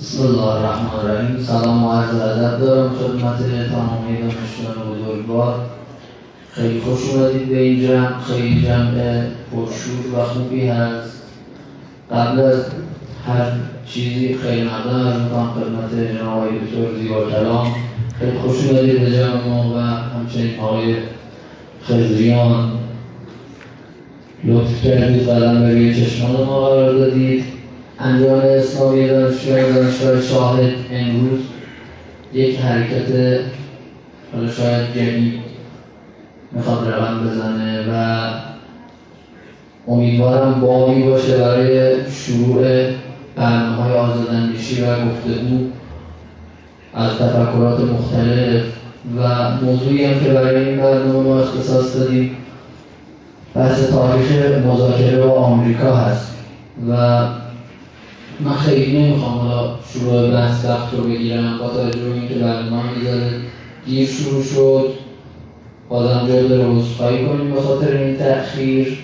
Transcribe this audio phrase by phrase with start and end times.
[0.00, 3.38] بسم الله الرحمن الرحیم سلام و عرض ادب دارم خدمت
[3.70, 5.54] تمامی دانشجویان بزرگوار
[6.52, 11.22] خیلی خوش اومدید به این جمع خیلی جمع پرشور و خوبی هست
[12.10, 12.64] قبل از
[13.26, 13.52] هر
[13.86, 17.74] چیزی خیلی مقدم از می‌کنم خدمت جناب آقای دکتر زیبا کلام
[18.18, 20.94] خیلی خوش اومدید به جمع ما و همچنین آقای
[21.82, 22.72] خزریان
[24.44, 27.59] لطف کردید قدم به روی چشمان ما قرار دادید
[28.00, 31.40] انجام اسلامی دانشجوی دانشگاه شاهد امروز
[32.32, 33.40] یک حرکت
[34.32, 35.40] حالا شاید جدید
[36.52, 38.30] می‌خواد رقم بزنه و
[39.88, 42.64] امیدوارم بامی باشه برای شروع
[43.36, 45.66] برنامه های آزاداندیشی و گفتگو
[46.94, 48.62] از تفکرات مختلف
[49.18, 52.36] و موضوعی هم که برای این برنامه ما اختصاص دادیم
[53.54, 54.32] بحث تاریخ
[54.66, 56.32] مذاکره با آمریکا هست
[56.90, 57.26] و
[58.44, 61.58] من خیلی نمی‌خوام حالا شروع بحث وقت رو بگیرم.
[61.58, 63.30] با توجه به اینکه برنامه می‌ذاره
[63.86, 64.94] دیر شروع شد
[65.88, 68.98] بازم جای داره عذرخواهی کنیم به خاطر این تأخیر.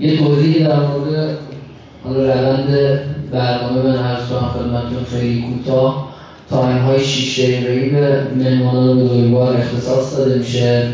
[0.00, 1.38] یه توضیحی در مورد
[2.04, 3.00] حالا روند
[3.32, 6.10] برنامه من عرض کنم خدمتتون خیلی کوتاه.
[6.50, 10.88] تایم های شیش دقیقه‌ای به مهمانان بزرگوار اختصاص داده میشه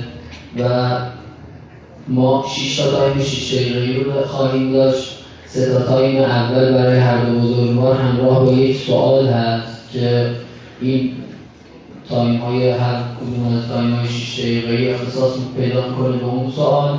[0.58, 0.98] و
[2.08, 5.15] ما 6 تا time 6 دقیقه‌ای رو خواهیم داشت.
[5.48, 10.30] سه تا time اول برای هر دو بزرگوار همراه با یک سوال هست که
[10.80, 11.10] این
[12.08, 16.98] time های هر کدوم از time های 6 دقیقه‌ای اختصاص پیدا کنه به اون سوال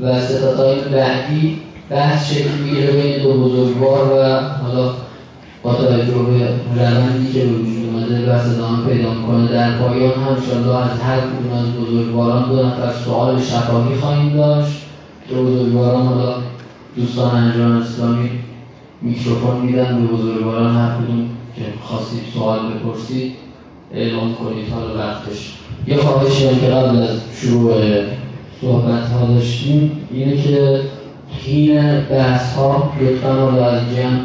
[0.00, 4.90] و سه تا بعدی بحث شکل می‌گیره بین دو بزرگوار و حالا
[5.62, 10.28] با توجه به روندی که به وجود اومده بحث ادامه پیدا کنه در پایان هم
[10.28, 14.72] انشاءالله از هر کدوم از بزرگواران دو نفر سوال شفاهی خواهیم داشت.
[15.28, 16.34] که بزرگواران حالا
[16.96, 18.30] دوستان انجام اسلامی
[19.02, 23.32] میکروفون میدن به بزرگواران هر کدوم که خواستید سوال بپرسید
[23.92, 25.52] اعلام کنید حالا وقتش
[25.86, 27.74] یه خواهشی هم که قبل از شروع
[28.60, 30.80] صحبت ها داشتیم اینه که
[31.44, 34.20] حین بحث ها لطفا حالا از جمع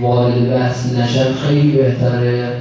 [0.00, 2.60] وارد بحث نشد خیلی بهتره.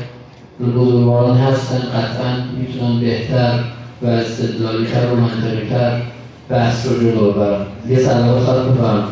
[0.61, 3.59] بزرگواران هستن قطعا می‌تونن بهتر
[4.01, 6.01] و استدلالی تر و منطقی تر
[6.49, 7.65] بحث رو جلو ببرن.
[7.89, 9.07] یه سلام خواهد بفرم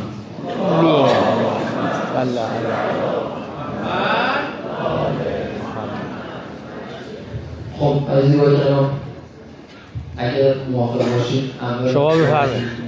[11.06, 11.54] باشید
[11.94, 12.82] شما بفرمایید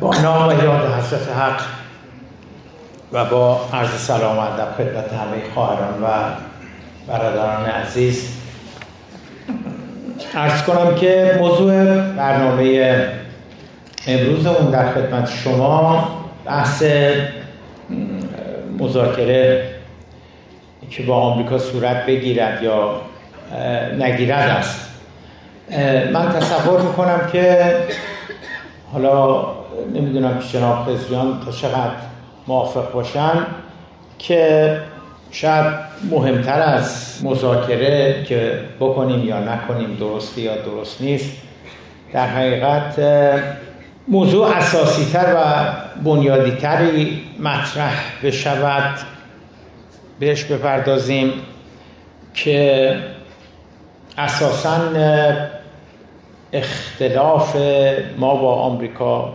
[0.00, 1.60] با نام یاد حضرت حق
[3.12, 6.06] و با عرض سلام و ادب خدمت همه خواهران و
[7.08, 8.35] برادران عزیز
[10.36, 12.96] عرض کنم که موضوع برنامه
[14.06, 16.08] امروزمون در خدمت شما
[16.44, 16.82] بحث
[18.78, 19.68] مذاکره
[20.90, 23.00] که با آمریکا صورت بگیرد یا
[23.98, 24.90] نگیرد است.
[26.12, 27.74] من تصور می‌کنم که
[28.92, 29.46] حالا
[29.94, 31.90] نمی‌دونم که جناب خزریان تا چقدر
[32.46, 33.46] موافق باشن
[34.18, 34.76] که
[35.36, 35.66] شاید
[36.10, 41.32] مهمتر از مذاکره که بکنیم یا نکنیم درستی یا درست نیست.
[42.12, 43.00] در حقیقت
[44.08, 45.64] موضوع اساسی تر و
[46.04, 48.98] بنیادی تری مطرح بشود.
[50.18, 51.32] بهش بپردازیم
[52.34, 52.96] که
[54.18, 54.78] اساسا
[56.52, 57.56] اختلاف
[58.18, 59.32] ما با آمریکا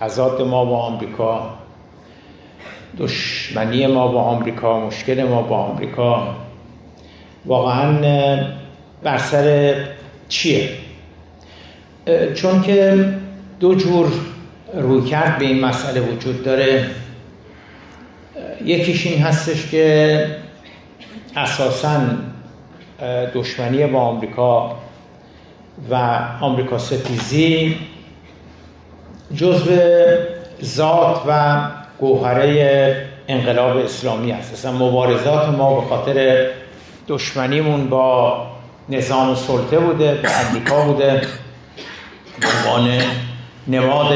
[0.00, 1.63] تضاد ما با آمریکا
[2.98, 6.36] دشمنی ما با آمریکا مشکل ما با آمریکا.
[7.46, 7.98] واقعا
[9.02, 9.74] بر سر
[10.28, 10.68] چیه؟
[12.34, 13.08] چون که
[13.60, 14.12] دو جور
[14.74, 16.86] روی کرد به این مسئله وجود داره.
[18.64, 20.26] یکیش این هستش که
[21.36, 22.00] اساسا
[23.34, 24.76] دشمنی با آمریکا
[25.90, 25.94] و
[26.40, 27.76] آمریکا ستیزی
[29.34, 29.80] جزو
[30.62, 31.60] ذات و
[31.98, 34.52] گوهره انقلاب اسلامی است.
[34.52, 36.46] اصلا مبارزات ما به خاطر
[37.08, 38.46] دشمنیمون با
[38.88, 41.20] نظام سلطه بوده به امریکا بوده.
[42.42, 43.00] عنوان
[43.68, 44.12] نماد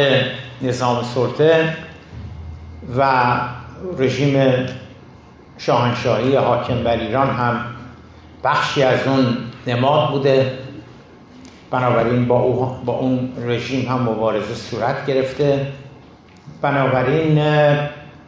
[0.63, 1.77] نظام سلطه
[2.99, 3.31] و
[3.99, 4.67] رژیم
[5.59, 7.61] شاهنشاهی حاکم بر ایران هم
[8.45, 9.37] بخشی از اون
[9.67, 10.53] نماد بوده.
[11.71, 12.39] بنابراین با,
[12.85, 15.67] با اون رژیم هم مبارزه صورت گرفته.
[16.63, 17.39] بنابراین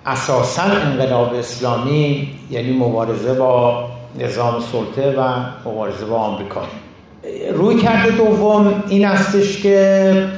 [0.07, 3.85] اساسا انقلاب اسلامی یعنی مبارزه با
[4.19, 5.29] نظام سلطه و
[5.69, 6.61] مبارزه با آمریکا.
[7.55, 10.29] روی کرده دوم این استش که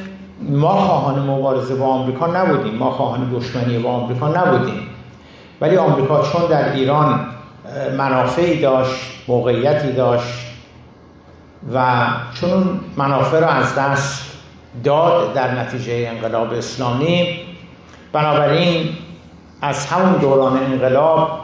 [0.41, 4.89] ما خواهان مبارزه با آمریکا نبودیم ما خواهان دشمنی با آمریکا نبودیم.
[5.61, 7.21] ولی آمریکا چون در ایران
[7.97, 10.47] منافعی داشت موقعیتی داشت
[11.75, 12.07] و
[12.41, 14.33] چون منافع را از دست
[14.85, 17.42] داد در نتیجه انقلاب اسلامی
[18.13, 18.89] بنابراین
[19.63, 21.41] از همون دوران انقلاب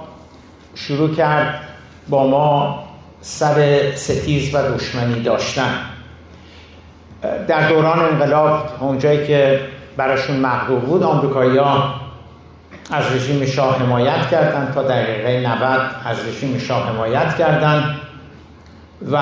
[0.75, 1.61] شروع کرد
[2.09, 2.85] با ما
[3.21, 5.75] سر ستیز و دشمنی داشتن.
[7.49, 9.61] در دوران انقلاب اونجایی که
[9.97, 11.59] براشون مقدور بود آمریکایی
[12.91, 17.95] از رژیم شاه حمایت کردند تا دقیقه 90 از رژیم شاه حمایت کردند
[19.13, 19.19] و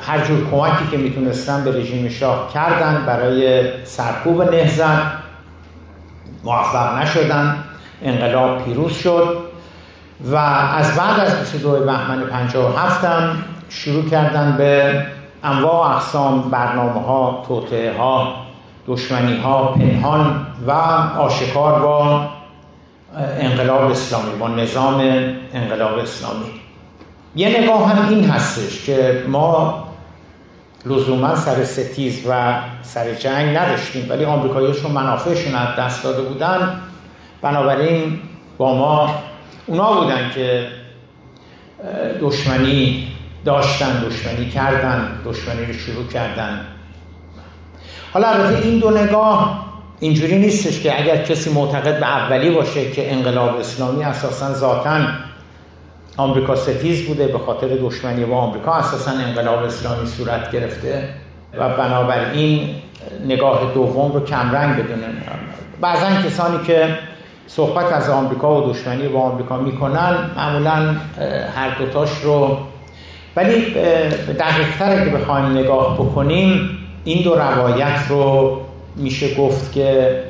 [0.00, 5.19] هر جور کمکی که می‌تونستن به رژیم شاه کردن برای سرکوب نهزت
[6.44, 7.64] موفق نشدن.
[8.02, 9.38] انقلاب پیروز شد
[10.24, 15.02] و از بعد از 22 بهمن 57 هم شروع کردن به
[15.44, 18.34] انواع اقسام برنامه ها توطعه ها
[18.86, 20.70] دشمنی ها پنهان و
[21.18, 22.28] آشکار با
[23.40, 25.00] انقلاب اسلامی با نظام
[25.54, 26.44] انقلاب اسلامی.
[27.36, 29.84] یه نگاه هم این هستش که ما
[30.86, 36.80] لزوما سر ستیز و سر جنگ نداشتیم ولی آمریکاییشون منافعشون از دست داده بودن.
[37.42, 38.18] بنابراین
[38.58, 39.14] با ما
[39.66, 40.66] اونا بودن که
[42.20, 43.08] دشمنی
[43.44, 46.60] داشتن دشمنی کردن دشمنی رو شروع کردن.
[48.12, 49.66] حالا البته این دو نگاه
[50.00, 55.00] اینجوری نیستش که اگر کسی معتقد به اولی باشه که انقلاب اسلامی اساسا ذاتا
[56.20, 58.72] آمریکا ستیز بوده به خاطر دشمنی با آمریکا.
[58.72, 61.08] اساسا انقلاب اسلامی صورت گرفته
[61.58, 62.68] و بنابراین
[63.26, 65.06] نگاه دوم رو کمرنگ بدونه
[65.80, 66.98] بعضا کسانی که
[67.46, 70.96] صحبت از آمریکا و دشمنی با آمریکا می‌کنن معمولا
[71.56, 72.58] هر دوتاش رو.
[73.36, 73.74] ولی
[74.38, 78.60] دقیقتر که بخوایم نگاه بکنیم این دو روایت رو
[78.96, 80.20] میشه گفت که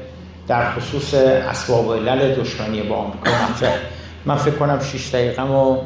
[0.48, 3.78] در خصوص اسباب علل دشمنی با آمریکا مطرح.
[4.26, 5.76] من فکر کنم 6 دقیقه و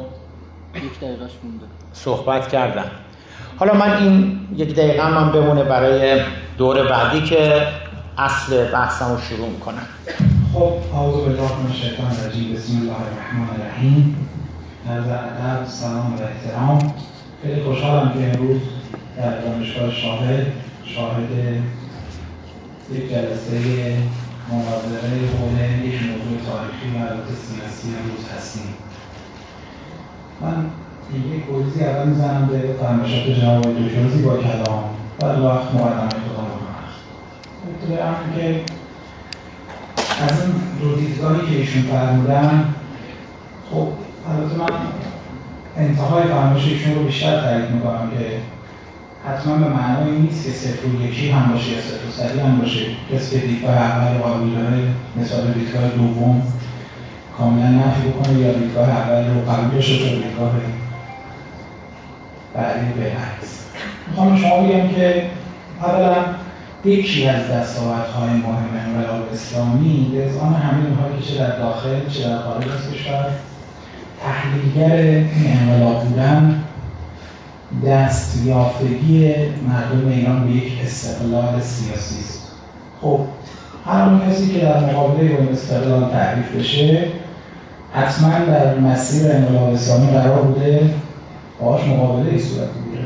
[1.93, 2.91] صحبت کردم.
[3.57, 6.21] حالا من این یک دقیقه من بمونه برای
[6.57, 7.67] دور بعدی که
[8.17, 9.87] اصل بحثم رو شروع می‌کنم.
[10.53, 12.53] خب اعوذ بالله من الشیطان الرجیم.
[12.53, 14.27] بسم الله الرحمن الرحیم.
[14.89, 16.93] عرض ادب سلام و احترام.
[17.43, 18.61] خیلی خوشحالم که امروز
[19.17, 20.45] در دانشگاه شاهد
[20.85, 21.29] شاهد
[22.93, 23.97] یک جلسه
[24.51, 28.73] مناظره حول یک موضوع تاریخی و البته سیاسی امروز هستیم.
[30.41, 30.65] من
[31.33, 34.83] یک گریزی اول می‌زنم به فرمایشات جناب دکتر با کلام.
[35.21, 36.75] و وقت مقدمه خودم بکنم
[37.67, 38.61] ابتدا که
[40.23, 42.73] از این دو دیدگاهی که ایشون فرمودن
[43.71, 43.87] خب
[44.29, 44.69] البته من
[45.77, 48.39] انتهای فرمایش ایشون رو بیشتر تایید می‌کنم که
[49.27, 52.57] حتما به معنای نیست که صفر و یکی هم باشه یا صفر و سری هم
[52.59, 52.85] باشه.
[53.31, 56.41] که دیدگاه اول قابل داره مثال دیدگاه دوم
[57.37, 60.51] کاملا نفی بکنه یا دیدگاه اول رو قبول بشه تا دیدگاه
[62.53, 63.65] بعدی برعکس
[64.07, 65.29] می‌خوام شما بگم که
[65.81, 66.15] اولا
[66.85, 72.29] یکی از دستاوردهای مهم انقلاب اسلامی به ازان همه اونهایی که چه در داخل چه
[72.29, 73.25] در خارج از کشور
[74.23, 76.63] تحلیلگر این انقلاب بودن
[77.85, 79.33] دستیافتگی
[79.67, 82.51] مردم ایران به یک استقلال سیاسی است.
[83.01, 83.19] خب
[83.85, 87.07] هر کسی که در مقابله با این استقلال تعریف بشه
[87.93, 90.89] حتما در مسیر انقلاب اسلامی قرار بوده
[91.59, 93.03] باهاش مقابله ای صورت بگیره.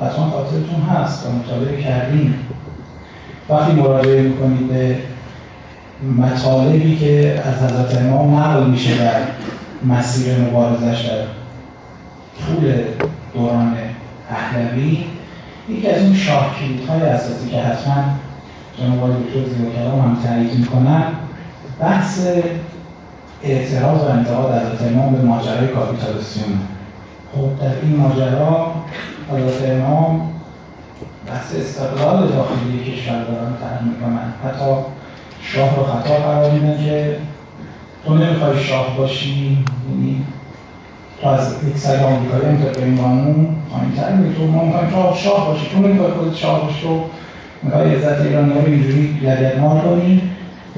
[0.00, 2.34] حتما خاطرتون هست و مطالعه کردیم
[3.48, 4.96] وقتی مراجعه می‌کنید به
[6.18, 9.20] مطالبی که از حضرت امام نقل میشه در
[9.84, 11.24] مسیر مبارزش در
[12.46, 12.74] طول
[13.34, 13.74] دوران
[14.32, 15.04] پهلوی.
[15.68, 16.56] یکی از اون شاه
[16.88, 18.04] های اساسی که حتما
[18.78, 21.04] جناب آقای دکتر زیبا کلام هم تایید می‌کنن
[21.80, 22.20] بحث
[23.42, 26.40] اعتراض و انتقاد حضرت امام به ماجرای کاپیتالیسم
[27.32, 28.72] خب در این ماجرا
[29.30, 30.32] حضرت امام
[31.28, 34.32] بحث استقلال داخلی کشور دارن تعریف می‌کنن.
[34.44, 34.70] حتی
[35.42, 37.16] شاه رو خطا قرار میدن که
[38.06, 40.24] تو نمی‌خوای شاه باشی یعنی
[41.28, 45.46] از یک سر آمریکایی هم به این قانون پایینتر می تو ما می‌خوایم شاه شاه
[45.46, 47.04] باشی تو نمی‌خوای خودت شاه باشی تو
[47.62, 50.22] می‌خوای عزت ایرانی رو اینجوری لگدمال کنی.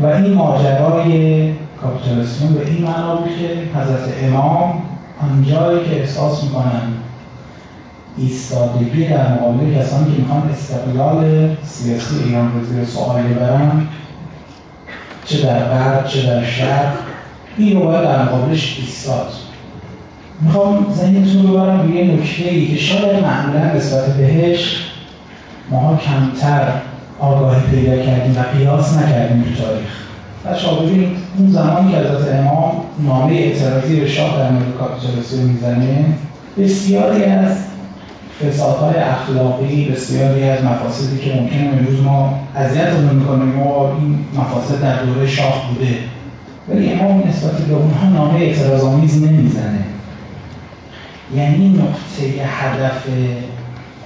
[0.03, 4.83] و این ماجرای کاپیتالیسم به این معنا بود که حضرت امام
[5.23, 6.83] آنجایی که احساس می‌کنن
[8.19, 13.87] ایستادگی در مقابل کسانی که می‌خوان استقلال سیاسی ایران رو زیر سوال ببرن
[15.25, 16.93] چه در غرب چه در شرق
[17.59, 19.33] این رو باید در مقابلش ایستاد.
[20.45, 24.77] می‌خوام ذهنتون رو ببرم به یه نکته ای که شاید معمولا نسبت بهش
[25.71, 26.69] ماها کمتر
[27.21, 30.05] آگاهی پیدا کردیم و قیاس نکردیم تو تاریخ.
[30.45, 31.09] و شاید
[31.39, 36.05] اون زمانی که حضرت امام نامه اعتراضی به شاه در مورد کاپیتولیسم می‌زنه
[36.59, 37.57] بسیاری از
[38.41, 45.03] فسادهای اخلاقی بسیاری از مفاسدی که ممکنه امروز ما اذیتمون می‌کنیم و این مفاسد در
[45.03, 45.99] دوره شاه بوده.
[46.69, 49.94] ولی امام نسبت به اونها نامه اعتراضآمیز نمی‌زنه.
[51.37, 53.03] یعنی نقطه هدف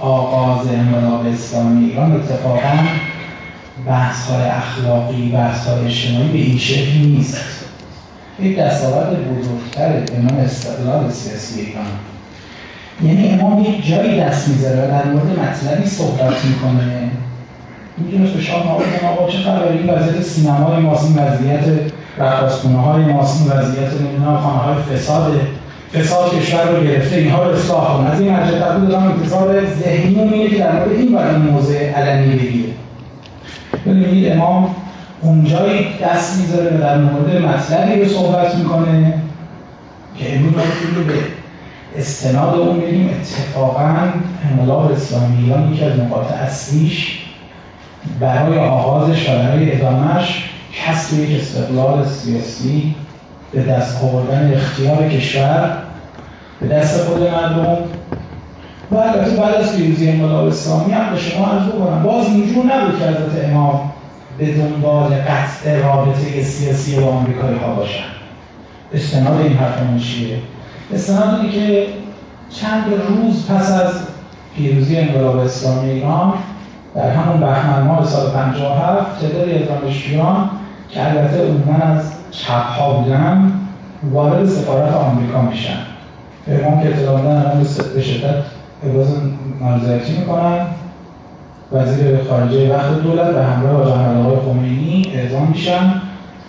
[0.01, 2.79] آغاز انقلاب اسلامی ایران اتفاقا
[3.87, 7.37] بحث های اخلاقی بحث های اجتماعی به این شکل نیست.
[8.41, 11.87] یک دستاورد بزرگتر به نام استقلال سیاسی ایران.
[13.03, 17.11] یعنی امام یک جایی دست می‌ذاره و در مورد مطلبی صحبت می‌کنه.
[17.99, 21.65] می‌تونست به شاه کنه آقا چه خبر این وضعیت سینمای ماست این وضعیت
[22.19, 25.41] رقاصخونه های ماست این وضعیت نمی‌دونم خانه های فساد
[25.95, 27.17] فساد کشور رو گرفته.
[27.17, 30.91] اینها رو اصلاح کنه از این مجلس تبدیل دارم انتظار ذهنی اینه که در مورد
[30.91, 32.73] این باید این موضع علنی بگیره.
[33.87, 34.75] ببینید امام
[35.21, 39.15] اونجایی دست می‌ذاره و در مورد مطلبی رو صحبت می‌کنه
[40.19, 40.63] که امروز ما
[41.07, 41.15] به
[41.97, 43.95] استناد اون بگیم اتفاقا
[44.51, 47.19] انقلاب اسلامی ایران یکی از نقاط اصلیش
[48.21, 52.95] برای آغازش و برای ادامهش کسب یک استقلال سیاسی
[53.53, 55.79] به دست آوردن اختیار کشور
[56.61, 57.79] به دست خود مردم.
[58.91, 62.99] و البته بعد از پیروزی انقلاب اسلامی هم به شما عرض کنم باز اینجور نبود
[62.99, 63.91] که حضرت امام
[64.39, 68.05] به دنبال قطع رابطه سیاسی با آمریکایی ها باشن
[68.95, 70.39] استناد این حرف چیه؟
[70.95, 71.87] استناد اینه که
[72.51, 73.93] چند روز پس از
[74.57, 76.33] پیروزی انقلاب اسلامی ایران
[76.95, 80.51] در همون بهمن ماه سال 57 تعدادی از دانشجویان
[80.91, 83.53] که البته عموما از چپ ها بودن
[84.13, 85.79] وارد سفارت آمریکا میشن.
[86.49, 88.35] امام که اطلاع دادن به شدت
[88.87, 89.07] ابراز
[89.61, 90.67] نارضایتی می‌کنن.
[91.73, 95.93] وزیر خارجه وقت دولت به همراه با آقای خمینی اعزام میشن.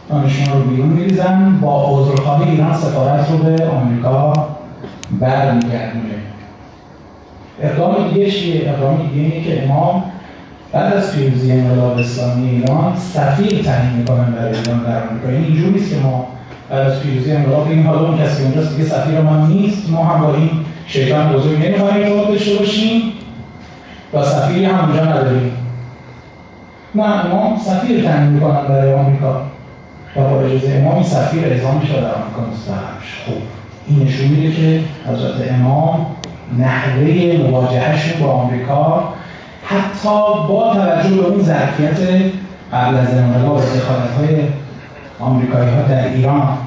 [0.09, 1.59] دانشجویان رو بیرون میریزن.
[1.62, 4.33] با عذرخواهی ایران سفارت رو به آمریکا
[5.19, 6.03] برمیگردونه.
[7.62, 10.03] اقدام دیگه چیه؟ اقدام دیگه اینه که امام
[10.71, 15.29] بعد از پیروزی انقلاب اسلامی ایران سفیر تعیین می‌کنن برای ایران در آمریکا.
[15.29, 16.27] این اینجور نیست که ما
[16.69, 19.89] بعد از پیروزی انقلاب این حالا اون کسی اونجاست دیگه سفیر ما نیست.
[19.89, 20.49] ما هم با این
[20.88, 23.01] شیطان بزرگ نمی‌خوایم ارتباط داشته باشیم
[24.13, 25.51] و سفیری هم اونجا نداریم.
[26.95, 29.41] نه ما سفیر تعیین می‌کنن برای آمریکا.
[30.15, 33.41] و با اجازه امام سفیر اعزام شده در آمریکا مستقر خوب
[33.88, 36.05] این نشون میده که حضرت امام
[36.57, 39.13] نحوه مواجههشون با آمریکا
[39.69, 40.09] حتی
[40.49, 41.97] با توجه به اون ظرفیت
[42.73, 44.41] قبل از انقلاب و دخالت های
[45.19, 46.57] آمریکایی ها در ایران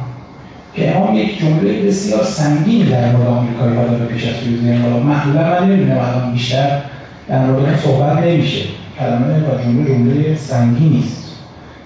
[0.75, 5.03] که امام یک جمله بسیار سنگین در مورد آمریکایی ها داره پیش از پیروزی انقلاب.
[5.03, 6.79] معمولا من نمی‌دونم الان بیشتر
[7.29, 8.65] در مورد صحبت نمیشه.
[8.99, 11.37] کلمه و جمله جمله سنگینی است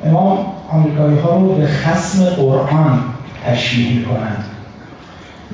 [0.07, 0.39] امام
[0.73, 3.01] آمریکایی ها رو به خسم قرآن
[3.47, 4.45] تشبیه می‌کنند.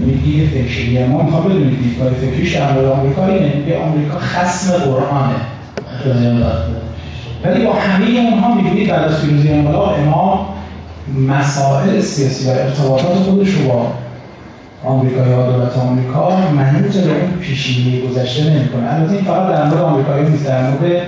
[0.00, 1.04] یعنی دید فکری.
[1.04, 3.52] ما می‌خوام بدونید دیدگاه فکریش در آمریکا اینه.
[3.56, 5.34] میگه آمریکا خسم قرآنه.
[7.44, 10.38] ولی با همه اونها می‌بینید بعد از پیروزی انقلاب امام
[11.28, 13.86] مسائل سیاسی و ارتباطات خودش رو با
[14.84, 18.94] آمریکایی ها دولت آمریکا منوط به اون پیشینه گذشته نمی‌کنه.
[18.94, 21.02] البته این فقط در مورد آمریکایی نیست در مورد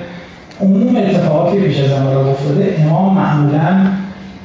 [0.60, 3.86] عموم اتفاقاتی پیش از انقلاب افتاده امام معمولا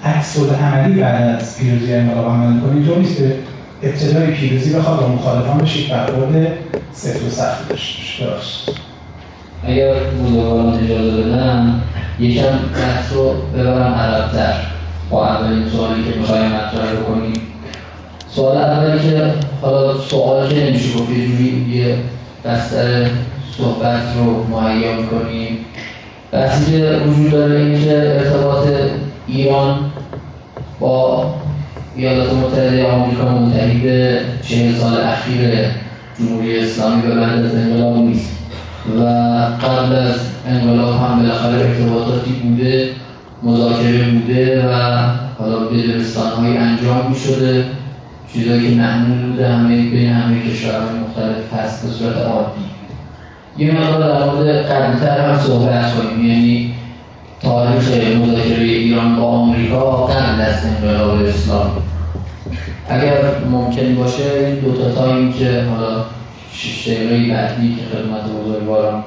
[0.05, 2.71] عکس عملی بعد از پیروزی انقلاب عمل می‌کنه.
[2.71, 3.35] اینطور نیست که
[3.83, 6.47] ابتدای پیروزی بخواد با مخالفان بشید برخورد
[6.91, 8.71] سفت و سخت داشته باشه
[9.63, 11.81] اگر بزرگان اجازه بدن
[12.19, 14.53] یکم بحث رو ببرم عربتر
[15.09, 17.41] با اولین سوالی که می‌خوایم مطرح بکنیم
[18.27, 21.09] سوال اولی که حالا سوال که نمیشه گفت
[21.69, 21.95] یه
[22.45, 23.09] بستر
[23.57, 25.57] صحبت رو مهیا می‌کنیم
[26.31, 28.67] بحثی که وجود داره این که ارتباط
[29.27, 29.91] ایران
[30.79, 31.25] با
[31.99, 35.49] ایالات متحده آمریکا منتهی به چهل سال اخیر
[36.19, 38.31] جمهوری اسلامی به بعد از انقلاب نیست.
[38.97, 39.01] و
[39.61, 40.15] قبل از
[40.47, 42.89] انقلاب هم بالاخره ارتباطاتی بوده
[43.43, 44.71] مذاکره بوده و
[45.39, 47.65] حالا بدرستان های انجام می شده
[48.33, 52.61] چیزهایی که معمول بوده همه بین همه کشورهای مختلف هست به صورت عادی.
[53.57, 56.25] یه مقدار در مورد قبلتر هم صحبت کنیم.
[56.25, 56.73] یعنی
[57.41, 61.71] تاریخ مذاکره ایران با آمریکا قبل از انقلاب اسلام.
[62.89, 66.05] اگر ممکن باشه این دو تا تایم که حالا
[66.53, 69.03] شش دقیقه بعدی که خدمت بزرگواران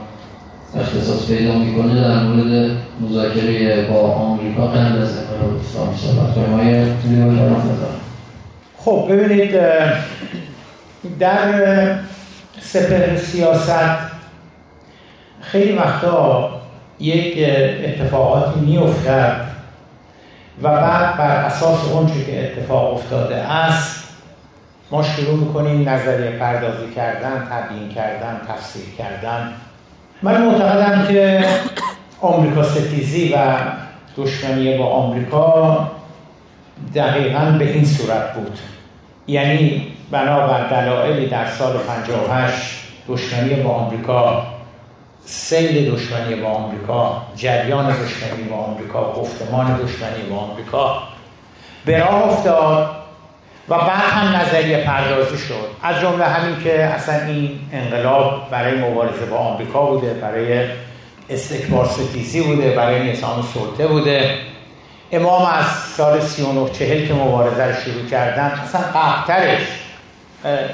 [0.77, 2.71] اختصاص پیدا می‌کنه در مورد
[3.01, 7.57] مذاکره با آمریکا قبل از انقلاب اسلامی صحبت کنیم.
[8.79, 9.61] خب ببینید
[11.19, 11.99] در
[12.61, 13.99] سپر سیاست
[15.41, 16.62] خیلی وقتا
[17.03, 17.49] یک
[17.85, 19.37] اتفاقاتی میافتد
[20.63, 24.03] و بعد بر اساس اونچه که اتفاق افتاده است
[24.91, 29.53] ما شروع می‌کنیم نظریه پردازی کردن تبیین کردن تفسیر کردن.
[30.23, 31.45] من معتقدم که
[32.21, 33.39] آمریکا ستیزی و
[34.17, 35.89] دشمنی با آمریکا
[36.95, 38.59] دقیقا به این صورت بود.
[39.27, 44.47] یعنی بنابر دلایلی در سال 58 دشمنی با آمریکا
[45.25, 51.03] سیل دشمنی با آمریکا جریان دشمنی با آمریکا گفتمان دشمنی با آمریکا
[51.85, 52.91] به راه افتاد
[53.69, 55.69] و بعد هم نظریه پردازی شد.
[55.83, 60.65] از جمله همین که اصلا این انقلاب برای مبارزه با آمریکا بوده برای
[61.31, 64.35] استکبار ستیزی بوده برای نظام سلطه بوده.
[65.13, 69.63] امام از سال 39 چهل که مبارزه رو شروع کردن اصلا قبلترش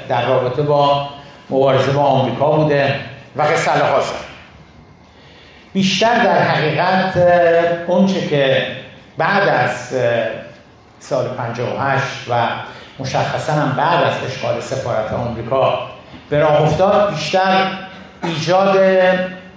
[0.09, 1.09] در رابطه با
[1.49, 2.95] مبارزه با آمریکا بوده
[3.35, 3.71] و قصه
[5.73, 7.17] بیشتر در حقیقت
[7.87, 8.67] اونچه که
[9.17, 9.93] بعد از
[10.99, 12.47] سال 58 و
[12.99, 15.89] مشخصا هم بعد از اشغال سفارت آمریکا
[16.29, 17.67] به راه افتاد بیشتر
[18.23, 18.77] ایجاد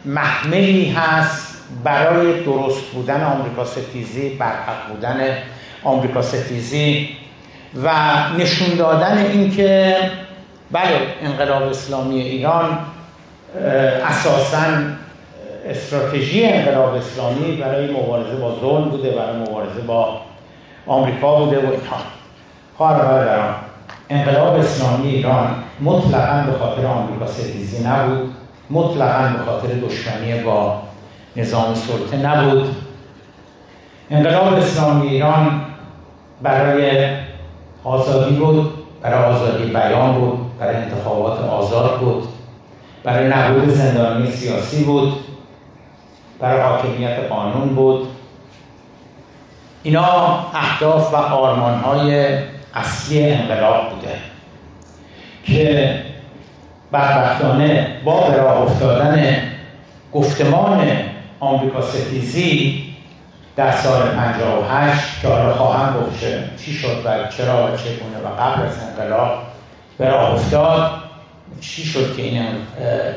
[0.05, 1.55] محملی هست
[1.85, 5.37] برای درست بودن آمریکا ستیزی برحق بودن
[5.85, 7.09] آمریکا ستیزی
[7.85, 7.91] و
[8.39, 9.97] نشون دادن اینکه
[10.73, 12.79] بله انقلاب اسلامی ایران
[14.09, 14.59] اساساً
[15.67, 20.21] استراتژی انقلاب اسلامی برای مبارزه با ظلم بوده برای مبارزه با
[20.87, 21.97] آمریکا بوده و اینها
[22.77, 23.55] خواهر برادران
[24.11, 28.35] انقلاب اسلامی ایران مطلقا به خاطر آمریکا ستیزی نبود
[28.71, 30.83] مطلقا به خاطر دشمنی با
[31.37, 32.77] نظام سلطه نبود.
[34.11, 35.61] انقلاب اسلامی ایران
[36.43, 37.09] برای
[37.85, 42.29] آزادی بود برای آزادی بیان بود برای انتخابات آزاد بود
[43.05, 45.13] برای نبود زندانی سیاسی بود.
[46.43, 48.09] برای حاکمیت قانون بود.
[49.83, 52.39] اینا اهداف و های
[52.75, 54.15] اصلی انقلاب بوده
[55.45, 55.99] که
[56.93, 59.37] بدبختانه با راه افتادن
[60.13, 60.89] گفتمان
[61.41, 62.85] آمریکا ستیزی
[63.57, 66.21] در سال 58 که حالا خواهم گفت
[66.65, 69.39] چی شد و چرا و چگونه و قبل از انقلاب
[69.99, 70.91] به راه افتاد.
[71.61, 72.43] چی شد که این,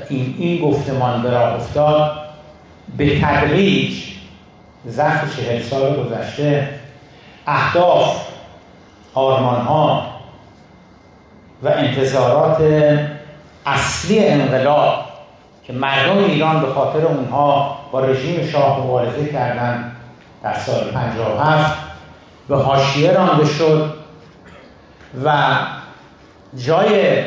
[0.10, 2.25] این, این گفتمان به راه افتاد؟
[2.98, 4.04] به تدریج
[4.90, 6.70] ظرف چهل سال گذشته
[7.48, 8.28] اهداف
[9.14, 10.08] آرمان ها
[11.64, 12.62] و انتظارات
[13.66, 15.06] اصلی انقلاب
[15.64, 19.92] که مردم ایران به خاطر اونها با رژیم شاه مبارزه کردن
[20.44, 21.78] در سال 57
[22.48, 23.94] به حاشیه رانده شد
[25.26, 25.58] و
[26.56, 27.24] جای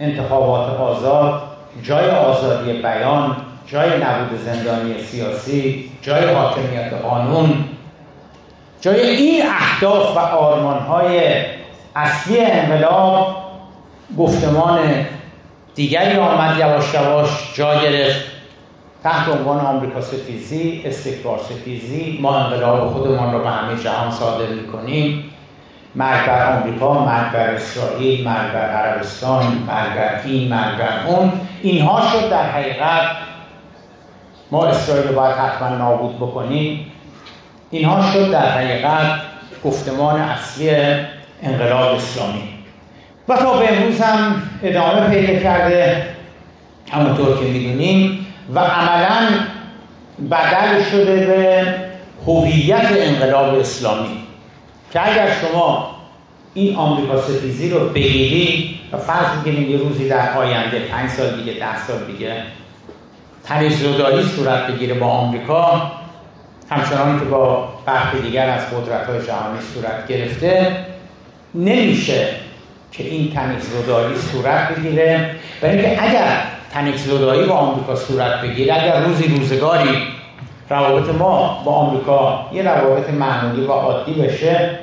[0.00, 1.42] انتخابات آزاد
[1.82, 7.64] جای آزادی بیان جای نبود زندانی سیاسی جای حاکمیت قانون.
[8.80, 11.20] جای این اهداف و آرمانهای
[11.96, 13.36] اصلی انقلاب
[14.18, 14.78] گفتمان
[15.74, 18.24] دیگری آمد یواش یواش جا گرفت.
[19.02, 25.24] تحت عنوان آمریکا ستیزی استکبار ستیزی ما انقلاب خودمان رو به همه جهان صادر می‌کنیم.
[25.94, 31.32] مرگ بر آمریکا مرگ بر اسرائیل مرگ بر عربستان مرگ بر این مرگ بر اون.
[31.62, 33.25] اینها شد در حقیقت
[34.50, 36.92] ما اسرائیل باید حتما نابود بکنیم.
[37.70, 39.20] اینها شد در حقیقت
[39.64, 40.70] گفتمان اصلی
[41.42, 42.42] انقلاب اسلامی.
[43.28, 46.06] و تا به امروز هم ادامه پیدا کرده
[46.90, 48.26] همونطور که می‌دونیم.
[48.54, 49.28] و عملا
[50.30, 51.64] بدل شده به
[52.26, 54.16] هویت انقلاب اسلامی.
[54.92, 55.96] که اگر شما
[56.54, 61.52] این آمریکا ستیزی رو بگیری و فرض می‌کنیم یه روزی در آینده پنج سال دیگه
[61.52, 62.42] ده سال دیگه
[63.70, 65.92] زدایی صورت بگیره با آمریکا
[66.70, 70.76] همچنان که با برخی دیگر از قدرت های جهانی صورت گرفته
[71.54, 72.28] نمیشه
[72.92, 75.30] که این زدایی صورت بگیره.
[75.60, 76.42] برای اینکه اگر
[76.96, 79.98] زدایی با آمریکا صورت بگیره اگر روزی روزگاری
[80.70, 84.78] روابط ما با آمریکا یه روابط معمولی و عادی بشه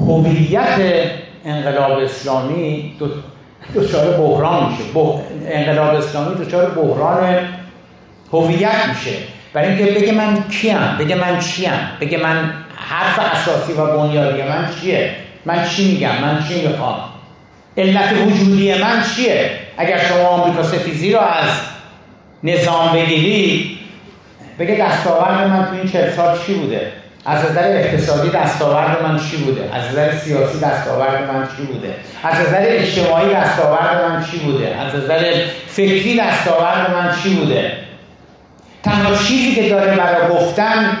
[0.00, 0.78] هویت
[1.44, 2.96] انقلاب اسلامی
[3.74, 4.84] دچار بحران میشه.
[5.46, 7.48] انقلاب اسلامی دچار بحران
[8.32, 9.16] هویت میشه.
[9.52, 14.68] برای اینکه بگه من کیم بگه من چیم بگه من حرف اساسی و بنیادی من
[14.80, 15.10] چیه؟
[15.44, 16.96] من چی میگم؟ من چی می‌خوام؟
[17.76, 21.50] علت وجودی من چیه؟ اگر شما آمریکا ستیزی رو از
[22.44, 23.78] نظام بگیری
[24.58, 26.92] بگه دستاورد من تو این چهل سال چی بوده؟
[27.26, 32.40] از نظر اقتصادی دستاورد من چی بوده؟ از نظر سیاسی دستاورد من چی بوده؟ از
[32.40, 35.32] نظر اجتماعی دستاورد من چی بوده؟ از نظر
[35.66, 37.89] فکری دستاورد من چی بوده؟
[38.82, 40.96] تنها چیزی که داره برای گفتن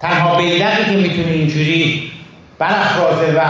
[0.00, 2.12] تنها بیلقی که می‌تونه اینجوری
[2.58, 3.42] برافرازه و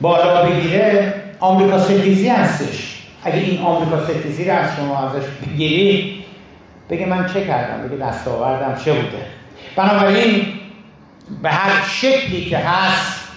[0.00, 3.02] بالا بگیره آمریکا ستیزی هستش.
[3.24, 6.24] اگه این آمریکا ستیزی رو از شما ازش بگیری
[6.90, 9.26] بگه من چه کردم؟ بگه دستاوردم چه بوده؟
[9.76, 10.46] بنابراین
[11.42, 13.28] به هر شکلی که هست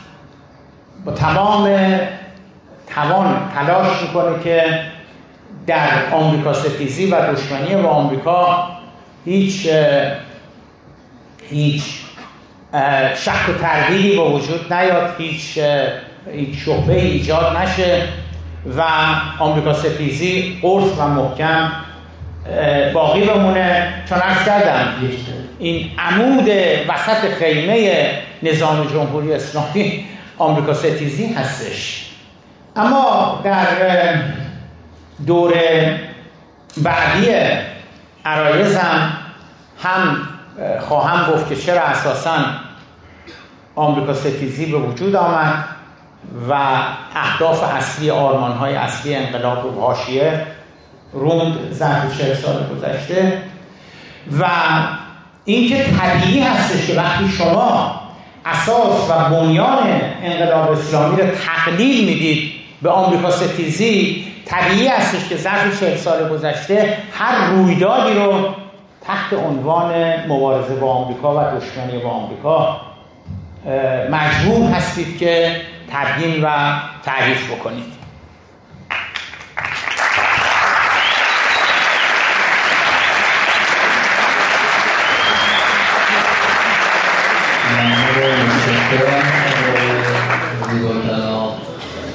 [1.05, 1.89] با تمام
[2.87, 4.79] توان تلاش می‌کنه که
[5.67, 8.67] در آمریکا ستیزی و دشمنی با آمریکا
[9.25, 9.67] هیچ
[11.49, 11.83] هیچ
[13.15, 15.59] شک و تردیدی با وجود نیاد هیچ
[16.33, 18.03] هیچ شبه ایجاد نشه
[18.77, 18.83] و
[19.39, 21.71] آمریکا ستیزی قرص و محکم
[22.93, 23.93] باقی بمونه.
[24.09, 24.87] چون ارز کردم
[25.59, 26.49] این عمود
[26.87, 28.09] وسط خیمه
[28.43, 30.05] نظام جمهوری اسلامی
[30.37, 32.07] آمریکا ستیزی هستش.
[32.75, 33.65] اما در
[35.27, 35.53] دور
[36.77, 37.27] بعدی
[38.25, 39.13] عرایزم
[39.83, 40.17] هم
[40.87, 42.37] خواهم گفت که چرا اساسا
[43.75, 45.65] آمریکا ستیزی به وجود آمد
[46.49, 46.53] و
[47.15, 50.45] اهداف اصلی آرمان های اصلی انقلاب رو حاشیه
[51.13, 53.43] روند ظرف چه سال گذشته
[54.39, 54.45] و
[55.45, 58.01] اینکه طبیعی هستش که وقتی شما
[58.45, 65.79] اساس و بنیان انقلاب اسلامی رو تقلیل می‌دید به آمریکا ستیزی طبیعی هستش که ظرف
[65.79, 68.49] چهل سال گذشته هر رویدادی رو
[69.01, 72.81] تحت عنوان مبارزه با آمریکا و دشمنی با آمریکا
[74.11, 76.49] مجبور هستید که تبیین و
[77.05, 78.01] تعریف بکنید.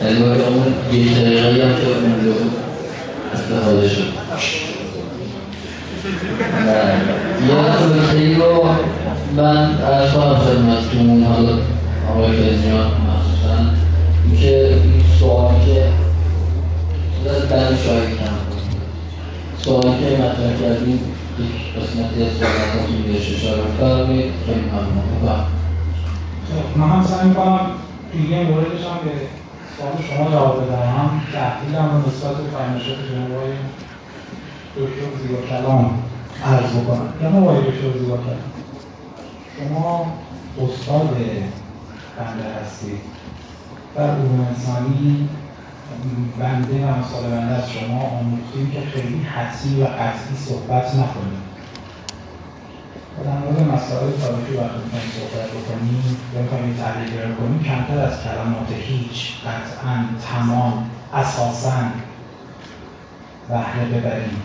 [0.07, 2.35] یعنی اون یه دقیقه هم که اونجا
[3.35, 4.05] استفاده شد
[7.49, 8.65] یه نکته رو
[9.37, 11.59] من از خواهم خدمتتون حالا
[12.11, 13.57] آقای فزیان مخصوصا
[14.41, 15.85] که این سوال که
[17.51, 18.37] بعد شاهد کم
[19.59, 21.01] سوال که مطرح کردیم
[21.39, 25.47] یک قسمتی از سوالاتون بهش اشاره فرمید خیلی ممنون
[26.77, 27.61] من هم سعی می‌کنم
[28.13, 29.46] دیگه موردش هم به
[29.77, 30.83] سوال شما جواب بدم.
[30.83, 31.21] هم
[31.91, 33.53] رو نسبت به فرمایشات جناب آقای
[34.77, 36.03] دکتر زیبا کلام
[36.45, 37.13] عرض بکنم.
[37.23, 38.53] جناب آقای دکتر زیبا کلام
[39.59, 40.07] شما
[40.63, 41.17] استاد
[42.19, 43.01] بنده هستید.
[43.95, 45.29] در علوم انسانی
[46.39, 51.46] بنده و امثال بنده از شما آموختیم که خیلی حدسی و قطعی صحبت نکنیم و
[53.25, 58.69] در مورد مسائل تاریخی وقتی می‌خوایم صحبت بکنیم یا می‌خوایم تحلیل کنیم کمتر از کلمات
[58.71, 61.71] هیچ قطعا تمام اساسا
[63.49, 64.43] بهره ببریم.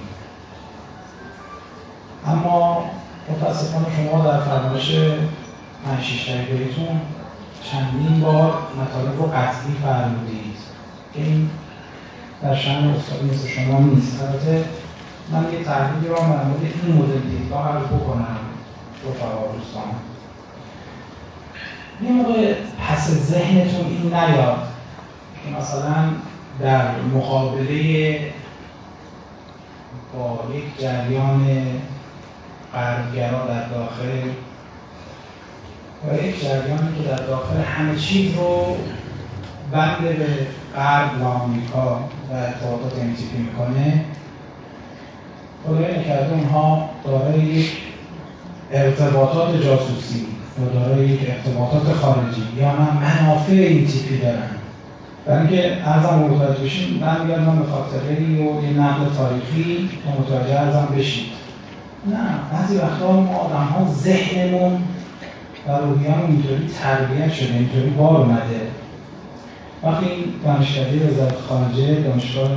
[2.28, 2.86] اما
[3.30, 4.92] متاسفانه شما در فرمایش
[5.88, 6.30] من شیش
[7.64, 10.56] چندین بار مطالب رو قطعی فرمودید
[11.14, 11.50] که این
[12.42, 14.24] در شأن استادی مثل شما نیست.
[14.24, 14.66] البته
[15.32, 18.51] من یه تحلیلی رو در این مدل دیدگاه عرض بکنم.
[19.10, 19.84] رفقا دوستان.
[22.04, 22.54] یه موقع
[22.88, 24.68] پس ذهنتون این نیاد
[25.44, 26.10] که مثلا
[26.60, 28.20] در مقابله
[30.14, 31.48] با یک جریان
[32.74, 34.30] غربگرا در داخل
[36.08, 38.78] و یک جریانی که در داخل همه چیز رو
[39.72, 40.16] بند به
[40.76, 42.00] غرب و آمریکا
[42.32, 44.06] و ارتباطات انتیپی می‌کنه
[45.68, 47.91] خدای نکرده اونها دارای یک
[48.74, 50.26] ارتباطات جاسوسی
[50.60, 54.50] یا دارای یک ارتباطات خارجی یا نه منافع این تیپی دارن.
[55.26, 60.60] برای اینکه ارزم رو متوجه بشین من میگم به خاطره و یه نقل تاریخی متوجه
[60.60, 61.26] ارزم بشید
[62.06, 62.18] نه
[62.52, 64.84] بعضی وقتا ما آدم ها ذهنمون
[65.68, 68.62] و روحیان اینطوری تربیت شده اینطوری بار اومده.
[69.84, 72.52] وقتی این دانشکده وزارت خارجه دانشگاه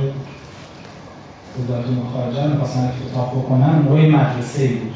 [1.59, 4.93] وزارت خارجه می‌خواستن افتتاح بکنن موقع مدرسه بود.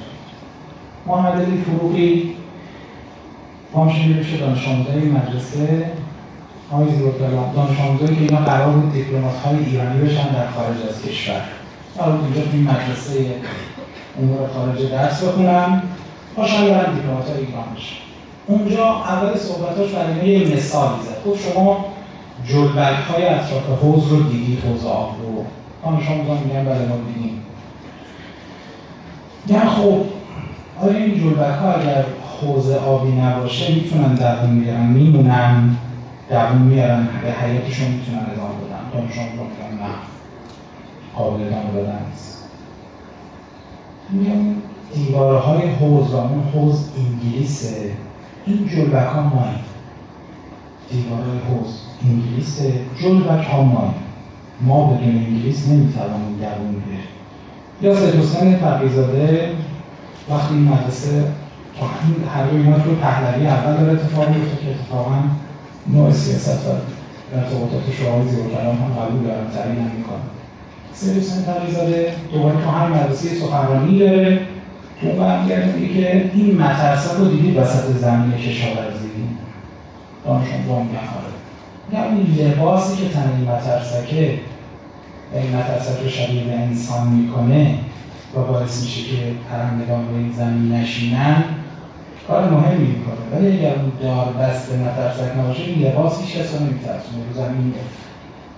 [1.10, 2.36] محمد علی فروغی
[3.74, 5.91] پامش میشه دانش آموزای مدرسه
[6.72, 11.02] آقای زیروکلام دانش آموزایی که اینا قرار بود دیپلمات های ایرانی بشن در خارج از
[11.04, 11.41] کشور.
[11.98, 13.36] حالا اینجا این مدرسه
[14.19, 15.84] امور خارجه درس بخونن
[16.36, 17.95] پاشن برن دیپلمات های ایران بشن.
[18.48, 21.17] اونجا اول صحبتاش برای یه مثال زد.
[21.24, 21.86] خب شما
[22.48, 25.45] جلبک های اطراف حوز رو دیدید حوز آب رو؟
[25.84, 27.43] دانش آموزان میگن بله ما دیدیم
[29.48, 30.18] یعنی خب
[30.82, 32.06] آیا این جلبک ها اگر
[32.42, 35.76] حوزه آبی نباشه می‌تونن دوون میارن میمونن.
[36.30, 38.92] دوون میارن به حیاتشون می‌تونن ادامه بدن.
[38.94, 39.89] دانش آموزان میگن نه.
[41.15, 42.44] قابل ادامه دادن نیست.
[44.10, 44.56] میگم
[44.94, 47.92] دیوارهای حوز و اون حوز انگلیسه.
[48.46, 49.56] این جلبک ها مای
[50.92, 52.74] دیوارهای حوز انگلیسه.
[53.02, 53.89] جلبک ها مای
[54.62, 57.00] ما بدون انگلیس نمی‌توانیم درون بریم
[57.82, 59.52] یا سید حسین تقیزاده
[60.30, 61.24] وقتی این مدرسه
[62.36, 65.15] هر اینا تو پهلوی اول داره اتفاق میفته که اتفاقا
[65.88, 66.70] نوع سیاست و
[67.38, 70.30] ارتباطات شعاری زیر کلام هم قبول دارن تعیین هم می‌کنن
[70.94, 74.39] سید حسین تقیزاده دوباره تو همین مدرسه سخنرانی داره.
[75.02, 79.10] اون برمیگرده میگه که این مترسه رو دیدید وسط زمین کشاورزی
[80.26, 81.00] دانش آموزا میگن
[81.94, 84.39] آره این لباسی که تن این مترسکه
[85.34, 87.76] و این مترسک رو شبیه به انسان می‌کنه
[88.36, 89.18] و باعث میشه که
[89.52, 91.44] پرندگان به این زمین نشینن.
[92.28, 96.65] کار مهمی می‌کنه ولی اگر اون دار بست مترسک نباشه این لباس هیچ کس رو
[96.65, 97.24] نمیترسونه.
[97.28, 97.74] رو زمین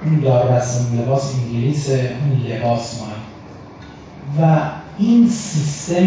[0.06, 3.22] اون دار بست لباس انگلیس اون لباس مهم
[4.40, 4.60] و
[4.98, 6.06] این سیستم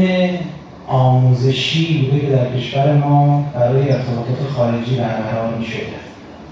[0.86, 5.66] آموزشی بوده که در کشور ما برای ارتباطات خارجی برقرار می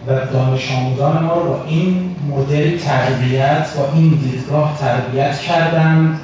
[0.06, 6.20] و دانش آموزان ما رو با این مدل تربیت با این دیدگاه تربیت کردند.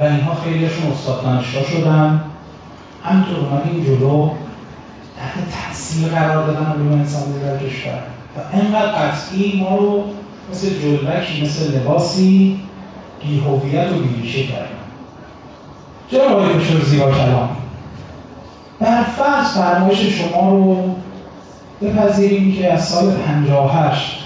[0.00, 2.20] و اینها خیلیشون استاد دانشگاه شدن.
[3.04, 4.30] همینطور اومدیم جلو
[5.18, 7.92] تحت تحصیل قرار دادن علوم انسانی در کشور.
[8.36, 10.04] و انقدر قطعی ما رو
[10.50, 12.60] مثل جلبکی مثل لباسی
[13.22, 14.66] بی هویت و بیریشه کردن.
[16.10, 17.48] چرا آقای بشور زیبا کلام؟
[18.80, 20.94] بر فرض فرمایش شما رو
[21.82, 24.20] بپذیریم که از سال 58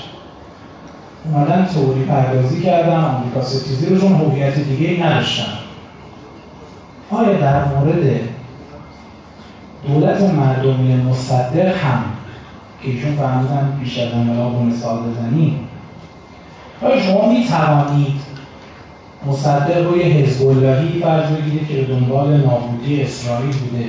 [1.24, 5.63] اومدن توری پردازی کردن آمریکا ستیزی رو چون هویت دیگه نداشتن.
[7.14, 8.20] آیا در مورد
[9.88, 12.04] دولت مردمی مصدق هم
[12.82, 15.68] که ایشون فرمودن پیش از انقلاب مثال بزنیم؟
[16.82, 18.20] آیا شما می توانید
[19.26, 23.86] مصدق روی حزب اللهی فرض بگیرید که به دنبال نابودی اسرائیل بوده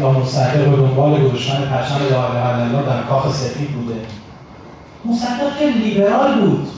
[0.00, 3.94] یا مصدق به دنبال گذاشتن پرچم لا اله الله در کاخ سفید بوده؟
[5.04, 6.68] مصدق که لیبرال بود.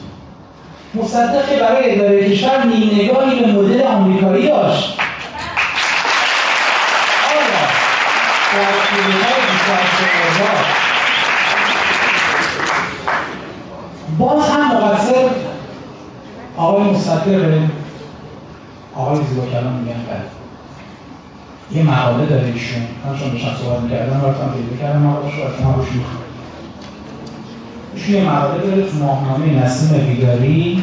[0.94, 4.98] مصدق که برای اداره کشور نیم نگاهی به مدل آمریکایی داشت.
[14.18, 15.30] باز هم مقصر
[16.56, 17.60] آقای مصدق
[18.94, 20.26] آقای زیبا کلام میگن بله
[21.70, 25.74] یه مقاله داره ایشون من چون داشتم صحبت می‌کردم رفتم پیدا کردم مقاله شو شما
[25.74, 26.20] روش می‌خونم
[27.94, 30.82] ایشون یه مقاله داره تو ماهنامه نسیم بیداری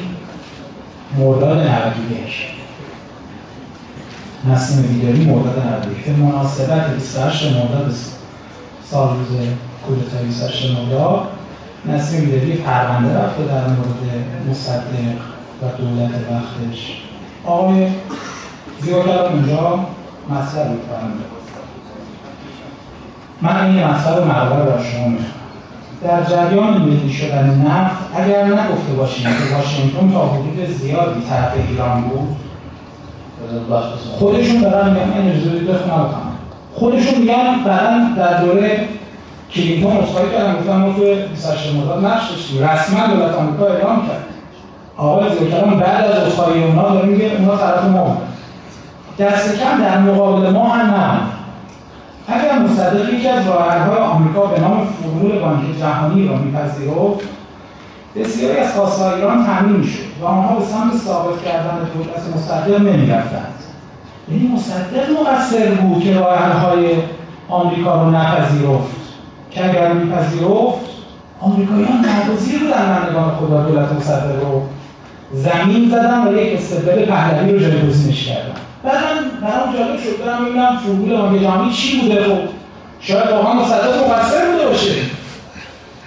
[1.17, 2.62] مرداد 91
[4.49, 7.93] نسیم بیداری مرداد 91 به مناسبت 28 مرداد
[8.89, 9.47] سال روز
[9.87, 11.27] کودتای 28 مرداد
[11.85, 15.15] نسیم بیداری پرونده رفته در مورد مصدق
[15.61, 17.01] و دولت وقتش.
[17.45, 17.87] آقای
[18.81, 19.85] زیاد اونجا
[20.29, 21.23] مطلب فرمده
[23.41, 25.17] من این مطلب مقاله را شما
[26.03, 32.01] در جریان ملی شدن نفت اگر نگفته باشیم که واشنگتن تا حدود زیادی طرف ایران
[32.01, 32.35] بود
[34.19, 36.09] خودشون دارن میگن این اجازه بخونم
[36.73, 38.87] خودشون میگن بعدا در دوره
[39.51, 42.63] کلینتون اصخایی کردن گفتن ما تو 28 مرداد نقش داشتیم.
[42.63, 44.25] رسما دولت آمریکا اعلام کرد.
[44.97, 48.17] آقای زیرکلام بعد از اصخایی اونا داره میگه اونا طرف ما
[49.19, 51.19] دست کم در مقابل ما هم نه.
[52.27, 57.42] اگر مصدق یکی از راهحل‌های آمریکا به نام فرمول بانک جهانی را میپذیرفت
[58.15, 63.53] بسیاری از خواستهای ایران تامین می‌شد و آنها به سمت ثابت کردن دولت مصدق نمی‌رفتند.
[64.31, 66.95] یعنی مصدق مقصر بود که راهحل‌های
[67.49, 69.03] آمریکا رو نپذیرفت.
[69.51, 70.79] که اگر میپذیرفت
[71.41, 74.61] آمریکاییان ناگزیر بودن من نگاه خدا دولت مصدق رو
[75.33, 78.53] زمین زدن و یک استدلال پهلوی رو جایگزینش کردن.
[78.83, 82.37] بعد من برام جالب شد دارم می‌بینم فرمول جهانی چی بوده خب
[82.99, 84.91] شاید واقعا مصدق مقصر بوده باشه.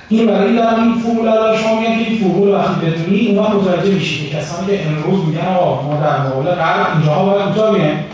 [0.09, 3.51] این برای دارم این فرمول رو شما میگن که این فرمول وقتی بدونی اون وقت
[3.51, 7.75] متوجه میشی که کسانی که امروز میگن آقا ما در مقابل غرب اینجاها باید کوتاه
[7.75, 8.05] بیایم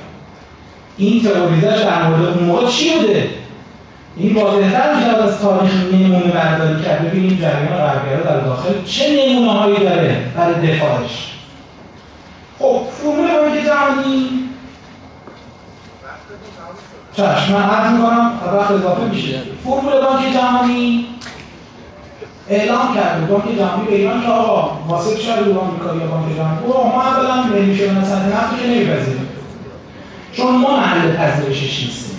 [0.97, 3.29] این تئوریزش در مورد اون موقع چی بوده؟
[4.17, 7.11] این واضحتر می‌شود از تاریخ نمونه برداری کرد.
[7.11, 11.33] ببینیم جریان غربگرا در داخل چه نمونه هایی داره برای دفاعش.
[12.59, 14.29] خب فرمول بانک جهانی.
[17.17, 19.39] چشم من عرض می‌کنم وقت اضافه میشه.
[19.65, 21.07] فرمول بانک جهانی.
[22.49, 26.59] اعلام کرده بانک جهانی به ایران که آقا واسه شهر رو آمریکا یا بانک جهانی؟
[26.67, 29.29] او ما اولا ملی شدن صنعت نفت که نمیپذیریم.
[30.33, 32.19] چون ما محل پذیرشش نیستیم.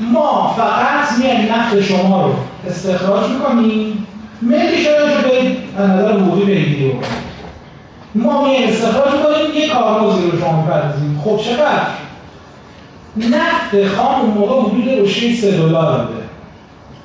[0.00, 2.34] ما فقط میایم نفت شما رو
[2.68, 4.06] استخراج می‌کنیم.
[4.42, 5.30] ملی شدن رو
[5.76, 7.00] به نظر حقوقی بگیریم
[8.14, 11.20] ما میایم استخراج می‌کنیم یه کارمزدی رو شما می‌پردازیم.
[11.24, 11.86] خب چقدر؟
[13.16, 16.22] نفت خام اون موقع حدود رشد 3 دلار بوده.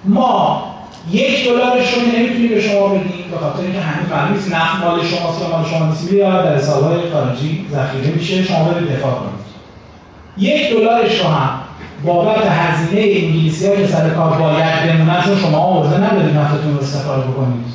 [0.06, 0.73] ما
[1.12, 5.42] یک دلارش رو نمی‌تونیم به شما بدیم به خاطر اینکه همین معلوم نفت مال شماست
[5.42, 6.14] یا مال شما نیست.
[6.14, 9.44] یا در حسابهای خارجی ذخیره میشه شما برید دفاع کنید.
[10.38, 11.50] یک دلارش رو هم
[12.06, 17.22] بابت هزینه انگلیسی که سر کار باید بمونن چون شما عرضه ندارید نفتتون رو استفاده
[17.22, 17.66] بکنید.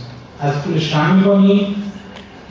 [0.41, 1.67] از پولش کم می‌کنید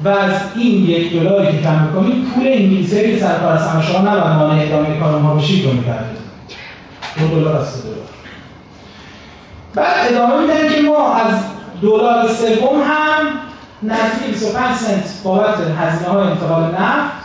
[0.03, 4.35] و از این یک دلاری که کم می‌کنید پول انگلیسی که سر کار شما نباید
[4.35, 6.27] مانع ادامه کار اونها بشید رو می‌پردازید
[7.19, 8.16] دو دلار از دلار.
[9.77, 11.33] بعد ادامه میدن که ما از
[11.81, 13.27] دلار سوم هم
[13.83, 17.17] نزدیک 25 سنت بابت هزینه های انتقال نفت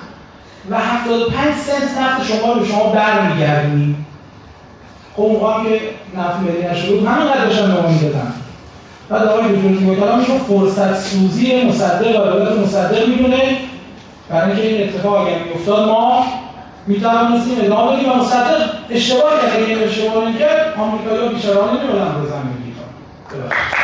[0.70, 4.06] و 75 سنت نفت شما رو شما برمیگردونیم.
[5.16, 5.80] خب اون که
[6.18, 8.32] نفت ملی نشده بود همین قدرش هم به ما می‌دادن.
[9.08, 13.56] بعد آقای دکتر میگه میشه فرصت سوزی مصدق و دولت مصدق می‌دونه.
[14.28, 16.26] برای اینکه این اتفاق اگر میافتاد ما
[16.86, 19.56] می‌توانستیم ادامه بدیم و مصدق اشتباه کرد.
[19.56, 23.81] اگه این اشتباه نمی‌کرد آمریکایی‌ها بیچاره‌ها نمی‌بودن رو زمین می‌ریختن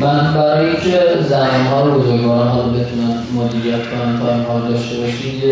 [0.00, 5.42] برای اینکه زمان ها رو بزرگواران حالا بتونن مدیریت کنن time ها داشته باشید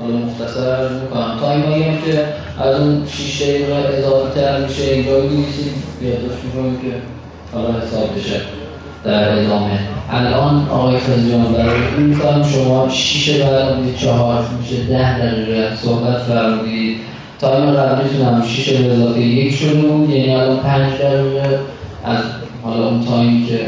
[0.00, 1.36] حالا مختصر می‌کنم.
[1.40, 2.24] time هایی هم که
[2.60, 6.92] از اون 6 دقیقه اضافه تر میشه اینجا بنویسید یادداشت می‌کنیم که
[7.52, 8.40] حالا حساب بشه
[9.04, 9.78] در ادامه.
[10.10, 14.76] الان آقای خضریان برای این time شما 6 بعد چهار میشه.
[14.88, 16.96] 10 دقیقه صحبت فرمودید.
[17.40, 21.58] time قبلیتون هم 6 به اضافه یک شده بود یعنی الان 5 دقیقه
[22.04, 22.18] از
[22.62, 23.58] حالا اون time ی که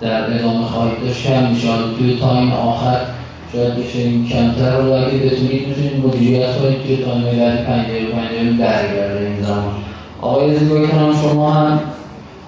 [0.00, 3.00] در ادامه خواهید داشت کم میشه توی time آخر
[3.52, 8.12] شاید بشه این کمتر رو اگه بتونید می‌تونید مدیریت کنید توی time بعدی پنج دقیقه
[8.12, 9.74] پنج دقیقه برگرده این زمان.
[10.20, 11.80] آقای زیباکلام شما هم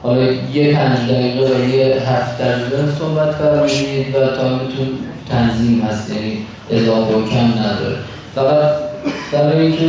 [0.02, 4.88] حالا یه پنج دقیقه و یه هفت دقیقه صحبت فرمودید و time تون
[5.30, 6.38] تنظیم هست یعنی
[6.70, 7.96] اضافه و کم نداره.
[8.34, 8.70] فقط
[9.32, 9.84] برای اینکه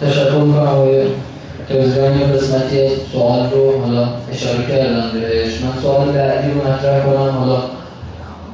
[0.00, 1.02] تشکر می‌کنم آقای
[1.68, 5.60] تلویزیون یه قسمتی سوال رو حالا اشاره کردم بهش.
[5.62, 7.38] من سوال بعدی رو مطرح کنم.
[7.38, 7.58] حالا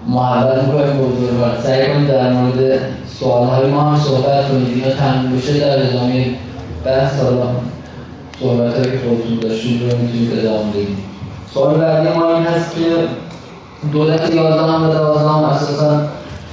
[0.08, 2.80] محبت می‌کنیم بزرگوار سعی کنیم در مورد
[3.20, 6.26] سوال های ما هم صحبت کنید اینا تموم بشه در ادامه
[6.84, 7.20] بحث.
[7.20, 7.46] حالا
[8.40, 10.98] صحبت که خودتون داشتید رو می‌تونید ادامه بدید.
[11.54, 12.80] سوال بعدی ما این هست که
[13.92, 15.90] دولت یازدهم و دوازدهم اساسا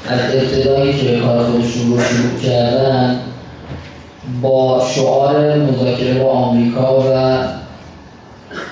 [0.10, 3.11] از ابتدایی که کار خودشون رو شروع کردن
[4.42, 7.38] با شعار مذاکره با آمریکا و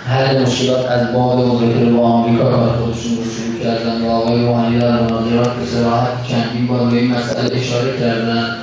[0.05, 4.79] حل مشکلات از باب مذاکره با آمریکا کار خودشون رو شروع کردن و آقای روحانی
[4.79, 8.55] در مناظرات به صراحت چندین بار به این مسئله اشاره کردن.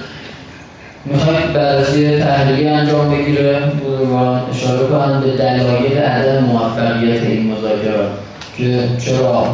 [1.04, 8.10] می‌خوایم بررسی تحلیلی انجام بگیره بزرگان اشاره کنند به دلایل عدم موفقیت این مذاکرات
[8.56, 9.46] که چرا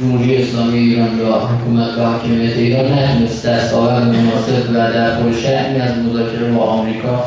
[0.00, 5.98] جمهوری اسلامی ایران یا حکومت و حاکمیت ایران نتونست دستاورد مناسب و در شأنی از
[5.98, 7.24] مذاکره با آمریکا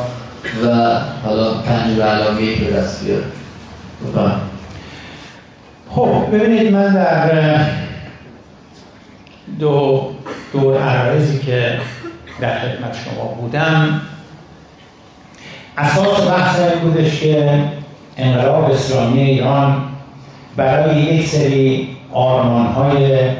[0.64, 3.24] و حالا پنج و علاقه به دست بیاره.
[5.90, 7.64] خب ببینید من در
[9.58, 10.10] دو
[10.52, 11.78] دور عرایزی که
[12.40, 14.00] در خدمت شما بودم
[15.78, 17.62] اساس بحث این بودش که
[18.16, 19.82] انقلاب اسلامی ایران
[20.56, 23.30] برای یک سری آرمان های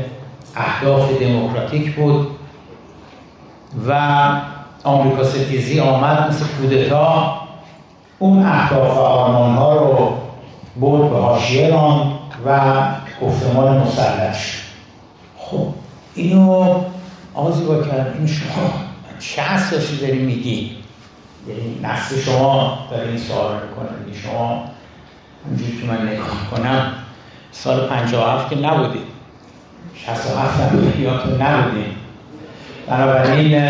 [0.57, 2.27] اهداف دموکراتیک بود
[3.89, 4.01] و
[4.85, 7.41] آمریکا ستیزی آمد مثل کودتا
[8.19, 10.13] اون اهداف و آرمان ها رو
[10.81, 11.75] برد به حاشیه
[12.47, 12.81] و
[13.23, 14.37] گفتمان مسلح
[15.39, 15.67] خب
[16.15, 16.75] اینو
[17.35, 18.73] آزی با کرد این شما
[19.19, 20.77] چه اساسی داری میگی؟
[21.49, 23.89] یعنی نسل شما داره این سوال می‌کنه.
[24.23, 24.65] شما
[25.47, 26.93] همجوری که من نگاه کنم
[27.53, 29.03] سال 57 که نبودیم.
[30.07, 31.97] 67 هم یادتون نبودیم.
[32.87, 33.63] بنابراین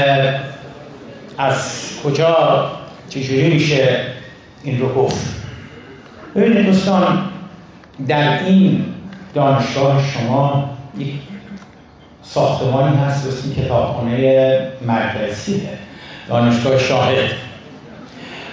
[1.39, 2.71] از کجا
[3.09, 4.01] چجوری میشه
[4.63, 5.43] این رو گفت؟
[6.37, 7.19] ببینید دوستان
[8.09, 8.85] در این
[9.35, 11.13] دانشگاه شما یک
[12.23, 15.63] ساختمانی هست اسم کتابخانه مرکزی
[16.29, 17.31] دانشگاه شاهد.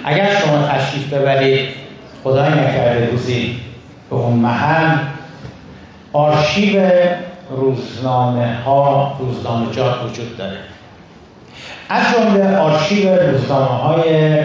[0.06, 1.70] اگر شما تشریف ببرید
[2.24, 3.60] خدای نکرده روزی
[4.10, 4.98] به اون محل
[6.18, 6.90] آرشیو
[7.50, 9.66] روزنامه ها روزنامه
[10.06, 10.58] وجود داره.
[11.90, 14.42] از جمله آرشیو روزنامه های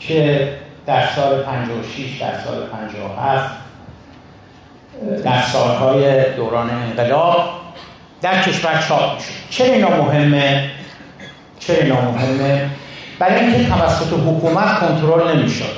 [0.00, 0.48] که
[0.86, 3.50] در سال 56 در سال 57
[5.24, 7.50] در سالهای دوران انقلاب
[8.22, 9.30] در کشور چاپ می‌شد.
[9.50, 10.70] چرا اینا مهمه؟
[11.58, 12.70] چرا اینا مهمه؟
[13.18, 15.76] برای اینکه توسط حکومت کنترل نمی‌شد.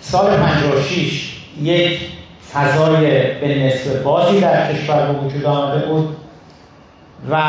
[0.00, 2.15] سال 56 یک
[2.56, 6.16] فضای به نسبت بازی در کشور به وجود آمده بود
[7.30, 7.42] و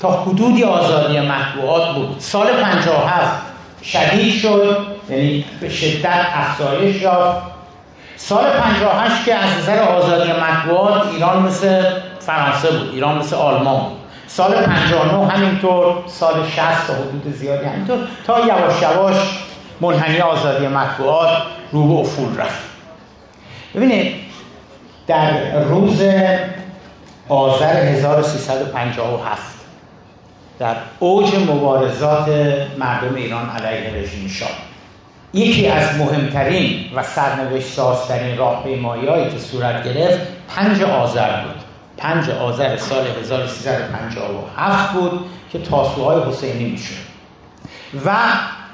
[0.00, 2.16] تا حدودی آزادی مطبوعات بود.
[2.18, 3.42] سال 57
[3.82, 7.42] شدید شد یعنی به شدت افزایش یافت.
[8.16, 11.82] سال 58 که از نظر آزادی مطبوعات ایران مثل
[12.20, 13.98] فرانسه بود ایران مثل آلمان بود.
[14.26, 19.16] سال 59 همینطور سال 60 تا حدود زیادی همینطور تا یواش یواش
[19.80, 21.42] منحنی آزادی مطبوعات
[21.72, 22.62] رو به افول رفت.
[23.74, 24.27] ببینید
[25.08, 26.02] در روز
[27.28, 29.58] آذر 1357
[30.58, 32.28] در اوج مبارزات
[32.78, 34.48] مردم ایران علیه رژیم شاه.
[35.34, 41.62] یکی از مهمترین و سرنوشت سازترین راهپیمایی‌هایی که صورت گرفت پنج آذر بود.
[41.96, 45.20] پنج آذر سال 1357 بود
[45.52, 47.08] که تاسوهای حسینی می‌شد.
[48.06, 48.16] و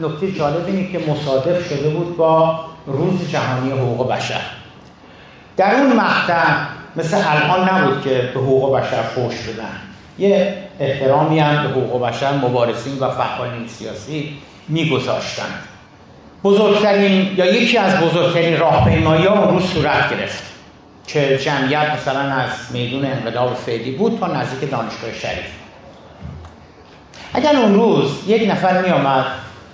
[0.01, 4.41] نکته جالب اینه که مصادف شده بود با روز جهانی حقوق بشر.
[5.57, 6.45] در اون مقطع
[6.97, 9.81] مثل الان نبود که به حقوق بشر فوش بدن.
[10.19, 14.39] یه احترامی هم به حقوق بشر مبارزین و فعالین سیاسی
[14.69, 15.63] میگذاشتند
[16.45, 20.43] بزرگترین یا یکی از بزرگترین راهپیمایی اون روز صورت گرفت
[21.07, 25.47] که جمعیت مثلا از میدون انقلاب فعلی بود تا نزدیک دانشگاه شریف.
[27.35, 29.25] اگر اون روز یک نفر می آمد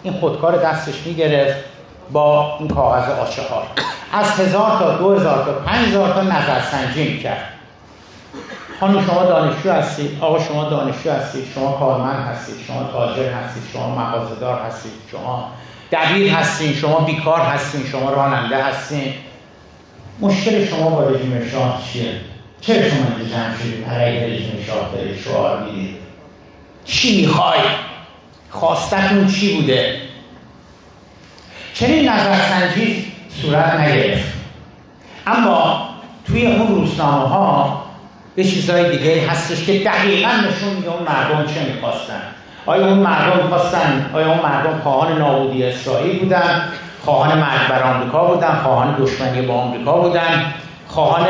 [0.02, 1.64] این خودکار دستش می گرفت
[2.12, 3.62] با این کاغذ آچه ها
[4.12, 7.44] از هزار تا دو هزار تا پنج هزار تا نظرسنجی می کرد.
[8.80, 13.94] خانم شما دانشجو هستید آقا شما دانشجو هستید شما کارمند هستید شما تاجر هستید شما
[13.94, 15.52] مغازه‌دار هستید شما
[15.92, 19.14] دبیر هستین شما بیکار هستین شما راننده هستین
[20.20, 22.12] مشکل شما با رژیم شاه چیه؟
[22.60, 25.96] چرا شما اینجا جمع شدید علیه رژیم شاه دارید شعار می‌دید؟
[26.84, 27.60] چی می‌خوای؟
[28.50, 30.00] خواستتون چی بوده؟
[31.74, 34.32] چنین نظرسنجی صورت نگرفت.
[35.26, 35.88] اما
[36.26, 37.82] توی اون روزنامه ها
[38.36, 42.20] به چیزهای دیگه هستش که دقیقا نشون میده اون مردم چه می‌خواستن.
[42.66, 46.62] آیا اون مردم می‌خواستن؟ آیا اون مردم خواهان نابودی اسرائیل بودن؟
[47.04, 50.52] خواهان مرگ بر آمریکا بودن؟ خواهان دشمنی با آمریکا بودن؟
[50.88, 51.26] خواهان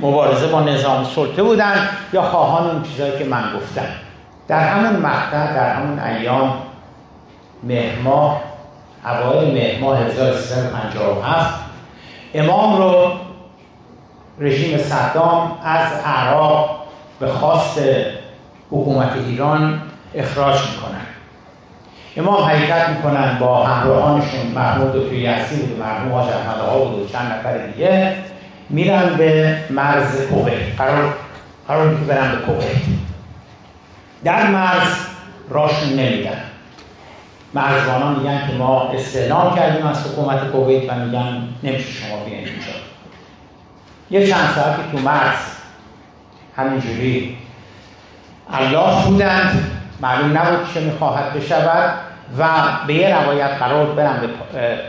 [0.00, 3.86] مبارزه با نظام سلطه بودن؟ یا خواهان اون چیزهایی که من گفتم؟
[4.48, 6.52] در همون مقطع در همون ایام
[7.62, 8.40] مهما
[9.06, 11.54] اوایل مهما 1357
[12.34, 13.10] امام رو
[14.40, 16.86] رژیم صدام از عراق
[17.20, 17.80] به خواست
[18.70, 19.82] حکومت ایران
[20.14, 21.06] اخراج می‌کنن.
[22.16, 27.32] امام حرکت می‌کنن با همراهانشون محمود و یزدی بود مرحوم حاج احمد بود و چند
[27.32, 28.14] نفر دیگه.
[28.70, 31.14] میرن به مرز کویت قرار
[31.68, 32.76] قرار که برن به کویت
[34.24, 34.88] در مرز
[35.48, 36.40] راشون نمیدن
[37.56, 42.72] مرزبانان میگن که ما استعلام کردیم از حکومت کویت و میگن نمیشه شما بیاین اینجا.
[44.10, 45.38] یه چند ساعتی تو مرز
[46.56, 47.36] همینجوری
[48.52, 52.05] الله بودند معلوم نبود چه می‌خواهد بشود.
[52.38, 52.48] و
[52.86, 54.26] به یه روایت قرار برن به,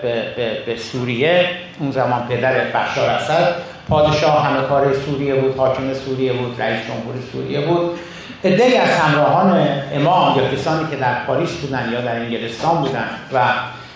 [0.02, 1.50] به, به, به سوریه.
[1.80, 3.56] اون زمان پدر بشار اسد
[3.90, 8.00] پادشاه همه کار سوریه بود حاکم سوریه بود رئیس جمهور سوریه بود.
[8.44, 13.40] ادهی از همراهان امام یا کسانی که در پاریس بودن یا در انگلستان بودن و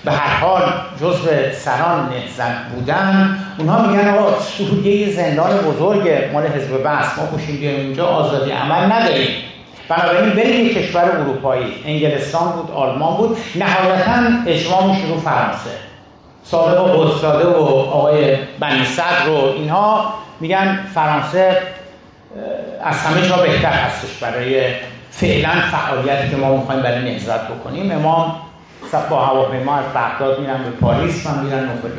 [0.06, 6.84] به هر حال جزو سران نهزت بودن اونها میگن آقا سوریه زندان بزرگ مال حزب
[6.84, 9.51] بس ما خوشیم بیایم اینجا آزادی عمل نداریم.
[9.92, 14.12] بنابراین بریم یک کشور اروپایی انگلستان بود آلمان بود نهایتا
[14.48, 15.70] اجماع رو فرانسه.
[16.44, 17.04] صادق و
[17.44, 21.58] و آقای بنی صدر رو اینها میگن فرانسه
[22.84, 24.62] از همه جا بهتر هستش برای
[25.12, 27.92] فعلا فعالیتی که ما می‌خوایم برای نهزت بکنیم.
[27.92, 28.36] امام
[29.10, 31.90] با هواپیما از بغداد میرن به پاریس و میرن نوفل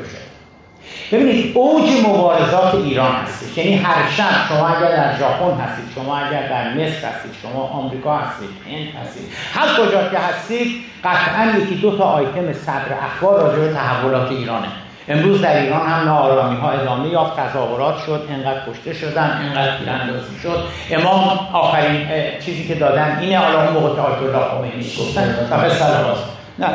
[1.13, 6.49] ببینید اوج مبارزات ایران هستید یعنی هر شب شما اگر در ژاپن هستید شما اگر
[6.49, 9.25] در مصر هستید شما آمریکا هستید هند هستید
[9.55, 10.69] هر کجا که هستید
[11.05, 14.67] قطعا یکی دو تا آیتم صدر اخبار راجع به تحولات ایرانه.
[15.09, 20.39] امروز در ایران هم ناآرامی ها ادامه یافت تظاهرات شد انقدر کشته شدن انقدر تیراندازی
[20.43, 20.65] شد.
[20.91, 22.07] امام آخرین
[22.45, 25.47] چیزی که دادن اینه حالا اون موقع که آیت الله خمینی گفتن.
[25.51, 26.17] فقط سلام
[26.59, 26.67] نه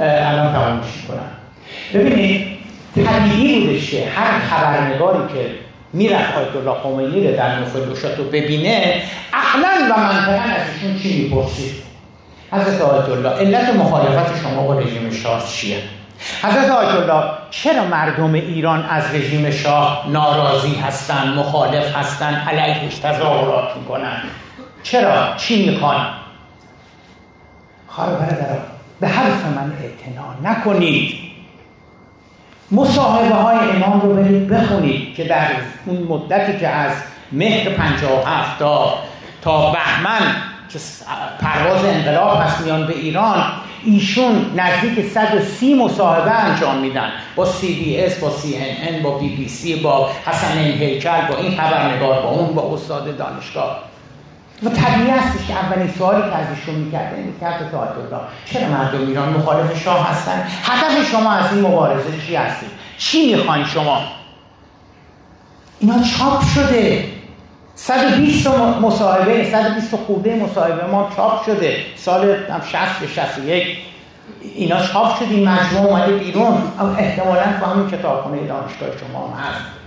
[0.00, 1.30] الان تمامش کنم
[1.94, 2.61] ببینید
[2.94, 5.50] طبیعی بودش که هر خبرنگاری که
[5.92, 11.22] می‌رفت آیت الله خمینی رو در نوفل رو ببینه عقلا و منطقا از ایشون چی
[11.22, 11.72] می‌پرسید
[12.52, 15.78] حضرت آیت الله علت مخالفت شما با رژیم شاه چیه؟
[16.42, 23.76] حضرت آیت الله چرا مردم ایران از رژیم شاه ناراضی هستند مخالف هستند علیهش تظاهرات
[23.76, 24.22] می‌کنن؟
[24.82, 26.06] چرا؟ چی می‌خوان؟
[27.88, 28.58] خواهر برادران
[29.00, 31.31] به حرف من اعتنا نکنید.
[32.72, 35.46] مصاحبه های امام رو برید بخونید که در
[35.86, 36.92] اون مدتی که از
[37.32, 38.94] مهر 57 تا
[39.42, 40.36] تا بهمن
[40.68, 40.78] که
[41.40, 43.44] پرواز انقلاب هست میان به ایران
[43.84, 47.10] ایشون نزدیک 130 مصاحبه انجام میدن.
[47.36, 51.26] با سی بی اس با سی ان ان با بی بی سی با حسن هیکل
[51.28, 53.91] با این خبرنگار با اون با استاد دانشگاه.
[54.64, 57.66] و طبیعی هستش که اولین سوالی که از ایشون می‌کرده این که
[58.52, 63.64] چرا مردم ایران مخالف شاه هستن؟ هدف شما از این مبارزه چی هستید؟ چی می‌خواین
[63.64, 64.00] شما؟
[65.80, 67.04] اینا چاپ شده.
[67.74, 68.46] 120
[68.82, 71.76] مصاحبه 120 خوده مصاحبه ما چاپ شده.
[71.96, 72.36] سال
[72.72, 73.78] 60 به 61
[74.54, 76.62] اینا چاپ شد این مجموعه اومده بیرون.
[76.98, 79.81] احتمالاً با همین کتابخونه دانشگاه شما هم هست.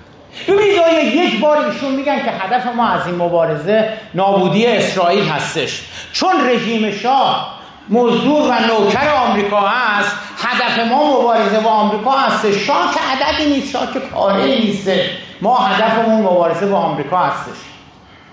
[0.48, 5.82] ببینید آیا یک بار ایشون میگن که هدف ما از این مبارزه نابودی اسرائیل هستش.
[6.14, 7.60] چون رژیم شاه
[7.90, 13.72] مزدور و نوکر آمریکا هست هدف ما مبارزه با آمریکا هستش شاه که عددی نیست
[13.72, 15.10] شاه که پاره نیسته
[15.42, 17.58] ما هدفمون مبارزه با آمریکا هستش.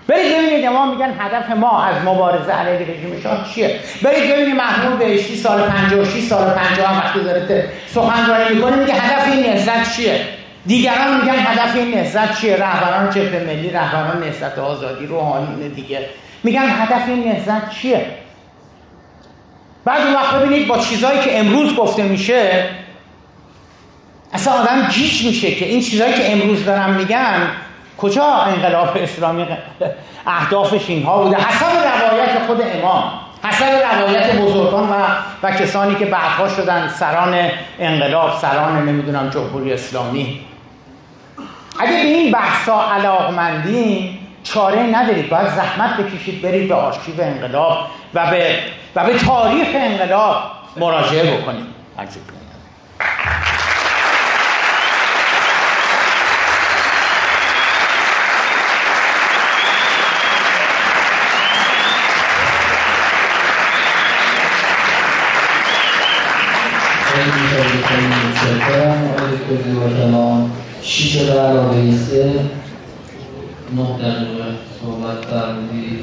[0.07, 4.99] برید ببینید ما میگن هدف ما از مبارزه علیه رژیم شاه چیه؟ برید ببینید محمود
[4.99, 10.25] بهشتی سال 56 سال 50 وقتی داره سخنرانی می‌کنه میگه هدف این نهضت چیه؟
[10.65, 16.09] دیگران میگن هدف این نهضت چیه؟ رهبران جبهه ملی رهبران نهضت آزادی روحانیون دیگه.
[16.43, 18.05] میگن هدف این نهضت چیه؟
[19.85, 22.69] بعد اون وقت ببینید با چیزهایی که امروز گفته میشه
[24.33, 27.47] اصلا آدم گیج میشه که این چیزهایی که امروز دارم میگن
[27.97, 29.45] کجا انقلاب اسلامی
[30.27, 33.03] اهدافش اینها بوده؟ حسب روایت خود امام
[33.43, 34.93] حسب روایت بزرگان و,
[35.43, 37.49] و کسانی که بعدها شدن سران
[37.79, 40.41] انقلاب سران نمی‌دونم جمهوری اسلامی.
[41.83, 45.29] اگه به این بحثا علاقمندین چاره ندارید.
[45.29, 47.77] باید زحمت بکشید برید به آرشیو انقلاب
[48.13, 48.59] و به,
[48.95, 50.43] و به تاریخ انقلاب
[50.77, 51.65] مراجعه بکنید.
[70.83, 72.33] شیش به علاوه سه
[73.75, 74.45] نه دقیقه
[74.81, 75.99] صحبت فرمودید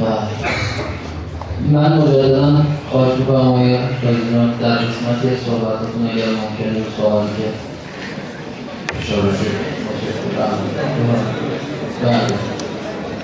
[0.00, 0.04] و
[1.72, 7.48] من مجددا خواهش می‌کنم آقای رازیان در قسمت صحبتتون اگر ممکنه سوالی که
[9.00, 9.70] اشاره شد
[12.02, 12.26] بله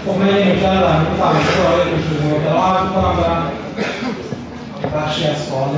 [0.06, 3.50] خب من این رو در مورد تماشای آقای دکتر محترم عرض کنم برم
[4.94, 5.70] بخشی از سوال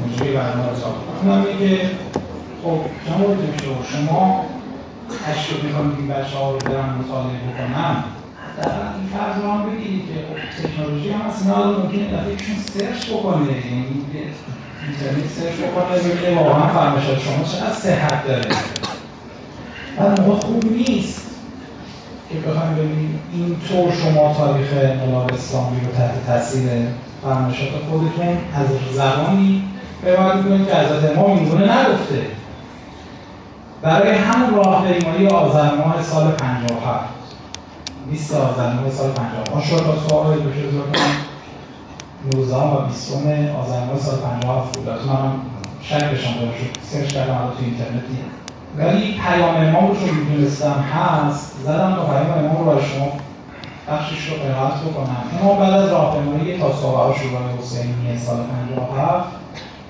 [0.00, 1.90] موضوعی برنامه رو اونم اینه که
[2.62, 4.44] خب جناب دکتر شما
[5.26, 8.04] هشت رو می‌خوام این بچه ها رو برم مطالعه بکنم
[8.56, 12.36] در این فرض رو هم بگیرید که خب تکنولوژی هم هست اینا ممکنه دفعه
[12.74, 13.46] سرچ بکنه.
[13.46, 13.86] یعنی
[14.86, 18.48] اینترنت سرچ بکنه ببینه واقعا فرمایشات شما چقدر صحت داره.
[19.98, 21.22] بعد موقع خوب نیست
[22.28, 26.70] که بخوایم ببینیم اینطور شما تاریخ انقلاب اسلامی رو تحت تاثیر
[27.24, 29.62] فرمایشات خودتون از زبانی
[30.02, 32.26] روایت کنید که حضرت امام اینگونه نگفته.
[33.82, 37.04] برای همون راهپیمایی آذر ماه سال 57
[38.10, 41.10] 20 آذر ماه سال 57 شد تا سوال دکتر زرکان
[42.34, 43.12] 19 و 20
[43.62, 44.88] آذر ماه سال 57 بود.
[44.88, 45.32] از من
[45.82, 46.80] شک بشم داره شد.
[46.82, 48.34] سرچ کردم تو اینترنت دیدم
[48.78, 53.12] ولی پیام امام رو چون می‌دونستم هست زدم تا پیام امام رو شما
[53.88, 55.22] بخشش رو قرائت بکنم.
[55.40, 59.28] امام بعد از راهپیمایی صحبه شروع حسینی سال 57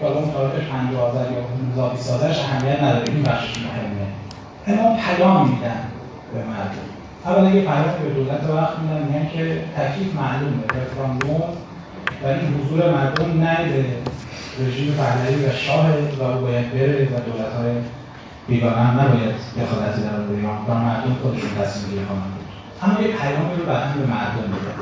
[0.01, 1.40] که تاریخ 50 آذر یا
[1.76, 3.12] 19 20 آذرش اهمیت نداره.
[3.12, 4.07] این بخشش مهمه.
[4.66, 5.80] امام پیام میدن
[6.32, 6.86] به مردم.
[7.24, 10.64] اولا یه پیام به دولت وقت میدن میگن که تکلیف معلومه.
[10.66, 11.42] رفراندوم
[12.22, 13.59] ولی حضور مردم نه
[14.61, 15.86] رژیم پهلوی و شاه
[16.20, 17.72] و او باید بره و دولت های
[18.49, 20.59] بیگانه هم نباید دخالتی در ایران.
[20.68, 22.34] و مردم خودشون تصمیم گیری کنند
[22.83, 24.75] اما یه پیامی رو بعدا به مردم میدن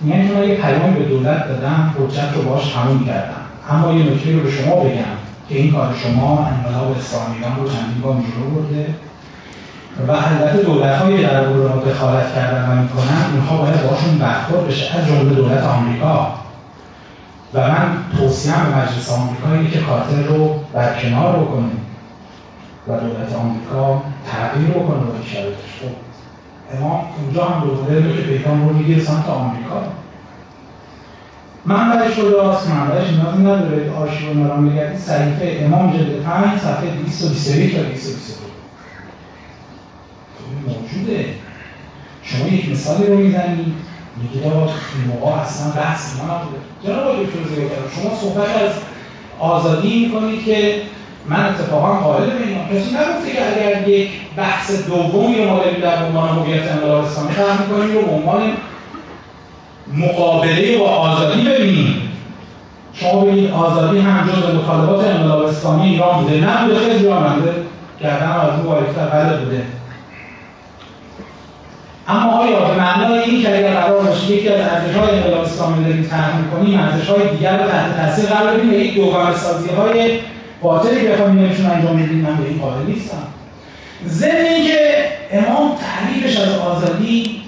[0.00, 4.12] میگن که من یه پیامی به دولت دادم حجت رو باش تموم کردم اما یه
[4.12, 5.16] نکته رو به شما بگم
[5.48, 8.94] که این کار شما انقلاب اسلامیان رو چندین بار جلو برده
[10.08, 14.98] و البته دولت هایی در رو دخالت کردن و می‌کنن اونها باید باشون برخورد بشه
[14.98, 16.34] از جمله دولت آمریکا
[17.54, 21.70] و من توصیم به مجلس آمریکا که کارتر رو برکنار بکنه
[22.88, 26.09] و دولت آمریکا تغییر بکنه با شرایطش خب
[26.76, 29.82] امام اونجا هم دوباره که پیغام رو می‌گیره سمت آمریکا
[31.66, 37.76] منبعش رو راست منبعش نیاز نداره آرشیو مرام بگردید صحیفه امام جلد 5 صفحه 221
[37.76, 38.50] تا 222
[40.66, 41.24] موجوده
[42.22, 43.74] شما یک مثالی رو می‌زنید
[44.16, 48.72] میگید آقا این موقع اصلا بحث ما نبوده جناب دکتر زیادر شما صحبت از
[49.38, 50.82] آزادی می‌کنید که
[51.28, 56.04] من اتفاقا قائل به اینا کسی نگفته که اگر یک بحث دومی رو ما در
[56.04, 58.42] عنوان هویت انقلاب اسلامی طرح می‌کنیم رو به عنوان
[59.96, 62.12] مقابله با آزادی ببینیم.
[62.92, 66.40] شما ببینید آزادی هم جز مطالبات انقلاب اسلامی ایران بوده.
[66.40, 67.54] نه بوده خیلی راننده
[68.00, 69.62] گردن آزادی وایفتر بله بوده.
[72.08, 76.02] اما آیا به معنای این که اگر قرار باشه یکی از ارزش‌های انقلاب اسلامی داریم
[76.02, 80.18] طرح می‌کنیم ارزش‌های دیگر رو تحت تاثیر قرار بدیم یک دوگانه سازی‌های
[80.62, 83.22] باطلی بخوایم نمیشون انجام بدیم من به این قائل نیستم.
[84.06, 84.78] ضمن اینکه
[85.32, 87.42] امام تعریفش از آزادی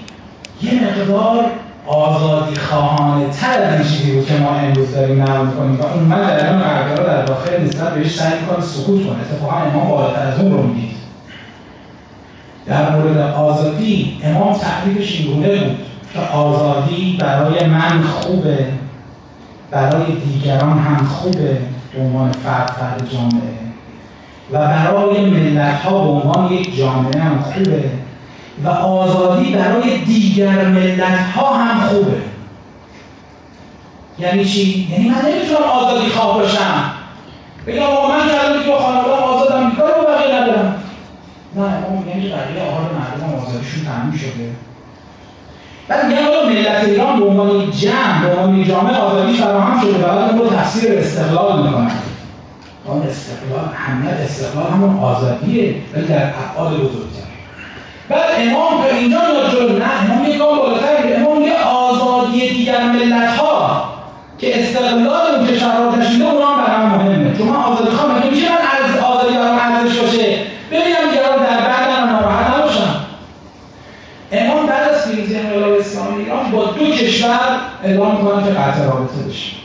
[0.61, 1.45] یه مقدار
[1.87, 6.03] آزادی خواهانه تر از این چیزی بود که ما امروز داریم نقل کنیم و اون
[6.03, 6.59] من در اون
[7.05, 10.93] در داخل نسبت بهش سعی می‌کنه سکوت کنه اتفاقا امام بالاتر از اون رو می‌دید.
[12.65, 15.77] در مورد آزادی امام تعریفش این گونه بود
[16.13, 18.67] که آزادی برای من خوبه.
[19.73, 21.57] برای دیگران هم خوبه
[21.93, 23.53] به عنوان فرد فرد جامعه.
[24.51, 27.89] و برای ملت ها به عنوان یک جامعه هم خوبه.
[28.63, 32.21] و آزادی برای دیگر ملت ها هم خوبه.
[34.19, 36.91] یعنی چی؟ یعنی من نمی‌تونم آزادی خواه باشم.
[37.67, 40.75] بگم آقا من که الان با خانواده آزادم بیکار با بقیه ندارم.
[41.55, 44.49] نه میگن که بقیه آهار مردم آزادیشون تموم شده.
[45.87, 50.15] بعد میگن آقا ملت ایران به عنوان جمع به عنوان جامعه آزادی فراهم شده و
[50.15, 51.91] بعد رو تفسیر استقلال می‌کنن
[52.85, 57.23] اون استقلال اهمیت استقلال همون آزادیه ولی در افعال بزرگتر.
[58.09, 63.37] بعد امام به اینجا میاد نه امام یه گام بالاتر امام یه آزادی دیگر ملت
[63.37, 63.83] ها
[64.37, 68.57] که استقلال اون کشورها اونا هم برام مهمه چون من آزادی خواهم مگه میشه من
[68.57, 70.37] از آزادی برام ارزش باشه
[70.71, 72.95] ببینم دیگران در بعد ناراحت نباشم
[74.31, 79.29] امام بعد از پیروزی انقلاب اسلامی ایران با دو کشور اعلام می‌کنن که قطع رابطه
[79.29, 79.55] بشه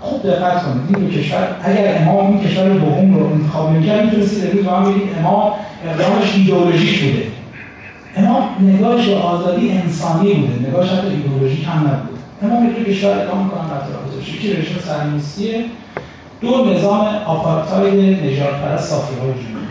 [0.00, 4.66] خوب دقت کنید این کشور اگر امام این کشور دوم رو انتخاب می‌کرد می‌تونستید امروز
[4.66, 5.52] هم بگید امام
[5.86, 7.26] اقدامش ایدئولوژیک بوده.
[8.16, 13.44] امام نگاهش به آزادی انسانی بوده نگاهش حتی ایدئولوژیک هم نبود امام یک کشور اعلام
[13.44, 15.64] می‌کنن قطع رابطه بشه یکی رژیم صهیونیستیه
[16.40, 19.66] دو نظام آپارتاید نژاد پرست صافیهای جنوبی.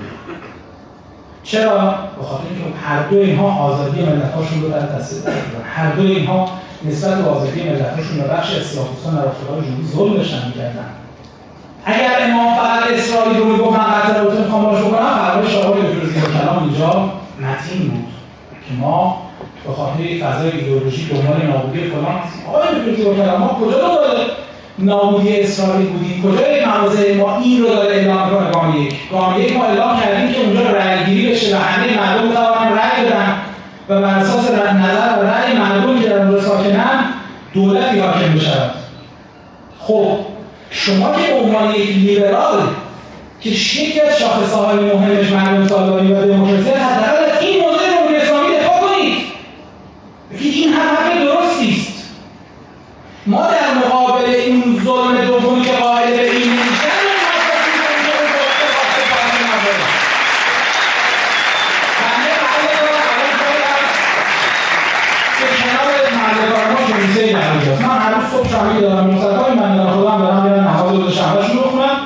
[1.43, 1.79] چرا؟
[2.17, 5.19] به خاطر اینکه هر دو اینها آزادی ملت‌هاشون رو در تاثیر
[5.75, 6.49] هر دو اینها
[6.85, 10.89] نسبت به آزادی ملت‌هاشون و بخش اصلاح‌طلبان در آفریقای جنوبی ظلم داشتن می‌کردن.
[11.85, 16.39] اگر امام فقط اسرائیل رو می‌گفت من قطع رابطه می‌خوام باش بکنم فرمایش آقای دکتر
[16.39, 18.07] کلام اینجا متین بود
[18.67, 19.21] که ما
[19.67, 24.25] به خاطر فضای ایدئولوژیک دنبال نابودی فلان آقای دکتر کلام ما کجا دنبال
[24.79, 28.95] نابودی اسرائیل بودیم؟ کجا یک مواضع ما این رو داره اعلام کنه گام یک.
[29.11, 33.35] گام یک ما اعلام کردیم که اونجا رأیگیری بشه و همه مردم بتوانن رأی بدن.
[33.91, 37.05] و بر اساس نظر و رأی مردم که در اونجا ساکنن
[37.53, 38.71] دولتی حاکم بشود
[39.79, 40.17] خب
[40.69, 42.61] شما که عنوان یک لیبرال
[43.41, 48.55] که یکی از شاخصه‌های مهمش مردم سالاری و دموکراسی حداقل از این موضوع جمهوری اسلامی
[48.57, 49.17] دفاع کنید.
[50.31, 52.03] بگید این هم حرف درستی است.
[53.25, 56.81] ما در مقابل این ظلم دومی که قائل به این من
[68.61, 69.07] شهری دارم.
[69.07, 71.97] مصطفی من دارم خودم دارم میرم نماز روز شنبهشون رو بخونم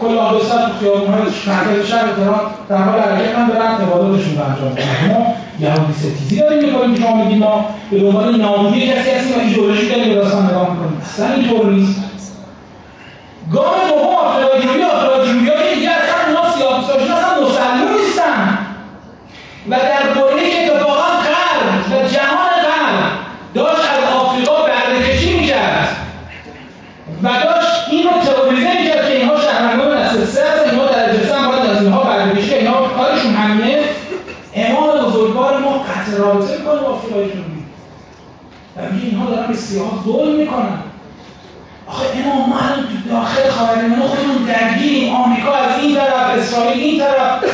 [0.00, 4.74] کل آبستان تو خیابون‌های مرکز شهر تهران در حال حرکت من برن تبادلشون رو انجام
[4.74, 9.36] کنم ما یهودی ستیزی داریم می‌کنیم که شما میگید ما به دنبال نابودی کسی هستیم
[9.36, 11.02] و ایدئولوژی داریم به داستان نگاه می‌کنیم.
[11.02, 12.02] اصلا اینطور نیست.
[13.52, 14.10] گام دوم
[15.46, 18.58] که دیگه اصلا اونا اصلا مسلمون نیستن.
[19.68, 23.10] و در دوره‌ای که اتفاقا غرب و جهان غرب
[23.54, 25.96] داشت از آفریقا برده‌کشی می‌کرد
[27.22, 31.48] و داشت این رو تئوریزه می‌کرد که اینها شهروندان نسل سه هستن اینها در جسم
[31.48, 33.78] باید از اینها برده‌کشی اینها کارشون همینه
[34.54, 37.62] امام بزرگوار ما قطع رابطه می‌کنه با آفریقای جنوبی
[38.76, 38.78] و
[39.50, 40.78] به سیاها ظلم می‌کنن.
[41.86, 45.14] آخه امام ما الان تو داخل خاورمیانه خودمون درگیریم.
[45.14, 47.44] آمریکا از این طرف اسرائیل این طرف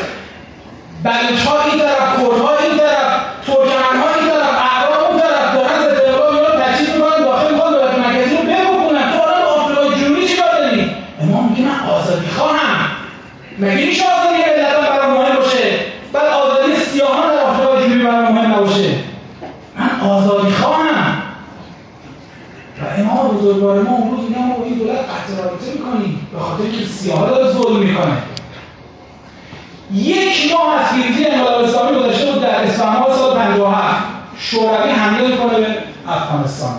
[1.04, 3.10] بلوچ‌ها این طرف کردها این طرف
[3.46, 7.72] ترکمن‌ها این طرف اعراب اون طرف دارن ضد انقلاب اینا رو تجهیز می‌کنن داخل می‌خوان
[7.72, 10.90] دولت مرکزی رو ببکنن تو الان آفریقای جنوبی چیکار داری؟
[11.22, 12.90] امام میگه من آزادی خواهم.
[13.58, 15.78] مگه میشه آزادی ملت‌ها برام مهم باشه
[16.12, 18.90] بعد آزادی سیاهان در آفریقای جنوبی برام مهم نباشه
[19.78, 21.22] من آزادی خواهم
[22.82, 26.70] و امام بزرگوار ما اون روز میگن ما این دولت قطع رابطه می‌کنیم به خاطر
[26.70, 28.16] که سیاها داره ظلم می‌کنه.
[29.92, 34.04] یک ماه از پیروزی انقلاب اسلامی گذشته بود در اسفند سال 57
[34.38, 35.66] شوروی حمله می‌کنه به
[36.08, 36.72] افغانستان.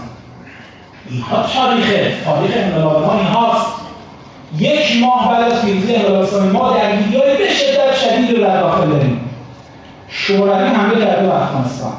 [1.09, 1.86] اینها تاریخ
[2.25, 3.71] تاریخ انقلاب ما اینهاست.
[4.57, 8.89] یک ماه بعد از پیروزی انقلاب اسلامی ما درگیری‌های به شدت شدید رو در داخل
[8.89, 9.30] داریم.
[10.09, 11.93] شوروی حمله کرده به افغانستان.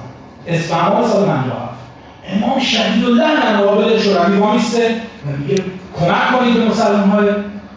[0.46, 1.67] اسفند سال 57
[2.32, 4.94] امام شدید الله در مقابل شوروی وامیسته
[5.26, 5.62] و میگه
[6.00, 7.28] کمک کنید به مسلمان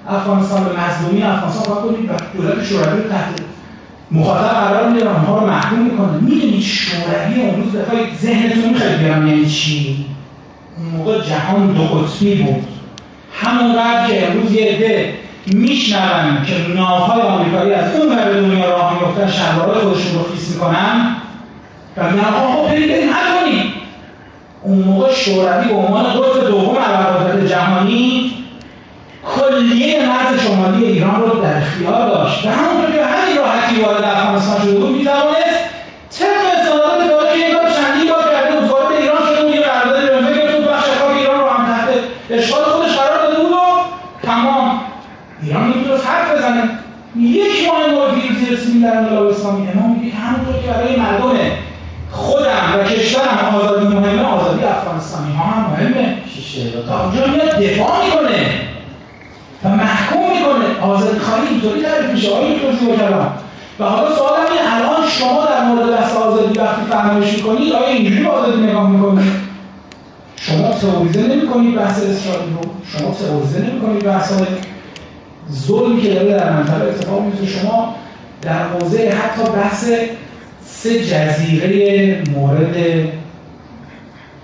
[0.09, 3.41] افغانستان به مظلومی افغانستان کمک کنید و دولت شوروی رو تحت
[4.11, 6.11] مخاطب قرار میده اونها رو محکوم می‌کنه.
[6.21, 10.05] می‌دونید شوروی اون روز دفعه ذهنتون می‌خواد بیارم یعنی چی؟
[10.77, 12.63] اون موقع جهان دو قطبی بود.
[13.41, 15.13] همونقدر که امروز یه عده
[15.47, 21.15] میشنون که ناوهای آمریکایی از اون به دنیا راه میفتن شلوارهای خودشون رو خیس می‌کنن
[21.97, 23.31] و میگن آقا خب بریم بریم حل
[24.63, 28.31] اون موقع شوروی به عنوان قطب دوم ابرقدرت جهانی
[29.35, 32.45] کلیه مرز شمالی ایران رو در اختیار داشت.
[32.45, 35.61] و همونطور که به همین راحتی وارد افغانستان شده بود می‌توانست
[36.19, 39.61] طبق استاندارد داره که این کار چندین بار کرده بود وارد ایران شده بود یه
[39.61, 41.87] قرارداد رنوه گرفته بود بخش خاک ایران رو هم تحت
[42.29, 43.61] اشغال خودش قرار داده بود و
[44.23, 44.81] تمام
[45.43, 46.69] ایران نمی‌تونست حرف بزنه.
[47.15, 51.31] یک ماه ما پیروزی رسیدیم در انقلاب اسلامی امام میگه همونطور که برای مردم
[52.31, 56.17] خودم و کشورم آزادی مهمه آزادی افغانستانی ها هم مهمه.
[56.87, 58.45] تا اونجا میاد دفاع می‌کنه
[59.63, 60.81] و محکوم می‌کنه.
[60.81, 63.33] آزادی خواهی اینطوری تعریف میشه آقای توضیح کلام
[63.79, 68.25] و حالا سوال اینه الان شما در مورد بحث آزادی وقتی فرمایش می‌کنید آیا اینجوری
[68.25, 69.31] آزادی نگاه می‌کنید؟
[70.41, 74.33] شما تئوریزه نمی‌کنید بحث اسرائیل رو؟ شما تئوریزه نمی‌کنید بحث
[75.51, 77.95] ظلمی که داره در منطقه اتفاق میفته شما
[78.41, 79.85] در حوزه حتی بحث
[80.71, 82.75] سه جزیره مورد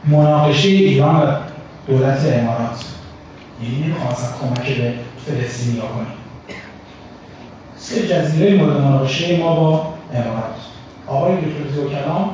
[0.07, 1.32] مناقشه ایران و
[1.88, 2.86] دولت امارات.
[3.63, 4.93] یعنی نمی‌خواستن کمک به
[5.25, 6.07] فلسطینی ها کنیم
[7.78, 10.55] سه جزیره مورد مناقشه ما با امارات.
[11.07, 12.30] آقای دکتر کلام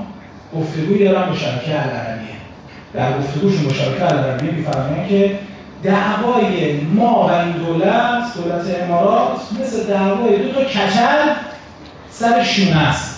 [0.56, 2.36] گفتگوی دارن با شبکه العربیه
[2.94, 5.40] در گفتگوشون با شبکه العربیه میفرمایند که
[5.84, 11.34] دعوای ما و این دولت دولت امارات مثل دعوای دو تا کچل
[12.12, 13.13] سر شونه است.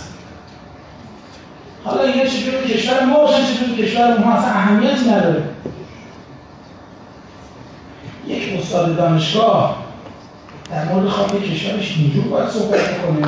[1.86, 5.44] حالا اینا چجوری کشور ما باشن چجوری کشور ما اصلا اهمیتی نداره.
[8.28, 9.78] یک استاد دانشگاه
[10.72, 13.28] در مورد خاک کشورش اینجور باید صحبت کنه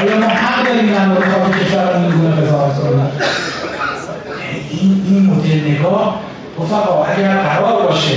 [0.00, 3.10] آیا ما حق داریم در مورد خاک کشورمون این گونه قضاوت کنیم
[5.80, 6.20] نگاه
[6.60, 8.16] رفقا اگر قرار باشه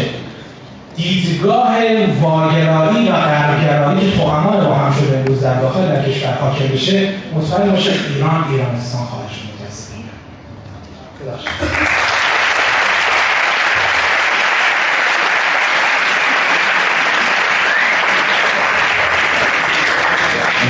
[0.95, 1.75] دیدگاه
[2.21, 7.09] واگرایی و غربگرایی که توهمان با هم شده امروز در داخل در کشور حاکم بشه
[7.35, 9.53] مطمئن باشه ایران ایرانستان خواهد شد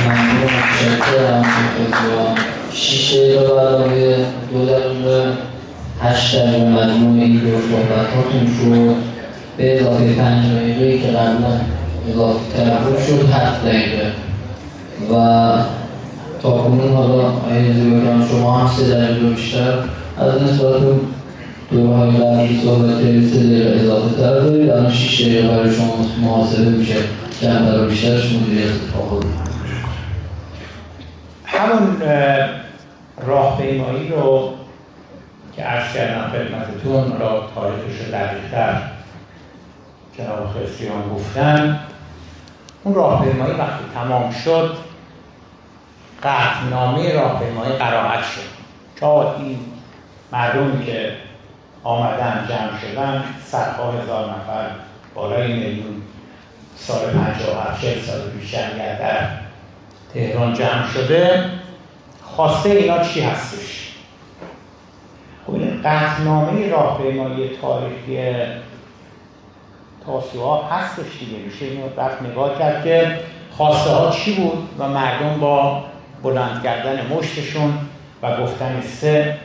[0.06, 1.44] ممنون متشکرم
[2.72, 5.32] شیش دقیقه برای دو دقیقه
[6.04, 8.94] هشت دقیقه مجموع این دو صحبتاتون شد.
[9.56, 11.60] به اضافه پنج دقیقه که قبلا
[12.12, 14.12] اضافه تلفون شد هفت دقیقه.
[15.10, 15.14] و
[16.42, 17.74] تا کنون حالا آیه
[18.30, 19.78] شما هم سه دقیقه بیشتر
[20.18, 20.82] از نسبت
[21.70, 22.98] دورهای قبلی صحبت
[23.32, 24.70] سه دقیقه اضافه تر دارید.
[24.70, 26.96] الان شیش دقیقه برای شما محاسبه میشه.
[27.40, 29.24] کمتر و بیشترش مدیریت اتفاق
[31.44, 31.96] همون
[33.26, 34.50] راهپیمایی رو
[35.56, 38.82] که عرض کردم خدمتتون را تاریخش دقیقتر
[40.18, 41.80] جناب خسریان گفتن.
[42.84, 44.76] اون راهپیمایی وقتی تمام شد
[46.22, 48.54] قطعنامه راهپیمایی قرائت شد.
[49.00, 49.58] چا این
[50.32, 51.12] مردمی که
[51.84, 54.66] آمدن جمع شدن صدها هزار نفر
[55.14, 56.02] بالای میلیون
[56.76, 59.28] سال 57 40 سال پیش در
[60.14, 61.44] تهران جمع شده.
[62.22, 63.83] خواسته اینا چی هستش؟
[65.46, 68.42] این قطنامه راهپیمایی تاریخی
[70.06, 71.64] تاسوعا هستش دیگه میشه.
[71.64, 73.18] اینو وقت نگاه کرد که
[73.56, 75.84] خواسته ها چی بود و مردم با
[76.22, 77.78] بلند کردن مشتشون
[78.22, 79.36] و گفتن سه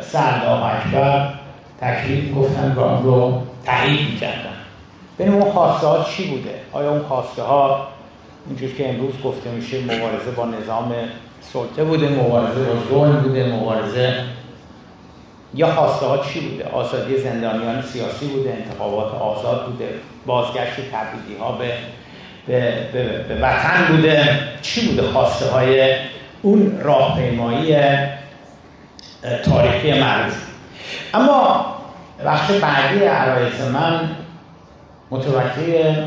[0.00, 1.34] سه الله اکبر
[1.80, 4.54] تکلیف گفتن و اون رو تایید می‌کردن.
[5.18, 7.86] ببینیم اون خواسته ها چی بوده؟ آیا اون خواسته ها
[8.48, 10.94] اینجور که امروز گفته میشه مبارزه با نظام
[11.52, 14.24] سلطه بوده مبارزه با ظلم بوده مبارزه.
[15.54, 19.88] یا خواسته ها چی بوده؟ آزادی زندانیان سیاسی بوده انتخابات آزاد بوده
[20.26, 21.72] بازگشت تبعیدی ها به
[22.46, 24.38] به, به, به وطن بوده.
[24.62, 25.94] چی بوده خواسته های
[26.42, 27.76] اون راهپیمایی
[29.44, 30.34] تاریخی معروف؟
[31.14, 31.66] اما
[32.24, 34.10] وقت بعدی عرایز من
[35.10, 36.04] متوجه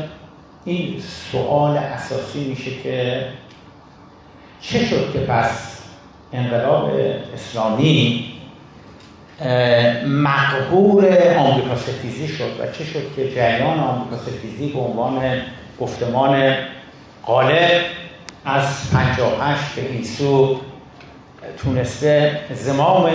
[0.64, 3.24] این سوال اساسی میشه که
[4.60, 5.78] چه شد که پس
[6.32, 6.90] انقلاب
[7.34, 8.24] اسلامی
[10.06, 11.04] مقهور
[11.36, 15.42] آمریکا ستیزی شد و چه شد که جریان آمریکا ستیزی به عنوان
[15.80, 16.54] گفتمان
[17.26, 17.80] غالب
[18.44, 20.60] از 58 به این سو
[21.58, 23.10] تونسته زمام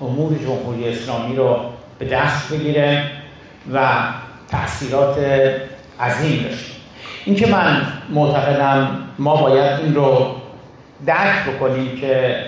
[0.00, 1.56] امور جمهوری اسلامی رو
[1.98, 3.10] به دست بگیره
[3.72, 3.98] و
[4.50, 5.18] تاثیرات
[6.00, 6.72] عظیم داشته.
[7.24, 10.37] اینکه من معتقدم ما باید این رو
[11.06, 12.44] درک بکنیم که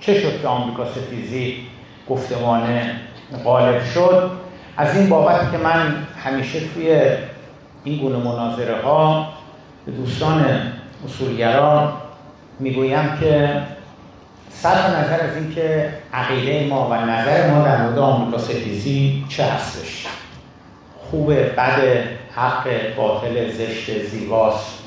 [0.00, 1.66] چه شد که آمریکا ستیزی
[2.08, 2.62] گفتمان
[3.44, 4.30] غالب شد.
[4.76, 7.00] از این بابت که من همیشه توی
[7.84, 9.28] این گونه مناظره ها
[9.86, 10.44] به دوستان
[11.06, 11.92] اصولگران
[12.58, 13.62] می‌گویم که
[14.50, 20.06] صرف نظر از اینکه عقیده ما و نظر ما در مورد آمریکا ستیزی چه هستش.
[21.10, 21.80] خوبه بد
[22.36, 24.79] حق باطل زشت زیباست.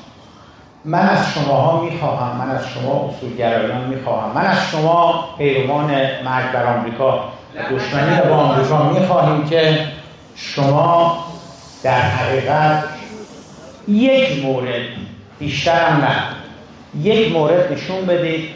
[0.84, 5.90] من از شماها می‌خواهم من از شما اصولگرایان می‌خواهم من از شما پیروان
[6.24, 7.24] مرگ بر آمریکا
[7.70, 9.78] دشمنی با آمریکا می‌خواهیم که
[10.36, 11.24] شما
[11.82, 12.84] در حقیقت
[13.88, 14.82] یک مورد
[15.38, 16.16] بیشترم نه
[17.02, 18.48] یک مورد نشون بدید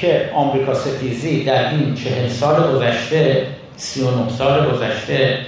[0.00, 3.46] که آمریکا ستیزی در این چهل سال گذشته
[3.76, 5.38] سی و نه سال گذشته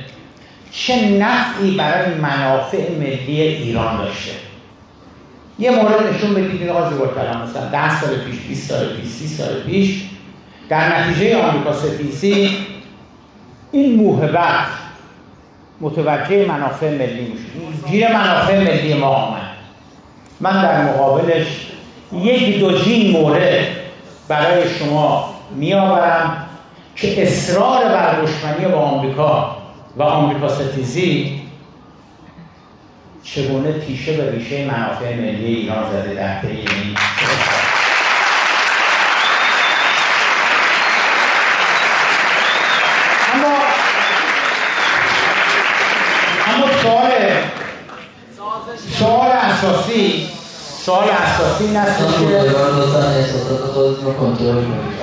[0.71, 4.48] چه نفعی برای منافع ملی ایران داشته.
[5.59, 9.29] یه مورد نشون بدید این آقا کلام مثلا 10 سال پیش 20 سال پیش 30
[9.29, 10.05] سال پیش
[10.69, 12.51] در نتیجه آمریکا ستیزی
[13.73, 14.67] این موهبت
[15.81, 19.49] متوجه منافع ملی میشه گیر منافع ملی ما آمد.
[20.41, 21.47] من در مقابلش
[22.13, 23.67] یک دو جین مورد
[24.29, 26.47] برای شما میآورم
[26.97, 29.57] که اصرار بر دشمنی با آمریکا
[29.97, 31.41] و آمریکا ستیزی
[33.35, 36.97] چگونه تیشه به ریشه منافع ملی ایران زده در طی این
[43.35, 43.57] اما
[46.47, 47.11] اما سوال
[48.99, 50.29] سوال اساسی
[50.85, 52.05] سوال اساسی این است که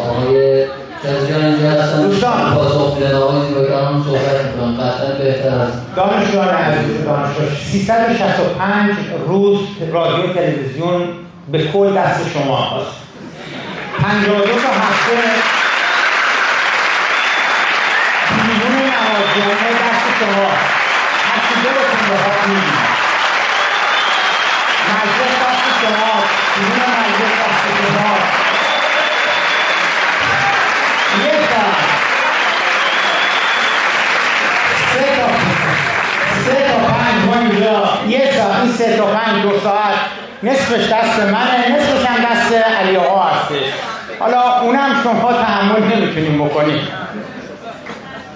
[0.01, 0.65] آقای
[1.03, 2.55] اینجا دوستان.
[2.55, 7.55] پاسخ میدن آقای زیباکران صحبت می‌کنم قطعا بهتر است دانشجویان عزیز دانشجو.
[7.71, 8.95] 365
[9.27, 9.59] روز
[9.93, 11.07] رادیو تلویزیون
[11.51, 12.91] به کل دست شما هست.
[14.01, 15.15] 52 تا هفته
[18.45, 20.49] بیرون نوازیانه دست شما.
[21.31, 22.87] هفته دلتون به حال می‌بینه.
[24.89, 26.23] مجلس دست شما.
[26.55, 28.44] بیرون مجلس دست شما.
[38.65, 39.95] این سه تا پنج دو ساعت
[40.43, 43.73] نصفش دست منه نصفش هم دست علی آقا هستش.
[44.19, 46.87] حالا اونم شما تحمل نمی‌تونیم بکنیم.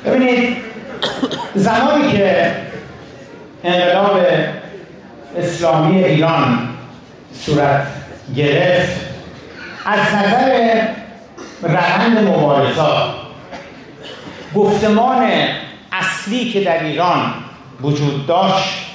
[0.05, 0.57] ببینید
[1.55, 2.55] زمانی که
[3.63, 4.19] انقلاب
[5.37, 6.69] اسلامی ایران
[7.45, 7.87] صورت
[8.35, 8.99] گرفت
[9.85, 10.81] از نظر
[11.61, 13.13] روند مبارزات
[14.55, 15.29] گفتمان
[15.91, 17.33] اصلی که در ایران
[17.81, 18.88] وجود داشت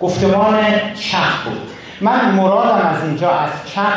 [0.00, 0.56] گفتمان
[0.94, 1.60] چپ بود.
[2.00, 3.92] من مرادم از اینجا از چپ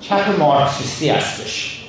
[0.00, 1.82] چپ مارکسیستی هستش.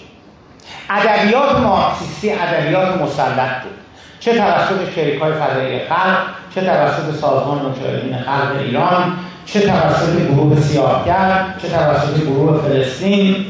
[0.89, 3.73] ادبیات مارکسیستی ادبیات مسلط بود.
[4.19, 6.17] چه توسط شریکای فضایی خلق
[6.55, 13.45] چه توسط سازمان مجاهدین خلق ایران چه توسط گروه سیاهگر چه توسط گروه فلسطین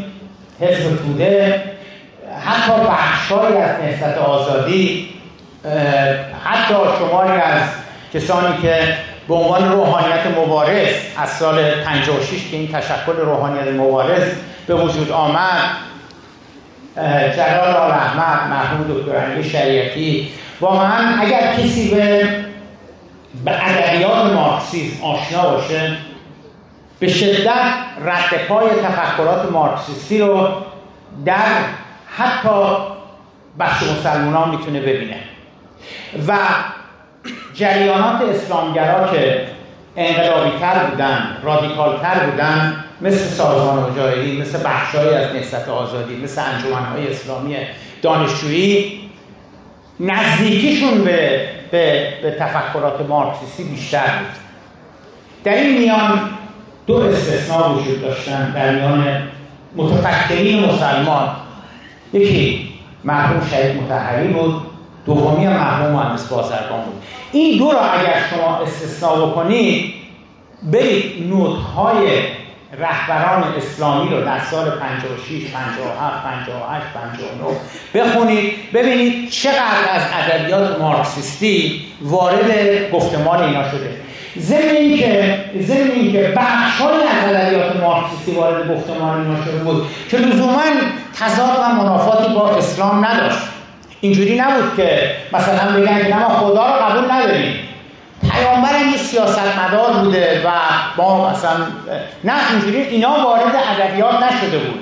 [0.60, 1.64] حزب توده
[2.42, 5.10] حتی بخشهایی از نهضت آزادی
[6.44, 7.62] حتی شماری از
[8.14, 8.98] کسانی که
[9.28, 14.24] به عنوان روحانیت مبارز از سال 56 که این تشکل روحانیت مبارز
[14.68, 15.64] به وجود آمد
[17.36, 20.30] جلال آل احمد مرحوم دکتر شریعتی
[20.62, 22.30] واقعا اگر کسی به
[23.46, 25.98] به ادبیات مارکسیسم آشنا باشه
[27.00, 27.74] به شدت
[28.06, 30.48] رد پای تفکرات مارکسیستی رو
[31.26, 31.48] در
[32.18, 32.78] حتی
[33.60, 35.18] بخش مسلمان می‌تونه ببینه.
[36.28, 36.38] و
[37.54, 39.48] جریانات اسلامگرا که
[39.98, 46.42] انقلابی تر بودن رادیکال تر بودن مثل سازمان مجاهدین مثل بخشهایی از نهضت آزادی مثل
[46.42, 47.56] انجمنهای اسلامی
[48.02, 49.00] دانشجویی
[50.00, 54.38] نزدیکیشون به, به, به تفکرات مارکسیستی بیشتر بود.
[55.44, 56.20] در این میان
[56.88, 59.28] دو استثناء وجود داشتن در میان
[59.76, 61.30] متفکرین مسلمان.
[62.14, 62.70] یکی
[63.04, 64.73] مرحوم شهید متحری بود.
[65.06, 67.04] دومی هم مرحوم مهندس بازرگان بود.
[67.32, 69.94] این دو را اگر شما استثناء بکنید
[70.64, 72.08] برید نوتهای
[72.80, 76.86] رهبران اسلامی رو در سال 56 57 58
[77.94, 83.98] 59 بخونید ببینید چقدر از ادبیات مارکسیستی وارد گفتمان اینا شده.
[84.40, 90.62] ضمن اینکه ضمن اینکه بخش‌هایی از ادبیات مارکسیستی وارد گفتمان اینا شده بود که لزوما
[91.20, 93.53] تضاد و منافاتی با اسلام نداشت.
[94.04, 97.54] اینجوری نبود که مثلا بگن که ما خدا رو قبول نداریم.
[98.32, 100.50] پیامبر یه سیاستمدار بوده و
[100.98, 101.58] با مثلا
[102.24, 104.80] نه اینجوری اینا وارد ادبیات نشده بود.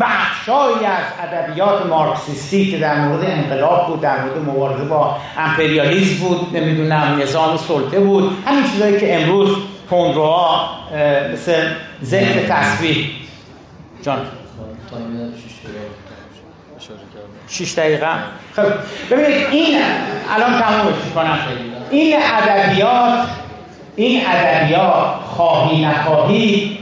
[0.00, 6.56] بخشایی از ادبیات مارکسیستی که در مورد انقلاب بود در مورد مبارزه با امپریالیسم بود
[6.56, 8.36] نمی‌دونم نظام سلطه بود.
[8.46, 9.56] همین چیزایی که امروز
[9.90, 10.68] تندروها
[11.32, 11.66] مثل
[12.04, 13.10] ذکر تسبیح
[14.02, 14.18] جان.
[17.48, 18.06] شیش دقیقه.
[18.56, 18.62] خب
[19.10, 19.78] ببینید این
[20.34, 21.38] الان تمومش کنم
[21.90, 23.26] این ادبیات
[23.96, 26.78] این ادبیات خواهی نخواهی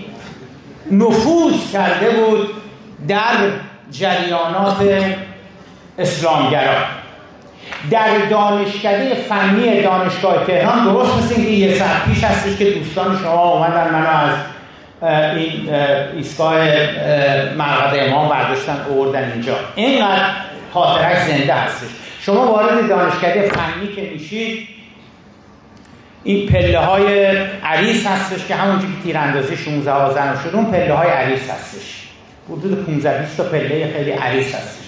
[0.91, 2.49] نفوذ کرده بود
[3.09, 3.37] در
[3.91, 4.77] جریانات
[5.99, 6.75] اسلامگرا.
[7.91, 13.49] در دانشکده فنی دانشگاه تهران درست مثل اینکه یه ساعت پیش هستش که دوستان شما
[13.49, 14.37] اومدن منو از
[15.37, 15.75] این
[16.17, 16.59] ایستگاه
[17.57, 19.55] مرقد امام برداشتن اوردن اینجا.
[19.75, 20.27] اینقدر
[20.75, 21.89] خاطرش زنده هستش.
[22.21, 24.69] شما وارد دانشکده فنی که میشید
[26.25, 31.11] این پله های عریض هستش که همونجور که تیراندازی 16 آذر شد اون پله های
[31.11, 32.09] عریض هستش.
[32.49, 34.83] حدود 15 20 تا پله خیلی عریض هستش.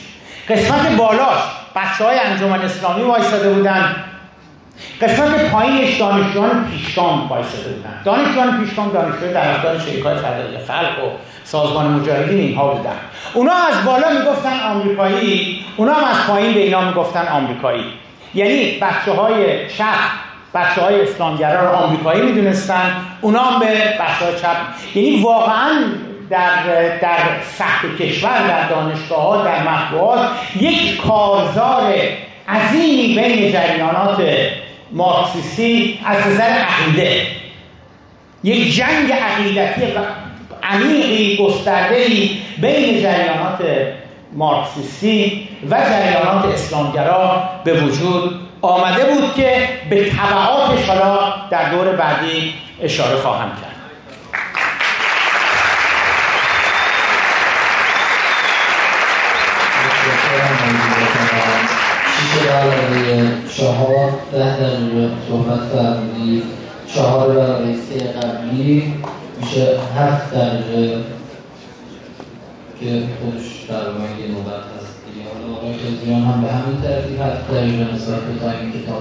[0.49, 1.41] قسمت بالاش
[1.76, 3.97] بچه های انجمن اسلامی وایساده بودن.
[5.01, 8.01] قسمت پایینش دانشجویان پیشگام وایساده بودن.
[8.05, 11.09] دانشجویان پیشگام دانشجوی در شرکای فدایی خلق و
[11.45, 12.97] سازمان مجاهدین اینها بودن.
[13.35, 17.85] اونا از بالا می‌گفتن آمریکایی اونا هم از پایین به اینا می‌گفتن آمریکایی.
[18.35, 19.85] یعنی بچه های چپ
[20.55, 24.57] بچه های اسلامگرا رو آمریکایی می‌دونستن اونا هم به بچه های چپ
[24.95, 25.70] یعنی واقعا
[26.31, 26.62] در
[27.03, 27.18] در
[27.59, 30.29] سخت کشور در دانشگاه ها در مطبوعات
[30.61, 31.95] یک کارزار
[32.49, 34.20] عظیمی بین جریانات
[34.93, 37.26] مارکسیستی از نظر عقیده.
[38.45, 39.82] یک جنگ عقیدتی
[40.62, 42.07] عمیقی گسترده
[42.59, 43.59] بین جریانات
[44.32, 52.55] مارکسیستی و جریانات اسلامگرا به وجود آمده بود که به طبعاتش حالا در دور بعدی
[52.82, 53.74] اشاره خواهم کرد.
[63.57, 66.43] چهار ده دقیقه صحبت فرمودی
[66.95, 68.95] چهار برای قبلی
[69.41, 70.97] میشه هفت دقیقه
[72.81, 73.85] که خودش در
[74.21, 78.73] یه نوبت هست دیگه حالا آقای هم به همین ترتیب هفت دقیقه نسبت به تایمی
[78.73, 78.93] که تا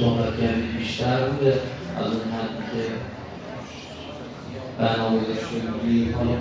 [0.00, 1.52] صحبت کردید بیشتر بوده
[1.98, 2.82] از اون حدی که
[4.78, 6.34] برنامه گذاشته بودی حالا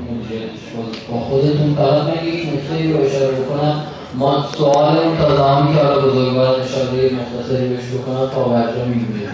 [1.12, 3.84] با خودتون فقط من یک نکته رو اشاره بکنم
[4.16, 9.30] ما سوال اون تا زمانی که حالا بزرگوار اشاره مختصری بهش بکنم تا برجا می‌گوید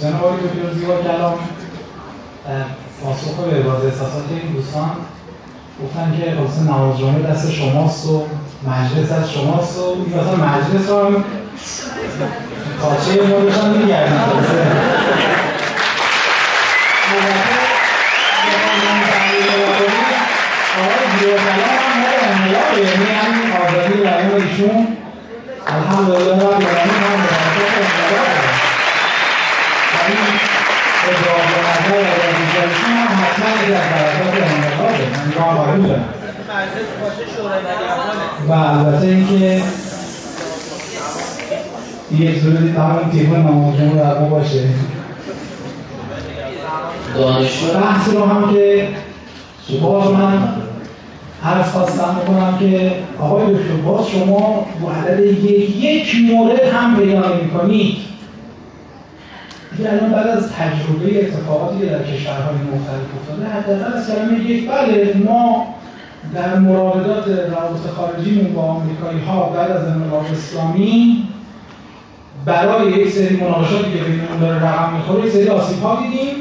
[0.00, 1.34] جناب آقای دکتر زیبا کلام
[3.04, 4.90] پاسخ به ابراز احساسات این دوستان.
[5.84, 8.22] گفتن که خلاص نماز جمعه دست شماست و
[8.68, 11.24] مجلس از شماست و این مثلا مجلس رو هم
[12.82, 14.20] کاچه ما داشتن میگردن
[21.28, 23.12] زیبا کلام هم
[23.62, 24.86] آزادی بیان ایشون
[25.66, 27.34] الحمدلله رب العالمین هم به
[27.78, 28.28] انقلاب
[38.48, 39.62] و البته اینکه
[42.10, 44.64] یک ضروری تمام تیم نمازمون در باشه
[47.74, 48.88] بحث رو هم که
[49.82, 50.67] باز من
[51.44, 57.22] عرض خواستم بکنم که آقای دکتر باز شما با عدد یک مورد هم پیدا
[57.64, 57.96] نمی
[59.86, 65.14] الان بعد از تجربه اتفاقاتی که در کشورهای مختلف افتاده حداقل از کلمه یک بله
[65.24, 65.74] ما
[66.34, 71.28] در مراودات روابط خارجیمون با آمریکایی ها بعد از انقلاب اسلامی
[72.44, 76.34] برای یک سری مناقشاتی که بینمون داره رقم می‌خوره یک سری آسیب ها دیدیم.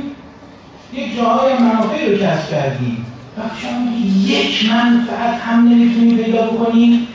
[0.94, 3.06] یک جاهای منافعی رو کسب کردیم.
[3.38, 3.98] وقتی شما
[4.36, 7.08] یک منفعت هم نمی‌تونیم پیدا بکنیم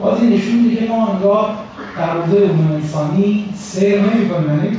[0.00, 1.54] باز این نشون میده که ما انگار
[1.98, 4.48] در حوزه انسانی سیر نمی‌کنیم.
[4.48, 4.76] یعنی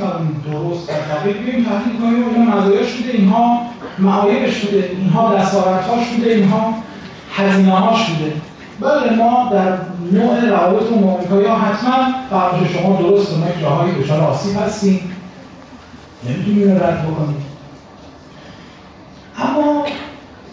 [0.52, 3.62] درست در تحقیق بگیم تحقیق کنیم اینا مزایاش بوده اینها
[4.00, 6.74] معایبش بوده اینها دستاوردهاش بوده اینها
[7.36, 8.34] هزینه‌هاش بوده.
[8.80, 9.78] بله ما در
[10.12, 15.00] نوع روابط و ها حتما فرمایش شما درست ما جاهایی دچار آسیب هستیم.
[16.30, 17.46] نمی‌تونیم رد بکنیم
[19.38, 19.86] اما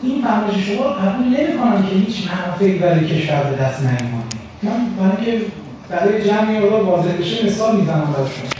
[0.02, 4.24] این فرمایش شما قبول نمی‌کنم که هیچ منافعی برای کشور به دست نمیمونه
[4.62, 5.46] من برای که
[5.88, 8.50] برای جمعی رو واضح بشه مثال می‌زنم براشون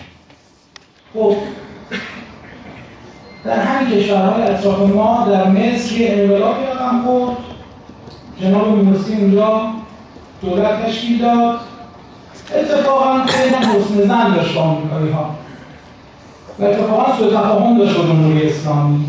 [1.14, 1.36] خب
[3.44, 7.36] در همین کشورهای اطراف ما در مصر یه انقلابی رقم خورد
[8.40, 9.70] جناب مرسی اونجا
[10.42, 11.60] دولت تشکیل داد.
[12.54, 15.30] اتفاقا خیلی حسن زن داشت با آمریکایی ها
[16.58, 19.04] و اتفاقا سوء تفاهم داشت با جمهوری اسلامی.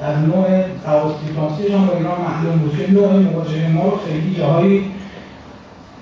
[0.00, 0.46] در نوع
[0.86, 4.90] روابط دیپلماتیک هم با ایران معلوم بود که نوع مواجهه ما رو خیلی جاهایی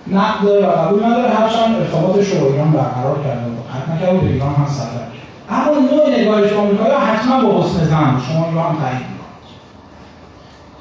[0.07, 1.35] نقد و قبول نداره.
[1.35, 5.13] هرچند ارتباطش رو ایران برقرار کرده و قطع نکرده به ایران هم کرد.
[5.51, 9.45] اما نوع نگاهش به آمریکا حتما با حسن زن شما رو هم تایید می‌کنید.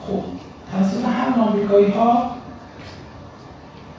[0.08, 0.24] خب
[0.72, 2.32] توسط همین آمریکایی ها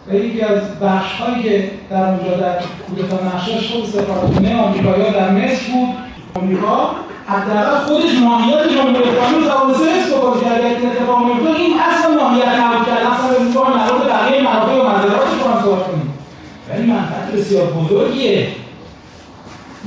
[0.09, 2.55] و یکی از بخش هایی که در اونجا در
[2.87, 5.95] کودتا نقشش خود سفارتخونه آمریکایی در مصر بود.
[6.43, 6.91] آمریکا
[7.27, 9.85] حداقل خودش ماهیت جمهوری اسلامی زبان سه
[10.45, 14.73] کرده که اتفاق میفته این اصلا ماهیت نبود که اصلا به عنوان مربوط بقیه منافع
[14.73, 16.15] و منظراتش رو صحبت کنیم.
[16.71, 18.49] ولی منفعت بسیار بزرگیه.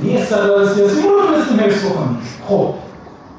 [0.02, 2.22] این استقلال سیاسی رو تونستیم حفظ بکنیم.
[2.48, 2.74] خب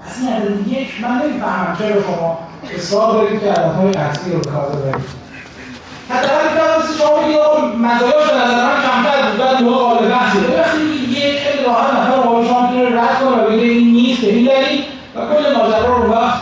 [0.06, 2.38] از این عدد یک من نمی‌فهمم چرا شما
[2.76, 5.06] اصرار دارید که عددهای قطعی رو کار ببرید.
[6.10, 6.48] حداقل
[6.88, 7.40] که شما بگید
[7.86, 9.40] مزایاش به نظر من کمتر بود.
[9.40, 10.40] بعد موقع قابل بحثه.
[10.40, 12.69] وقتی یک خیلی راحت نفر قابل شما
[14.02, 14.84] نیست که این دارید.
[15.16, 16.40] و کل ماجرا رو وقت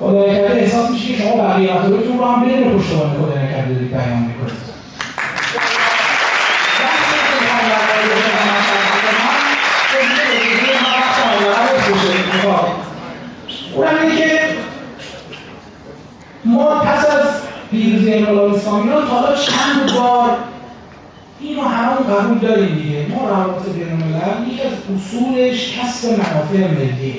[0.00, 3.90] خدا نکرده احساس میشه که شما بقیه مطالبتون رو هم بدون پشتوانه خدا نکرده دارید
[3.90, 4.76] بیان می‌کنید.
[13.74, 14.40] اونم که
[16.44, 17.26] ما پس از
[17.70, 20.30] پیروزی انقلاب اسلامی رو حالا چند بار
[21.40, 23.06] اینو همون قبول داریم دیگه.
[23.14, 27.14] ما روابط بین الملل یکی از اصولش کسب منافع ملیه.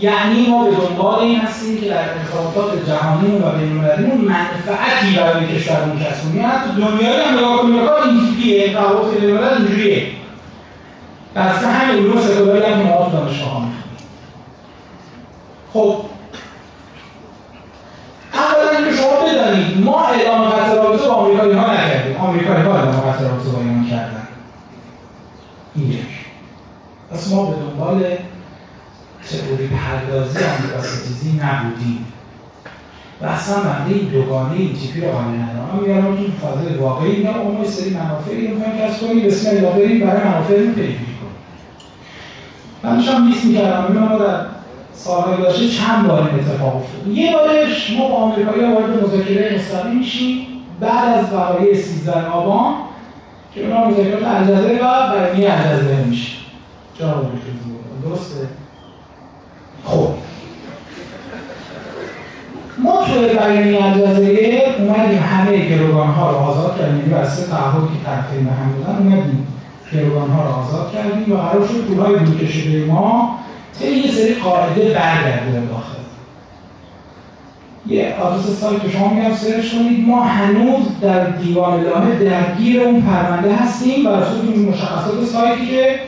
[0.00, 5.46] یعنی ما به دنبال این هستیم که در ارتباطات جهانی و بین المللیمون منفعتی برای
[5.46, 6.46] کشورمون کسب کنیم.
[6.46, 10.06] حتی دنیایی هم نگاه کنیم کار اینجوریه روابط بین الملل اینجوریه.
[11.36, 13.62] بسته همین علوم سکولاری هم مواد دانشگاه
[15.72, 16.04] خب
[18.70, 22.16] اولا اینکه شما بدانید ما اعلام قطع رابطه با آمریکایی ها نکردیم.
[22.16, 24.26] آمریکایی ها اعلام قطع رابطه با ایران کردن.
[25.74, 26.00] این یک
[27.12, 28.02] پس ما به دنبال
[29.30, 32.06] تئوری پردازی آمریکا ستیزی نبودیم.
[33.20, 35.80] و اصلا بنده این دوگانه این تیپی رو قانع ندارم.
[35.86, 39.26] میارم تو فاضل واقعی میگم اون سری منافعی رو می‌خوایم کسب کنیم.
[39.26, 41.36] بسم الله بریم برای منافعمون پیگیری کنیم.
[42.82, 43.92] من داشتم لیست می‌کردم.
[43.92, 44.46] ما در
[44.94, 49.96] سالهای داشته چند بار این اتفاق افتاد؟ یه بارش ما با آمریکایی وارد مذاکره مستقیم
[49.96, 50.46] میشیم
[50.80, 52.74] بعد از وقایع 13 آبان
[53.54, 56.36] که اونا مذاکرات الجزایر و بیانیه الجزایر میشه.
[56.98, 57.26] جواب
[58.04, 58.48] درسته؟
[59.84, 60.08] خب.
[62.78, 67.14] ما توی بیانیه الجزایر اومدیم همه گروگان ها رو آزاد کردیم.
[67.14, 69.46] و از سه تعهد که به هم بودن اومدیم
[69.92, 73.38] گروگان ها رو آزاد کردیم و قرار شد پولهای بودجه شده ما
[73.78, 76.00] طی یه سری قاعده برگرده داخل.
[77.86, 83.56] یه آدرس که شما میگم سرچ کنید ما هنوز در دیوان الهه درگیر اون پرونده
[83.56, 86.00] هستیم بر اساس اون مشخصات سایتی که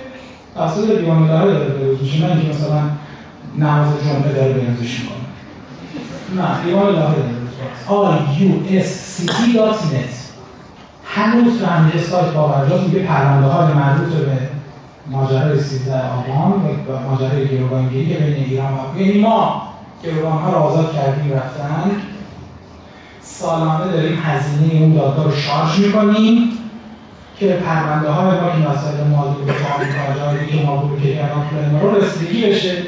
[0.54, 2.26] توسط دیوان الهه داره بروز میشه.
[2.26, 2.82] نه اینکه مثلا
[3.58, 5.16] نماز جمعه داره بروزش می‌کنه
[6.36, 7.42] نه دیوان الهه داره
[7.88, 10.12] iusct.net
[11.04, 14.38] هنوز همه سایت باورجاست میگه پرونده های مربوط به
[15.06, 16.52] ماجرای 13 آبان
[16.88, 19.62] و ماجرای گروگانگیری بین ایران و یعنی ما
[20.04, 21.90] گروگان ها رو آزاد کردیم رفتن.
[23.22, 26.58] سالانه داریم هزینه اون دادگاه رو شارژ می‌کنیم
[27.38, 31.48] که پرونده های ما که مسائل مالی به آمریکا جایی که ما بود که کردن
[31.50, 32.82] پلان رو رسیدگی بشه.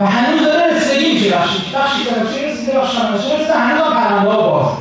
[0.00, 1.30] و هنوز داره رسیدگی میشه.
[1.30, 4.76] بخشی بخشی که بخشی رسیده بخشی هم رسیده هنوز هم پرونده ها بازه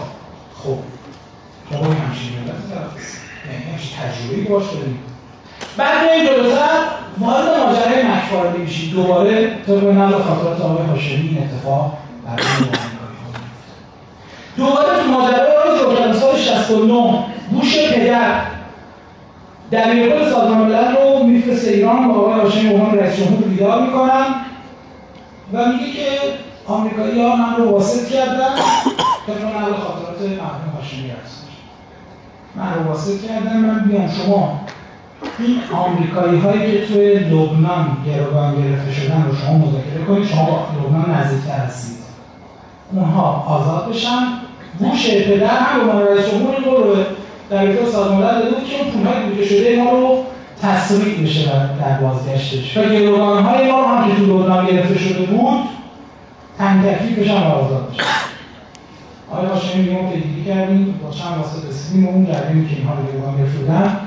[0.63, 0.77] خب
[1.69, 4.99] شما همچین یعنی همچین تجربه‌ای باش داریم.
[5.77, 6.69] بعد این جلوتر
[7.19, 12.45] وارد ماجرای مکفاردی میشید دوباره طبق نقل خاطرات آقای هاشمی این اتفاق برای
[14.57, 18.41] دوباره تو ماجرای زوکرم سال 69 بوش پدر.
[19.71, 24.25] دبیرکل سازمان ملل رو میفرسته ایران و آقای هاشمی عنوان رئیس جمهور بیدار می‌کنن
[25.53, 26.07] و میگه که
[26.67, 28.55] آمریکایی ها من رو واسط کردن.
[29.27, 31.47] طبق نقل خاطرات مرحوم هاشمی هست
[32.55, 34.09] من رو واسط کردن من بیام.
[34.11, 34.59] شما
[35.39, 40.65] این آمریکایی هایی که توی لبنان گروگان گرفته شدن رو شما مذاکره کنید شما با
[40.83, 41.97] لبنان نزدیکتر هستید.
[42.91, 44.19] اونها آزاد بشن.
[44.79, 46.95] بوش پدر هم به رئیس جمهور این رو
[47.49, 50.23] در سازمان ملل داده بود که اون پولهای بودجه شده ما رو
[50.61, 55.59] تسریع بشه در بازگشتش و گروگان های ما هم که تو لبنان گرفته شده بود
[56.57, 58.03] تنگ تکلیفش هم آزاد بشه.
[59.31, 63.03] آیا هاشمی میگم که دیگه کردیم؟ با چند واسه رسیدیم اون جریمی که اینها رو
[63.11, 64.06] گروگان گرفتن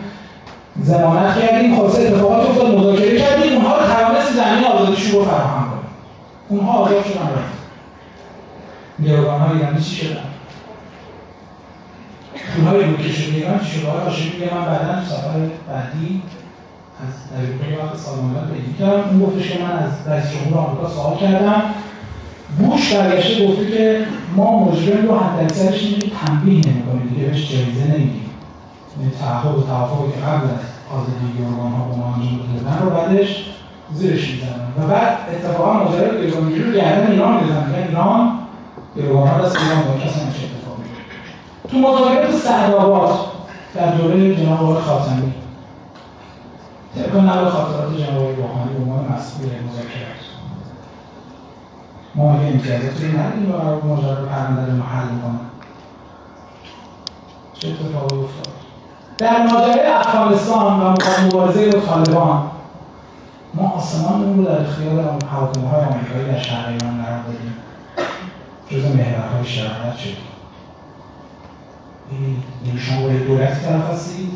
[0.82, 3.52] زمانت کردیم خلاصه اتفاقات افتاد مذاکره کردیم.
[3.52, 5.81] اونها رو توانست زمین آزادیشون رو فراهم کنیم
[6.48, 7.61] اونها آزاد شدن رفت
[9.05, 10.20] گروگان های ایرانی چی شدن؟
[12.55, 15.39] پولهای بود که شده ایران چی شده آقای هاشمی میگه من بعدا تو سفر
[15.69, 16.23] بعدی
[17.02, 19.09] از نجیبه وقت سالمانات پیدا کردم.
[19.09, 21.62] اون گفتش که من از رئیس جمهور آمریکا سوال کردم.
[22.59, 27.15] بوش برگشته گفته که ما مجرم رو حد اکثرش اینه تنبیه نمی‌کنیم.
[27.15, 28.30] دیگه بهش جایزه نمیدیم.
[29.20, 30.60] تعهد و توافقی که قبل از
[30.94, 33.47] آزادی ارگان ها به ما انجام دادن رو بعدش
[33.93, 34.68] زیرش می‌زنن.
[34.78, 37.70] و بعد اتفاقا ماجرای گروگانگیری رو گردن ایران می‌زنن.
[37.72, 38.39] یعنی ایران
[38.97, 40.82] گروگان ها دست ایران با کسی نمیشه اتفاقی
[41.70, 43.18] تو مذاکرات سعدآباد
[43.74, 45.32] در دوره جناب آقای خاتمی
[46.94, 50.20] طبق نقل خاطرات جناب آقای روحانی به عنوان مسئول مذاکرات
[52.14, 55.40] ما اگه امتیازاتی ندیم و قرار ماجرا پرونده رو حل کنه
[57.55, 58.60] چه اتفاقی افتاد؟
[59.21, 60.95] در ماجرای افغانستان و
[61.25, 62.51] مبارزه با طالبان
[63.55, 67.55] ما آسمانمون رو در اختیار هواپیماهای آمریکایی در شهر ایران قرار دادیم.
[68.71, 70.17] جز محورهای شرارت شدیم.
[72.65, 74.31] این شما با دولتی طرف هستید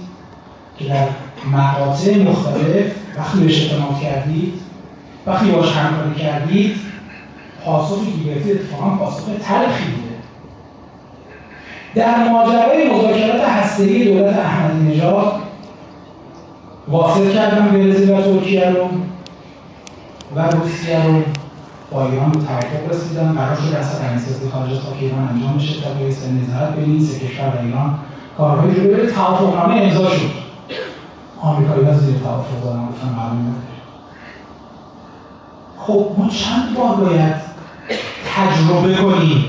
[0.78, 1.09] که در
[1.52, 4.61] مقاطع مختلف وقتی بهش اعتماد کردید
[5.27, 6.77] وقتی باش همکاری کردید
[7.65, 10.03] پاسخی که گرفتید اتفاقا پاسخ تلخی بوده
[11.94, 15.32] در ماجرای مذاکرات هسته‌ای دولت احمدی نژاد
[16.88, 18.88] واصل کردن برزیل و ترکیه رو
[20.36, 21.22] و روسیه رو
[21.90, 23.32] با ایران به توافق رسیدن.
[23.32, 25.80] قرار شد اصلا سیاست خارجه تا که ایران انجام بشه.
[25.80, 27.98] تا به سن نظارت بین این سه کشور و ایران
[28.38, 30.30] کارهای جلوی بره توافقنامه امضا شد.
[31.40, 33.54] آمریکایی‌ها زیر توافق دادن گفتن معلوم
[35.78, 37.34] خب ما چند بار باید
[38.36, 39.44] تجربه کنیم؟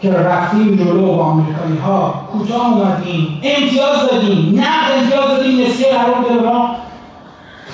[0.00, 6.24] که رفتیم جلو با آمریکایی ها کوتاه اومدیم امتیاز دادیم نه امتیاز دادیم نسیه قرار
[6.28, 6.76] به ما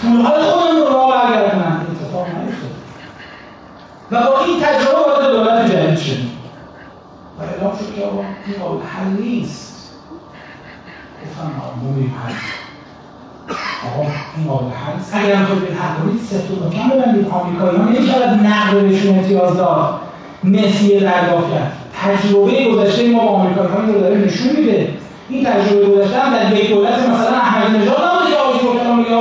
[0.02, 2.26] پولهای خودمون رو برگردونن اتفاق
[4.10, 6.30] و با این تجربه وارد دولت جدید شدیم
[7.38, 9.90] و اعلام شد که آقا این قابل حل نیست.
[11.22, 11.90] گفتم آقا
[12.24, 12.34] حل
[13.88, 15.14] آقا این قابل حل نیست.
[15.14, 17.28] اگر هم خواهید حل کنید سفت و محکم ببندید.
[17.28, 20.00] آمریکایی ها نمی‌شود نقل بهشون امتیاز داد.
[20.44, 21.72] نسیه دریافت کرد.
[22.02, 24.88] تجربه گذشته ما با آمریکایی ها رو داره نشون میده.
[25.28, 29.16] این تجربه گذشته هم در یک دولت مثلا احمدی نژاد نبوده که آقای سلطان میگه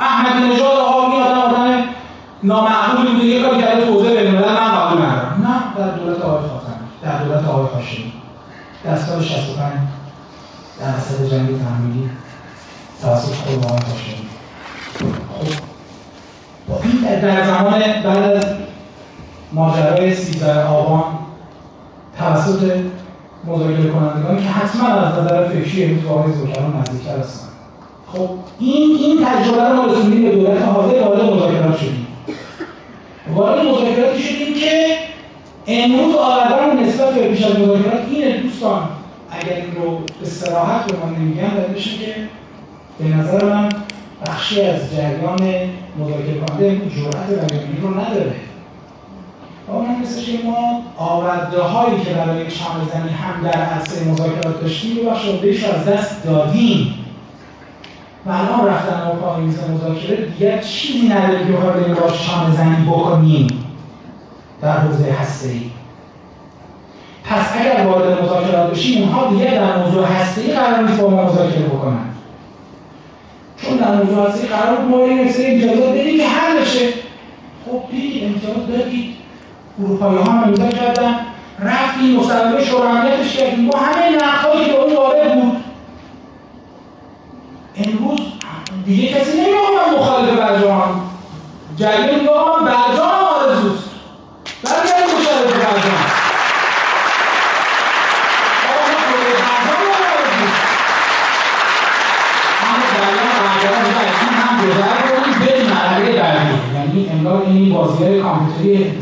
[0.00, 1.84] احمدی نژاد آقا این آدم آدم
[2.42, 5.46] نامعقولی بوده یه کاری کرده توزیع بین الملل من قبول ندارم.
[5.46, 8.12] نه در دولت آقای خاتمی در دولت آقای هاشمی.
[8.84, 9.72] در سال 65
[10.80, 12.10] در اثر جنگ تحمیلی
[13.02, 14.26] توسط خود آقای هاشمی.
[14.98, 15.62] خب
[16.68, 18.44] با این در زمان بعد از
[19.52, 21.04] ماجرای 13 آبان
[22.18, 22.72] توسط
[23.46, 27.48] مذاکره کنندگان که حتما از نظر فکری آقای زوکران نزدیکتر هستن.
[28.12, 28.28] خب
[28.58, 32.06] این این تجربه رو ما رسوندیم به دولت حاضر وارد مذاکرات شدیم.
[33.34, 34.96] وارد مذاکراتی شدیم که
[35.66, 38.88] امروز آوردن نسبت به پیش از مذاکرات اینه دوستان
[39.30, 42.14] اگر این رو به صراحت به من نمیگم دلیلش که
[42.98, 43.68] به نظر من
[44.26, 48.45] بخشی از جریان مذاکره کننده جرأت بیانیه رو نداره.
[49.68, 55.10] من مثل ما آورده هایی که برای چانه زنی هم در عرصه مذاکرات داشتیم رو
[55.10, 56.94] بخش از دست دادیم.
[58.26, 62.56] و الان رفتن ما پای میز مذاکره دیگر چیزی نداره که بخوایم بریم باش چانه
[62.56, 63.64] زنی بکنیم
[64.62, 65.70] در حوزه هسته ای
[67.24, 71.24] پس اگر وارد مذاکرات بشیم اونها دیگر در موضوع هسته ای قرار نیست با ما
[71.24, 72.06] مذاکره بکنن.
[73.56, 76.88] چون در موضوع هسته ای قرار بود ما این امتیازات بدیم که حل بشه.
[77.66, 79.15] خب دیگه امتیاز دادید.
[79.78, 81.14] اروپایی ها هم امضا کردن.
[81.58, 85.64] رفتیم مصوبه شورای امنیتش کردیم با همه نقدهایی که به اون وارد بود.
[87.76, 88.20] امروز
[88.84, 91.10] دیگه کسی نمیگه من مخالف برجام
[91.76, 92.15] جریان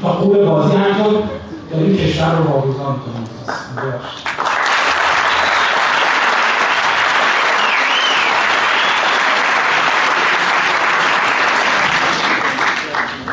[0.02, 1.22] تا قول بازی همینطور
[1.70, 3.28] داریم کشور رو واگذار می‌کنیم.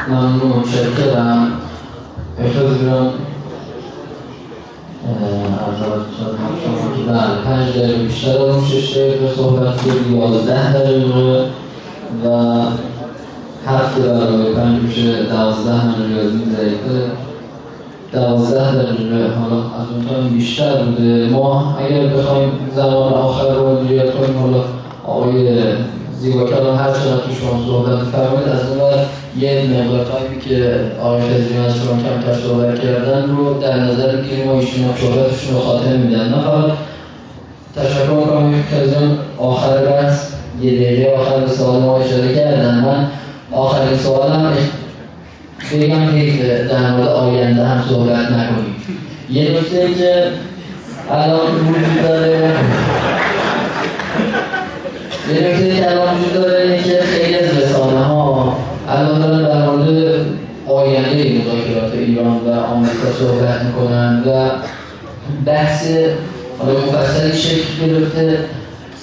[0.07, 1.51] ممنون متشکرم.
[2.39, 3.11] اجازه
[7.07, 11.45] بله پنج دقیقه بیشتر اون شش دقیقه صحبت بود یازده دقیقه.
[12.25, 12.65] و
[13.67, 17.11] هفت برای پنج میشه دوازده من ریاضی ضعیفه
[18.11, 21.27] دوازده دقیقه حالا از اون بیشتر بوده.
[21.29, 24.63] ما اگر بخوایم زمان آخر رو مدیریت کنیم حالا
[25.07, 25.63] آقای
[26.19, 28.81] زیبا کلام هر چقدر که شما صحبت فرمایید از اون
[29.39, 34.47] یه مقدار تایمی که آقای خزمی از شما کمتر صحبت کردن رو در نظر بگیریم.
[34.47, 36.29] و ایشون صحبتشون رو خاطر میدن.
[36.29, 36.71] نه فقط
[37.75, 40.31] تشکر می‌کنم خزمی آخر بس
[40.61, 42.79] یه دقیقه آخر به سوال ما اشاره کردن.
[42.85, 43.07] من
[43.51, 44.53] آخرین سوالم
[45.73, 46.41] بگم حیف
[46.71, 48.75] در مورد آینده هم صحبت نکنیم.
[49.29, 50.23] یه نکته که
[51.11, 52.53] الان وجود داره.
[55.33, 58.57] یه نکته که الان وجود داره اینه که خیلی از رسانه ها
[58.89, 60.25] الان دارن در مورد
[60.67, 64.49] آینده مذاکرات ایران و آمریکا صحبت می‌کنن و
[65.45, 65.87] بحث
[66.59, 68.39] حالا مفصلی شکل گرفته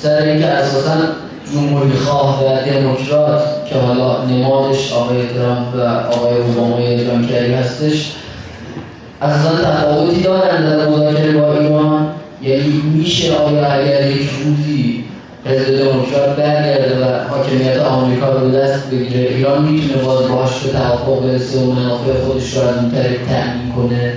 [0.02, 0.90] سر اینکه اساسا
[1.54, 5.80] جمهوری خواه و دموکرات که حالا نمادش آقای ترامپ و
[6.16, 8.12] آقای اوبامای جانکری هستش
[9.22, 12.08] اصلا تفاوتی دارن در مذاکره با ایران؟
[12.42, 15.04] یعنی میشه آیا اگر یک روزی
[15.44, 21.22] حزب دموکرات برگرده و حاکمیت آمریکا رو دست بگیره ایران می‌تونه باز باهاش به توافق
[21.22, 24.12] برسه و منافع خودش رو از اون طریق تأمین کنه؟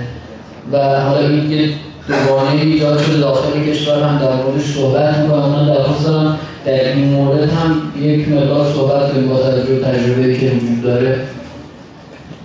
[0.72, 1.74] و حالا این
[2.08, 7.04] دوگانه ایجاد شده داخل کشور هم در موردش صحبت می‌کنم من در دارم در این
[7.04, 11.20] مورد هم یک مقدار صحبت کنیم با توجه تجربه که وجود داره.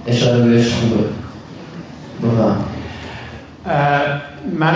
[0.07, 1.03] اشاره بهش خوبه
[2.23, 2.57] بفهم
[4.59, 4.73] من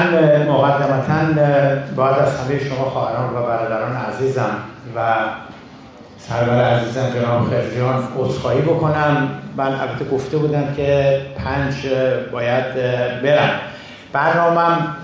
[0.47, 1.41] مقدمتا
[1.95, 4.55] باید از همه شما خواهران و برادران عزیزم
[4.95, 5.15] و
[6.17, 9.29] سرور عزیزم جناب خرجیان عذرخواهی بکنم.
[9.57, 11.73] من البته گفته بودم که پنج
[12.31, 12.73] باید
[13.23, 13.59] برم.
[14.13, 14.95] برنامهم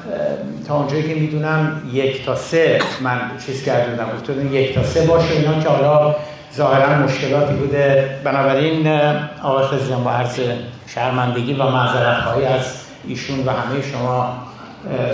[0.68, 5.06] تا اونجایی که می‌دونم یک تا سه من چیز کرده بودم گفته یک تا سه
[5.06, 6.16] باشه اینا که حالا
[6.56, 8.10] ظاهرا مشکلاتی بوده.
[8.24, 9.00] بنابراین
[9.44, 10.40] آقای خزیان با عرض
[10.88, 12.62] شرمندگی و معذرت خواهی از
[13.08, 14.36] ایشون و همه شما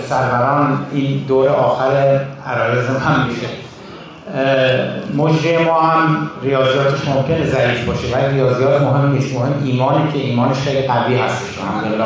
[0.08, 3.46] سروران این دور آخر عرایزم هم میشه.
[5.16, 9.34] مجره ما هم ریاضیاتش ممکنه ضعیف باشه ولی ریاضیات مهم نیست.
[9.34, 11.58] مهم ایمانه که ایمانش خیلی قوی هستش.
[11.58, 12.04] الحمدلله.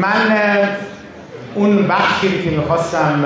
[0.00, 0.38] من
[1.54, 3.24] اون بخشی که می‌خواستم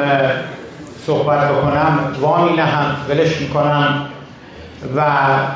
[1.06, 4.06] صحبت بکنم وامی نهم ولش می‌کنم
[4.96, 5.02] و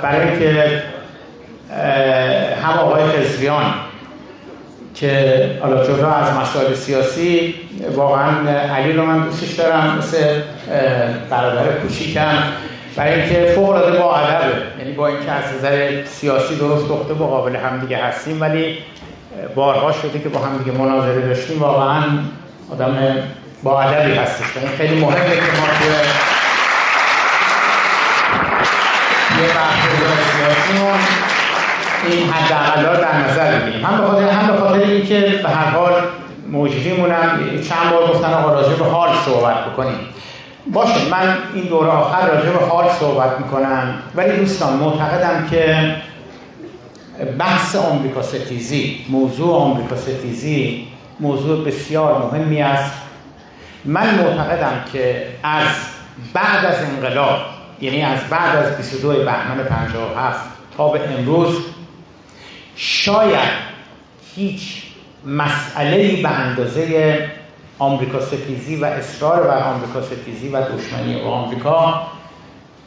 [0.02, 0.82] برای اینکه
[2.62, 3.64] هم آقای خزریان
[4.94, 7.55] که حالا جدا از مسائل سیاسی
[7.94, 10.40] واقعا علی رو من دوستش دارم مثل
[11.30, 12.38] برادر کوچیکم.
[12.96, 17.26] برای اینکه فوق العاده با ادبه یعنی با اینکه از نظر سیاسی درست دخته با
[17.26, 18.78] قابل همدیگه هستیم ولی
[19.55, 21.61] بارها شده که با هم دیگه مناظره داشتیم.
[21.61, 22.02] واقعا
[22.73, 22.97] آدم
[23.62, 24.44] با ادبی هستش.
[24.56, 25.89] این یعنی خیلی مهمه که ما توی
[29.40, 29.48] یه
[30.36, 30.98] سیاسیمون
[32.09, 33.86] این حداقل در نظر بگیریم.
[33.86, 35.93] هم به خاطر هم به خاطر اینکه به هر حال
[36.51, 37.39] موجودیمون هم
[37.69, 39.98] چند بار گفتن آقا راجع به حال صحبت بکنیم.
[40.66, 43.94] باشه من این دوره آخر راجع به حال صحبت می‌کنم.
[44.15, 45.94] ولی دوستان معتقدم که
[47.39, 50.89] بحث آمریکا ستیزی موضوع آمریکا ستیزی
[51.20, 52.93] موضوع بسیار مهمی است.
[53.85, 55.66] من معتقدم که از
[56.32, 57.39] بعد از انقلاب
[57.81, 60.41] یعنی از بعد از 22 بهمن 57
[60.77, 61.57] تا به امروز
[62.77, 63.51] شاید
[64.35, 64.82] هیچ
[65.27, 67.19] مسئله به اندازه
[67.78, 72.07] آمریکا ستیزی و اصرار بر آمریکا ستیزی و دشمنی با آمریکا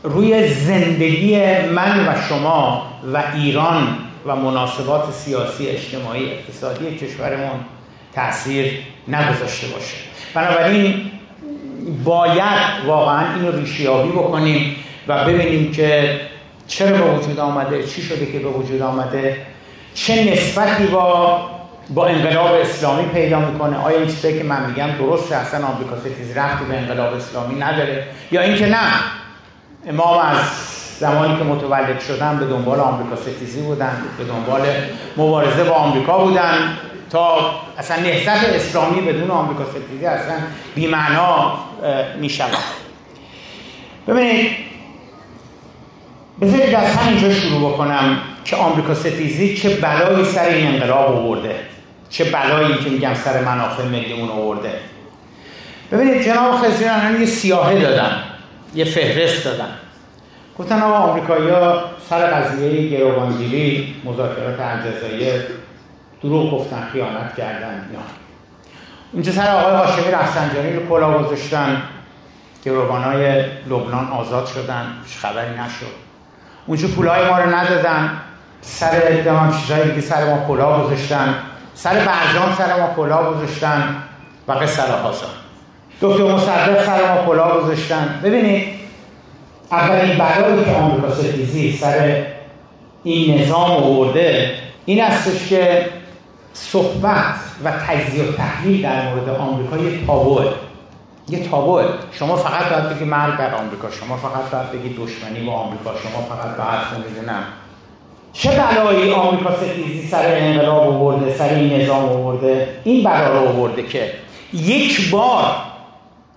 [0.10, 1.38] روی زندگی
[1.76, 7.60] من و شما و ایران و مناسبات سیاسی اجتماعی اقتصادی کشورمون
[8.16, 8.72] تاثیر
[9.08, 9.96] نگذاشته باشه.
[10.34, 11.12] بنابراین
[12.04, 14.76] باید واقعا این رو ریشیابی بکنیم
[15.08, 16.20] و ببینیم که
[16.68, 19.38] چرا به وجود آمده چی شده که به وجود آمده
[19.94, 21.42] چه نسبتی با
[21.90, 23.78] با انقلاب اسلامی پیدا می‌کنه.
[23.78, 28.04] آیا این چیزایی که من میگم درسته؟ اصلا آمریکا ستیز رفتی به انقلاب اسلامی نداره.
[28.32, 28.78] یا اینکه نه.
[29.88, 30.38] امام از
[31.00, 34.62] زمانی که متولد شدن به دنبال آمریکا ستیزی بودن به دنبال
[35.18, 36.78] مبارزه با آمریکا بودن
[37.10, 40.36] تا اصلا نهضت اسلامی بدون آمریکا ستیزی اصلا
[40.76, 41.54] بیمعنا
[42.20, 42.64] می شود
[44.08, 44.52] ببینید
[46.42, 51.56] بذارید از همینجا شروع بکنم که آمریکا ستیزی چه بلایی سر این انقلاب آورده
[52.10, 54.74] چه بلایی که میگم سر منافع ملیمون آورده.
[55.92, 58.24] ببینید جناب خزیران یه سیاهه دادن
[58.76, 59.70] یه فهرست دادن.
[60.60, 65.42] گفتن آقا آمریکایی‌ها سر قضیه گروگانگیری مذاکرات الجزایر
[66.24, 68.04] دروغ گفتن خیانت کردن اینا.
[69.12, 71.82] اونجا سر آقای هاشمی رفسنجانی رو کلا گذاشتن.
[72.66, 74.86] گروگانهای لبنان آزاد شدن
[75.22, 76.08] خبری نشد.
[76.66, 78.12] اونجا پولای ما رو ندادن.
[78.62, 81.36] سر ادام چیزهای دیگه سر ما کلا گذاشتن.
[81.76, 84.04] سر برجام سر ما کلا گذاشتن.
[84.48, 84.84] و قصه
[86.02, 88.20] دکتر مصدق سر ما کلا گذاشتن.
[88.24, 88.64] ببینید
[89.72, 92.26] اولین بلایی که آمریکا ستیزی سر
[93.04, 94.52] این نظام آورده
[94.86, 95.86] این استش که
[96.54, 100.46] صحبت و تجزیه و تحلیل در مورد آمریکا یه تابوه.
[101.30, 101.84] یه تابوه.
[102.12, 106.22] شما فقط باید بگی مرگ بر آمریکا شما فقط باید بگی دشمنی با آمریکا شما
[106.22, 107.44] فقط باید نمی‌دونم
[108.34, 113.84] چه بلایی آمریکا ستیزی سر انقلاب آورده سر این نظام آورده؟ این بلا رو آورده
[113.84, 114.12] که
[114.54, 115.56] یک بار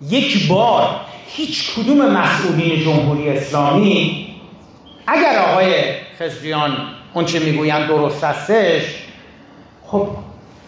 [0.08, 0.88] یک بار
[1.26, 4.26] هیچ کدوم مسئولین جمهوری اسلامی
[5.06, 5.74] اگر آقای
[6.20, 6.76] خزریان
[7.14, 8.82] اون چه می‌گویند درست هستش
[9.86, 10.08] خب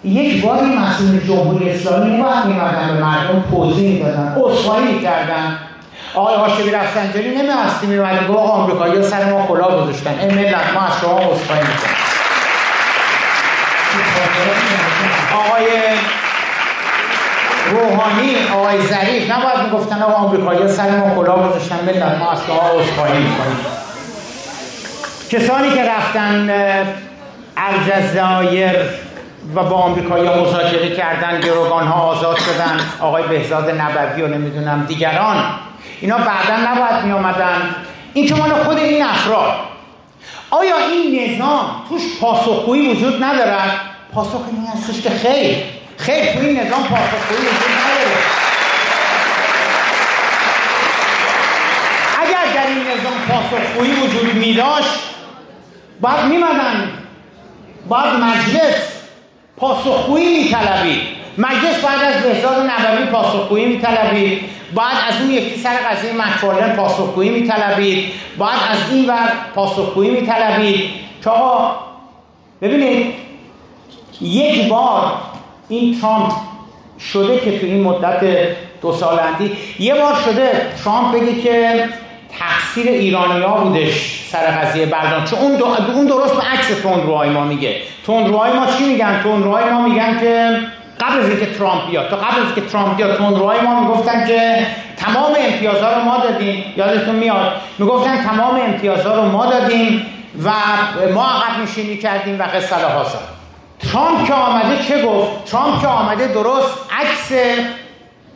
[0.04, 5.58] یک بار مسئول جمهوری اسلامی نباید میمدن به مردم توضیح می‌دادن اصفایی می‌کردن
[6.14, 10.18] آقای هاشمی رفسنجانی نمیاستی میمدن گفت آمریکایی سر ما کلا گذاشتن.
[10.18, 11.96] این ملت ما از شما اصفایی می‌کنن
[15.34, 15.66] آقای
[17.70, 19.30] روحانی آقای ظریف.
[19.30, 23.56] نباید می‌گفتن آقا آمریکایی سر ما کلا گذاشتن ملت ما از شما عذرخواهی می‌کنیم.
[25.30, 26.50] کسانی که رفتن
[27.56, 28.76] الجزایر
[29.54, 35.44] و با آمریکایی مذاکره کردن گروگان ها آزاد شدن آقای بهزاد نبوی و نمی‌دونم دیگران
[36.00, 37.74] اینا بعدا نباید می آمدن
[38.14, 39.54] این که مال خود این افراد
[40.50, 43.70] آیا این نظام توش پاسخگویی وجود ندارد؟
[44.14, 45.56] پاسخ این هستش که خیر.
[45.96, 48.16] خیر تو این نظام پاسخگویی وجود نداره
[52.22, 54.98] اگر در این نظام پاسخگویی وجود می داشت
[56.00, 56.92] باید میمدن
[57.88, 58.74] باید مجلس
[59.56, 61.00] پاسخگویی میطلبید
[61.38, 64.42] مجلس باید از بهزاد نبوی پاسخگویی میطلبید
[64.74, 70.90] باید از اون یکی سر قضیه مکفارلن پاسخگویی میطلبید باید از این ور پاسخگویی میطلبید
[71.24, 71.76] که آقا
[72.62, 73.14] ببینید
[74.20, 75.12] یک بار
[75.72, 76.32] این ترامپ
[77.12, 78.20] شده که تو این مدت
[78.82, 80.50] دو سالندی یه بار شده
[80.84, 81.84] ترامپ بگه که
[82.38, 85.62] تقصیر ایرانی ها بودش سر قضیه بردان چون اون,
[85.94, 87.76] اون درست به عکس تندروهای ما میگه.
[88.06, 90.58] تندروهای ما چی میگن؟ تندروهای ما میگن که
[91.00, 94.66] قبل از اینکه ترامپ بیاد تا قبل از اینکه ترامپ بیاد تندروهای ما می‌گفتن که
[94.96, 96.64] تمام امتیازها رو ما دادیم.
[96.76, 100.06] یادتون میاد؟ می‌گفتن تمام امتیازها رو ما دادیم
[100.44, 100.50] و
[101.14, 102.76] ما عقب نشینی کردیم و قصه
[103.90, 107.32] ترامپ که آمده چه گفت؟ ترامپ که آمده درست عکس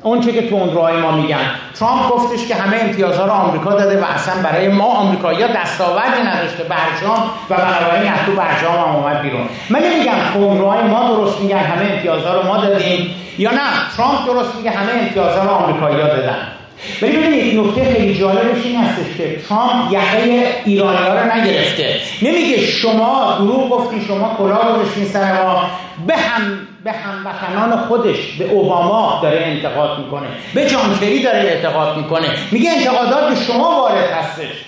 [0.03, 1.51] اون چه که تندروهای ما میگن.
[1.79, 6.65] ترامپ گفتش که همه امتیازها رو آمریکا داده و اصلا برای ما آمریکایی‌ها دستاوردی نداشته
[6.65, 9.49] برجام و بنابراین از تو برجام هم اومد بیرون.
[9.71, 13.61] من نمیگم تندروهای ما درست میگن همه امتیازها رو ما دادیم یا نه.
[13.97, 16.37] ترامپ درست میگه همه امتیازها رو آمریکایی‌ها دادن.
[17.03, 22.01] ولی ببینید نکته خیلی جالبش این هستش که ترامپ یقه ایرانی ها رو نگرفته.
[22.23, 25.63] نمیگه شما دروغ گفتین شما کلا گذاشتین سر ما.
[26.07, 30.27] به هم به هموطنان خودش به اوباما داره انتقاد می‌کنه.
[30.55, 32.29] به جانکری داره اعتقاد می‌کنه.
[32.51, 34.65] میگه انتقادات به شما وارد هستش.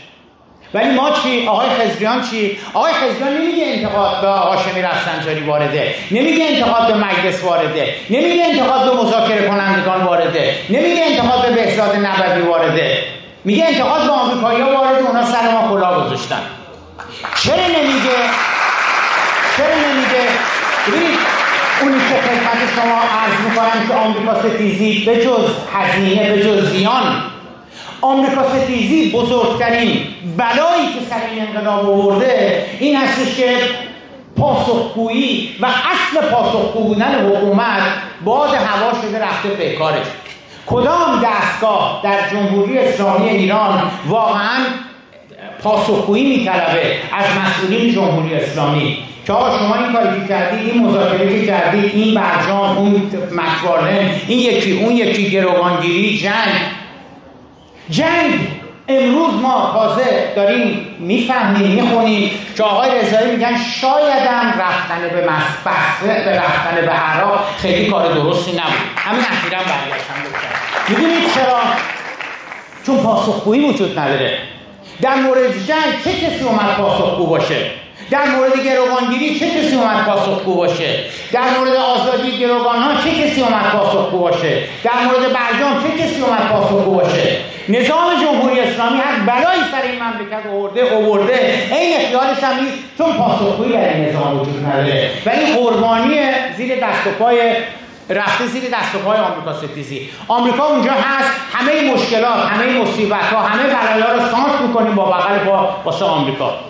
[0.74, 5.95] ولی ما چی؟ آقای خزریان چی؟ آقای خزریان نمیگه انتقاد به هاشمی رفسنجانی وارده.
[6.11, 7.95] نمیگه انتقاد به مجلس وارده.
[8.11, 10.55] نمیگه انتقاد به مذاکره کنندگان وارده.
[10.70, 13.03] نمیگه انتقاد به بهزاد نبوی وارده.
[13.45, 16.40] میگه انتقاد به آمریکایی‌ها وارده اونا سر ما کلا گذاشتن.
[17.43, 18.19] چرا نمیگه؟
[19.57, 20.28] چرا نمیگه؟
[20.89, 21.19] ببینید
[21.82, 27.23] اونی که خدمت شما عرض می‌کنم که آمریکا ستیزی به جز هزینه به جز زیان
[28.01, 30.07] آمریکا ستیزی بزرگترین
[30.37, 33.57] بلایی که سر این انقلاب آورده این هستش که
[34.37, 37.83] پاسخگویی و اصل پاسخگو بودن حکومت
[38.25, 40.07] باد هوا شده رفته به کارش.
[40.66, 44.65] کدام دستگاه در جمهوری اسلامی ایران واقعا
[45.62, 51.41] پاسخگویی میطلبه از مسئولین جمهوری اسلامی؟ که آقا شما این کاری که کردید این مذاکره
[51.41, 56.77] که کردید این برجام اون مکوارلن این یکی اون یکی گروگانگیری جنگ
[57.90, 58.48] جنگ.
[58.90, 62.31] امروز ما تازه داریم می‌فهمیم می‌خونیم.
[62.56, 68.52] که آقای رضایی میگن شایدم رفتن به مسبسه به رفتن به عراق خیلی کار درستی
[68.52, 68.73] نبود.
[68.97, 70.48] همین اخیرا برگشتن گفتن
[70.89, 71.60] می‌دونید چرا؟
[72.86, 74.39] چون پاسخگویی وجود نداره.
[75.02, 77.70] در مورد جنگ چه کسی اومد پاسخگو باشه؟
[78.11, 83.41] در مورد گروگانگیری چه کسی اومد پاسخگو باشه؟ در مورد آزادی گروگان ها چه کسی
[83.41, 87.37] اومد پاسخگو باشه؟ در مورد برجام چه کسی اومد پاسخگو باشه؟
[87.69, 91.69] نظام جمهوری اسلامی هر بلایی سر این مملکت آورده آورده.
[91.73, 95.11] این خیالش هم نیست چون پاسخگویی در این نظام وجود نداره.
[95.27, 96.20] و این قربانی
[96.57, 97.53] زیر دست و پای
[98.11, 100.09] رفته زیر دست و پای آمریکا ستیزی.
[100.29, 105.45] آمریکا اونجا هست همه مشکلات همه مصیبت ها همه بلایا رو سانت می‌کنیم با بغل
[105.45, 106.68] با واسه آمریکا.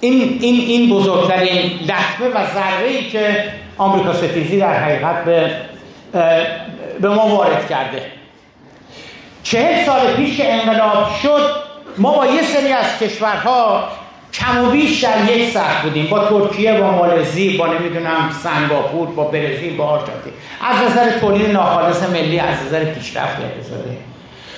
[0.00, 3.44] این این این بزرگترین لطمه و ضربه ای که
[3.78, 5.50] آمریکا ستیزی در حقیقت به
[7.00, 8.02] به ما وارد کرده.
[9.42, 11.50] چهل سال پیش انقلاب شد
[11.98, 13.88] ما با یه سری از کشورها
[14.32, 16.06] کم و بیش در یک بودیم.
[16.06, 20.32] با ترکیه با مالزی با نمی‌دونم سنگاپور با برزیل با آرژانتین.
[20.62, 23.96] از نظر تولید ناخالص ملی از نظر پیشرفت اقتصادی.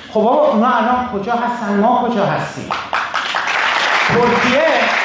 [0.08, 2.68] خب بابا اونا الان کجا هستن؟ ما کجا هستیم؟
[4.08, 4.99] ترکیه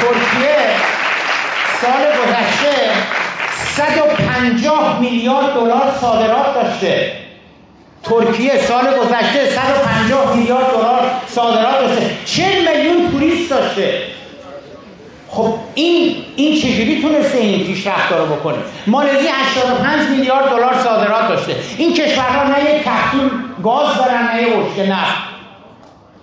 [0.00, 0.56] ترکیه
[1.82, 2.90] سال گذشته
[3.76, 7.12] 150 میلیارد دلار صادرات داشته.
[8.02, 12.10] ترکیه سال گذشته 150 میلیارد دلار صادرات داشته.
[12.24, 14.02] 40 میلیون توریست داشته.
[15.28, 21.56] خب این این چجوری تونسته این پیشرفت رو بکنه؟ مالزی 85 میلیارد دلار صادرات داشته.
[21.78, 23.30] این کشورها نه یک کپسول
[23.64, 25.28] گاز دارن نه یک نفت.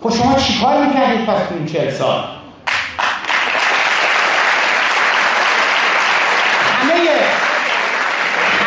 [0.04, 2.24] خب شما چیکار می‌کردید پس تو این 40 سال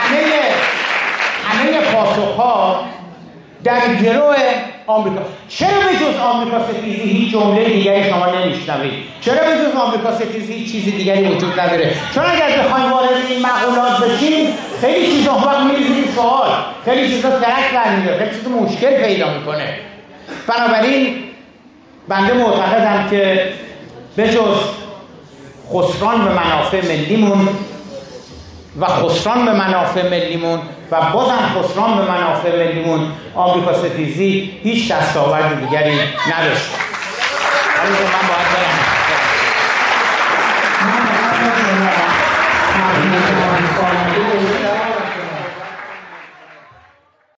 [0.08, 0.40] همه
[1.48, 1.80] همه
[2.18, 2.84] همه پاسخ ها
[3.64, 4.36] در گروه
[4.86, 5.20] آمریکا.
[5.48, 10.52] چرا به جز آمریکا ستیزی هیچ جمله دیگری شما نمیشنوید؟ چرا به جز آمریکا ستیزی
[10.52, 14.46] هیچ چیز دیگری وجود نداره؟ چون اگر بخوایم وارد این مقولات بشیم
[14.80, 16.50] خیلی چیزا وقت میریم سوال.
[16.84, 18.18] خیلی چیزا ترک برمیداره.
[18.18, 19.74] خیلی چیزا مشکل پیدا می‌کنه.
[20.46, 21.14] بنابراین
[22.08, 23.52] بنده معتقدم که
[24.16, 24.56] به جز
[25.72, 27.48] خسران به منافع ملیمون
[28.80, 30.60] و خسران به منافع ملیمون
[30.90, 33.12] و بازم خسران به منافع ملیمون.
[33.34, 36.68] آمریکا ستیزی هیچ دستاورد دیگری نداشت.
[37.76, 38.87] من باید برم.